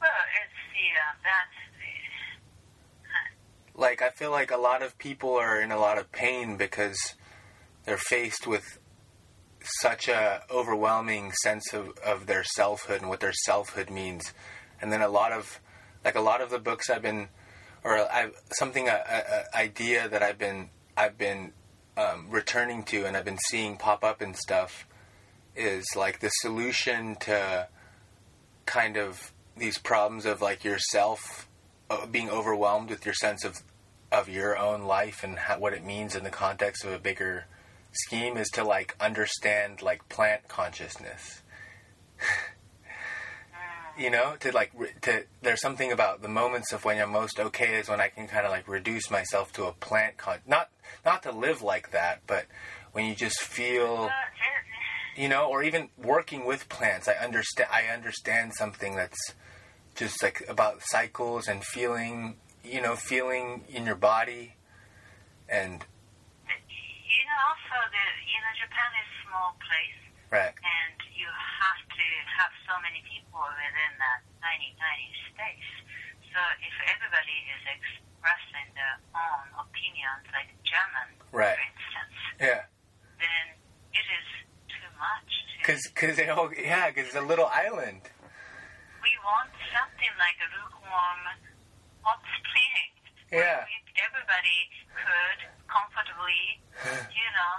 [0.01, 0.11] Well,
[0.43, 1.58] it's the, uh, that's
[3.79, 6.99] Like I feel like a lot of people are in a lot of pain because
[7.85, 8.81] they're faced with
[9.81, 14.35] such a overwhelming sense of, of their selfhood and what their selfhood means,
[14.83, 15.61] and then a lot of
[16.05, 17.29] like a lot of the books I've been
[17.85, 21.53] or I've something a, a, idea that I've been I've been
[21.97, 24.89] um, returning to and I've been seeing pop up and stuff
[25.55, 27.69] is like the solution to
[28.67, 31.49] kind of these problems of like yourself
[31.91, 33.63] uh, being overwhelmed with your sense of
[34.11, 37.47] of your own life and how, what it means in the context of a bigger
[37.93, 41.43] scheme is to like understand like plant consciousness.
[43.99, 44.71] You know to like
[45.01, 48.29] to there's something about the moments of when i'm most okay is when i can
[48.29, 50.71] kind of like reduce myself to a plant con not
[51.05, 52.47] not to live like that but
[52.93, 54.09] when you just feel
[55.17, 59.35] you know or even working with plants i understand i understand something that's
[59.97, 64.55] just like about cycles and feeling you know feeling in your body
[65.49, 65.85] and
[67.09, 71.81] you know, also the, you know, Japan is a small place, right and you have
[71.89, 72.05] to
[72.37, 75.71] have so many people within that tiny, tiny space.
[76.29, 81.57] So if everybody is expressing their own opinions, like German, Right.
[81.57, 82.63] for instance, yeah
[83.19, 83.45] then
[83.97, 84.29] it is
[84.71, 85.31] too much.
[85.33, 88.05] To, because because they all yeah because it's a little island
[89.03, 91.23] we want something like a lukewarm
[92.09, 92.89] hot spring.
[93.33, 93.69] Yeah.
[94.01, 94.59] Everybody
[94.97, 96.65] could comfortably,
[97.13, 97.55] you know,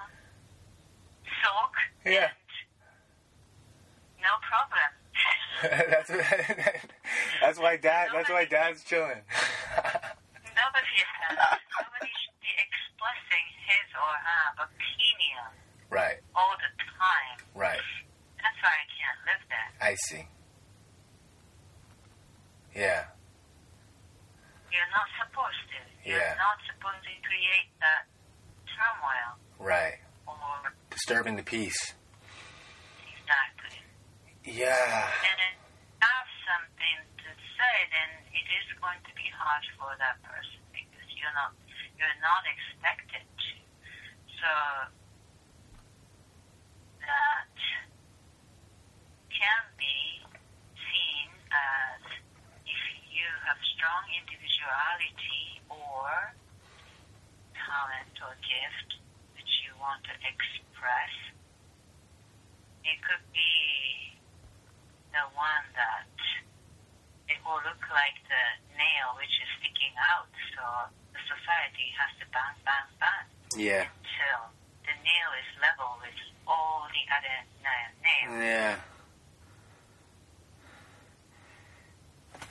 [1.45, 2.33] soak Yeah.
[4.17, 4.89] no problem.
[5.91, 6.09] that's
[7.41, 9.19] that's why dad that's why dad's chilling
[10.55, 10.95] nobody,
[11.35, 15.43] nobody should be expressing his or her opinion
[15.89, 17.37] right all the time.
[17.53, 17.83] right
[18.39, 19.69] That's why I can't live there.
[19.83, 20.27] i see
[22.73, 23.03] yeah
[24.71, 25.79] You're not supposed to.
[26.09, 26.35] You're Yeah.
[26.37, 28.05] not supposed to create that
[28.69, 31.93] turmoil right or disturbing the peace
[33.03, 33.81] exactly.
[34.45, 37.29] yeah And if you have something to
[37.59, 41.51] say, then it is going to be hard for that person because you're not
[41.99, 43.53] you're not expected to.
[44.39, 44.51] So
[47.03, 47.51] that
[49.33, 50.23] can be
[50.87, 52.01] seen as
[52.63, 52.81] if
[53.11, 54.03] you have strong
[54.59, 56.35] individuality or
[57.55, 58.99] talent or gift
[59.35, 61.13] which you want to express.
[62.83, 64.19] It could be
[65.15, 66.11] the one that
[67.31, 68.45] it will look like the
[68.75, 70.27] nail which is sticking out.
[70.55, 70.63] So
[71.15, 73.25] the society has to bang, bang, bang
[73.57, 74.43] yeah till
[74.85, 78.35] the nail is level with all the other na- nails.
[78.43, 78.75] yeah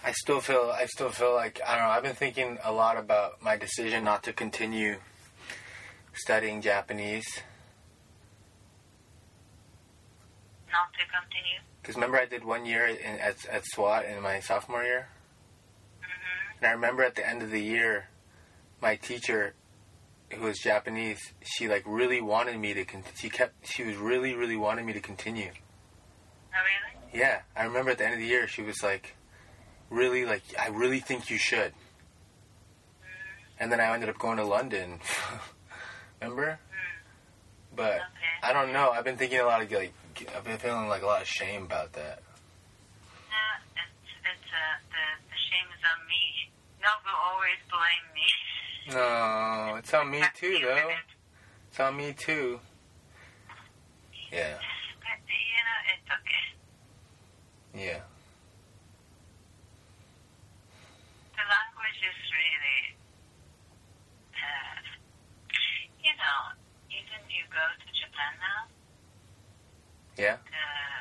[0.04, 2.96] I still feel I still feel like I don't know I've been thinking a lot
[2.96, 4.96] about my decision not to continue
[6.14, 7.26] studying Japanese
[10.70, 11.58] Not to continue.
[11.82, 15.08] because remember I did one year in, at at Swat in my sophomore year
[16.00, 18.08] hmm And I remember at the end of the year,
[18.80, 19.54] my teacher,
[20.32, 22.84] who was Japanese, she like really wanted me to.
[22.84, 23.66] Con- she kept.
[23.66, 25.50] She was really, really wanting me to continue.
[25.52, 27.20] Oh, really?
[27.20, 29.14] Yeah, I remember at the end of the year, she was like,
[29.90, 31.72] really like, I really think you should.
[33.60, 35.00] And then I ended up going to London.
[36.20, 36.58] remember?
[37.74, 38.02] But Okay.
[38.42, 38.90] I don't know.
[38.90, 39.92] I've been thinking a lot of like.
[40.36, 42.18] I've been feeling like a lot of shame about that.
[43.30, 46.50] Yeah, it's, it's, uh, the, the shame is on me.
[46.82, 48.28] Nobu always blame me.
[48.94, 50.90] No, it's on me too, though.
[51.68, 52.58] It's on me too.
[54.32, 54.56] Yeah.
[54.56, 56.46] But, you know, it's okay.
[57.84, 58.00] Yeah.
[61.36, 62.80] The language is really,
[64.40, 64.80] uh,
[66.00, 66.40] you know,
[66.88, 68.72] even you go to Japan now,
[70.18, 70.34] Yeah.
[70.34, 71.00] uh,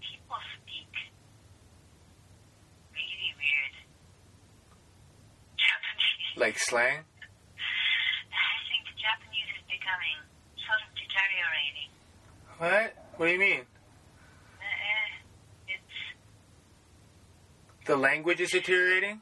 [0.00, 0.88] people speak
[2.92, 3.74] really weird
[5.60, 6.32] Japanese.
[6.40, 7.04] Like slang?
[7.04, 10.18] I think Japanese is becoming
[10.64, 11.90] sort of deteriorating.
[12.56, 12.88] What?
[13.18, 13.60] What do you mean?
[14.56, 15.10] Uh,
[15.68, 15.94] it's
[17.86, 19.20] The language is deteriorating?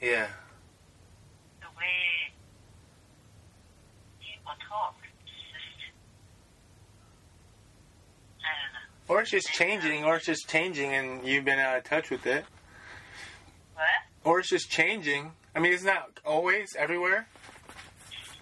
[0.00, 0.28] Yeah.
[1.86, 2.32] Way
[4.20, 5.92] people talk, just
[8.42, 9.14] I don't know.
[9.14, 12.26] Or it's just changing, or it's just changing and you've been out of touch with
[12.26, 12.44] it.
[13.74, 13.84] What?
[14.24, 15.32] Or it's just changing.
[15.54, 17.28] I mean, it's not always everywhere.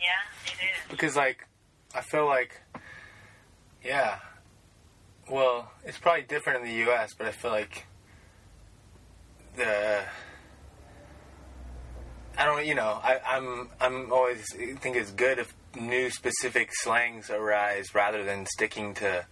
[0.01, 0.07] Yeah,
[0.47, 0.91] it is.
[0.91, 1.47] Because, like,
[1.95, 2.63] I feel like,
[3.85, 4.21] yeah.
[5.31, 7.87] Well, it's probably different in the U.S., but I feel like
[9.57, 10.03] the
[12.45, 17.31] I don't, you know, I, I'm I'm always think it's good if new specific slangs
[17.31, 19.25] arise rather than sticking to,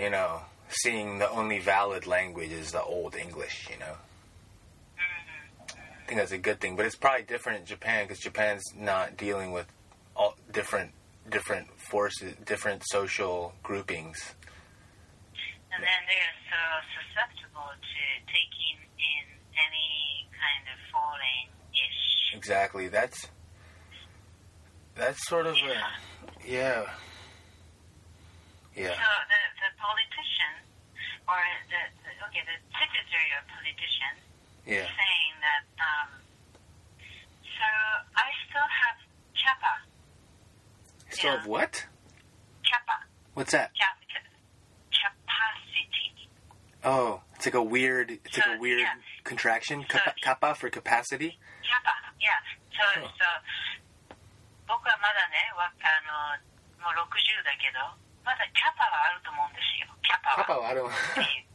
[0.00, 3.68] you know, seeing the only valid language is the old English.
[3.68, 3.96] You know,
[5.76, 6.76] I think that's a good thing.
[6.76, 9.66] But it's probably different in Japan because Japan's not dealing with
[10.14, 10.92] all different
[11.28, 14.36] different forces, different social groupings.
[15.74, 16.62] And then they're so
[16.94, 19.24] susceptible to taking in
[19.58, 21.53] any kind of foreign-ish.
[22.34, 22.88] Exactly.
[22.88, 23.28] That's
[24.94, 25.70] that's sort of yeah.
[25.70, 26.84] a yeah.
[28.76, 28.90] Yeah.
[28.90, 30.52] So the, the politician
[31.28, 31.38] or
[31.70, 34.14] the, the okay, the secretary of politician
[34.66, 34.86] yeah.
[34.90, 36.08] saying that um,
[37.42, 37.66] so
[38.16, 38.96] I still have
[39.38, 39.74] Kappa.
[41.10, 41.36] Still yeah.
[41.38, 41.86] have what?
[42.64, 43.04] Kappa.
[43.34, 43.70] What's that?
[43.78, 44.00] Kappa.
[44.90, 46.28] Capacity.
[46.84, 48.94] Oh, it's like a weird, it's so, like a weird yeah.
[49.24, 49.84] contraction.
[49.84, 51.38] Kappa, kappa for capacity.
[51.62, 52.13] Kappa.
[52.23, 52.33] や、
[52.71, 54.17] そう、うんそう。
[54.67, 55.73] 僕はまだね、わあ
[56.05, 56.37] の、
[56.83, 57.79] もう60だけど、
[58.23, 59.89] まだキャパはあると思うんですよ。
[60.03, 60.45] キャパは。
[60.45, 60.61] Kappa.
[60.69, 60.85] I don't.
[60.85, 61.45] っていう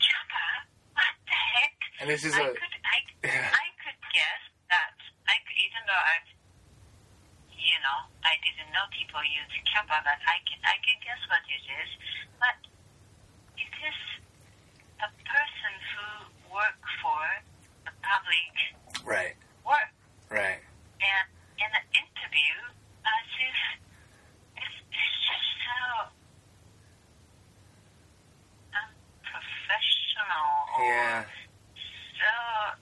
[0.00, 0.38] キャパ
[0.96, 1.76] What the heck?
[2.00, 2.54] And this is I a.
[2.54, 2.98] could, I,
[3.28, 4.42] I could guess
[4.72, 4.96] that,
[5.28, 6.30] I could, even though I've,
[7.54, 11.44] you know, I didn't know people use kappa, but I can, I can guess what
[11.46, 11.90] it is.
[12.40, 12.58] But
[13.60, 13.98] it is
[15.04, 16.06] a person who
[16.56, 17.22] work for
[17.53, 17.53] the
[18.05, 18.53] public
[19.05, 19.35] Right.
[19.65, 19.89] work.
[20.29, 20.61] Right.
[21.01, 21.25] And
[21.57, 22.55] in the interview,
[23.05, 23.57] as if
[24.61, 25.81] it's, it's just so
[28.73, 31.23] unprofessional or Yeah.
[32.17, 32.31] so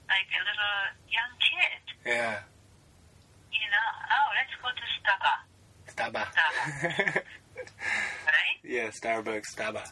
[0.08, 1.82] like a little young kid.
[2.06, 2.40] Yeah.
[3.52, 6.34] You know, oh, let's go to Starbucks, Starbucks.
[8.26, 8.58] right?
[8.64, 9.54] yeah, Starbucks.
[9.54, 9.84] Staba.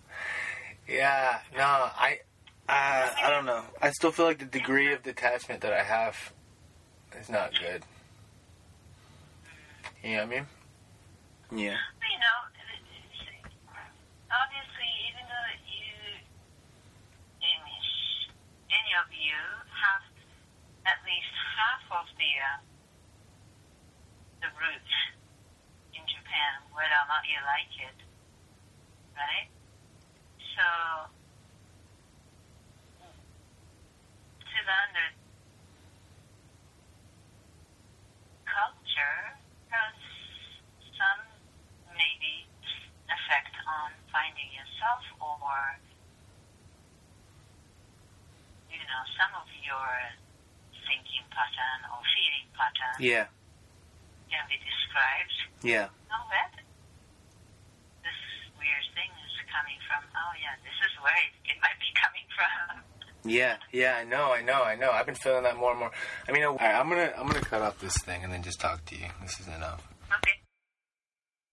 [0.89, 1.41] Yeah.
[1.57, 2.21] No, I.
[2.69, 3.63] Uh, I don't know.
[3.81, 6.33] I still feel like the degree of detachment that I have
[7.19, 7.83] is not good.
[10.03, 10.47] You know what I mean?
[11.53, 11.77] Yeah.
[11.77, 12.39] You know,
[14.33, 15.95] obviously, even though you,
[17.45, 17.93] English,
[18.73, 19.37] any of you
[19.69, 20.03] have
[20.87, 22.59] at least half of the uh,
[24.43, 24.95] the roots
[25.95, 27.99] in Japan, whether or not you like it,
[29.15, 29.51] right?
[30.57, 30.67] So,
[34.53, 35.09] the
[38.45, 39.21] culture
[39.73, 39.97] has
[40.93, 41.21] some
[41.97, 42.45] maybe
[43.09, 45.57] effect on finding yourself or
[48.69, 49.89] you know some of your
[50.85, 53.27] thinking pattern or feeling pattern Yeah.
[54.29, 55.89] can be described Yeah.
[56.13, 56.61] oh that
[58.05, 58.21] this
[58.61, 62.27] weird thing is coming from oh yeah this is where it, it might be coming
[62.37, 62.85] from
[63.25, 64.91] Yeah, yeah, I know, I know, I know.
[64.91, 65.91] I've been feeling that more and more.
[66.29, 68.61] I mean, all right, I'm gonna, I'm gonna cut off this thing and then just
[68.61, 69.07] talk to you.
[69.23, 69.87] This is enough.
[70.13, 70.42] okay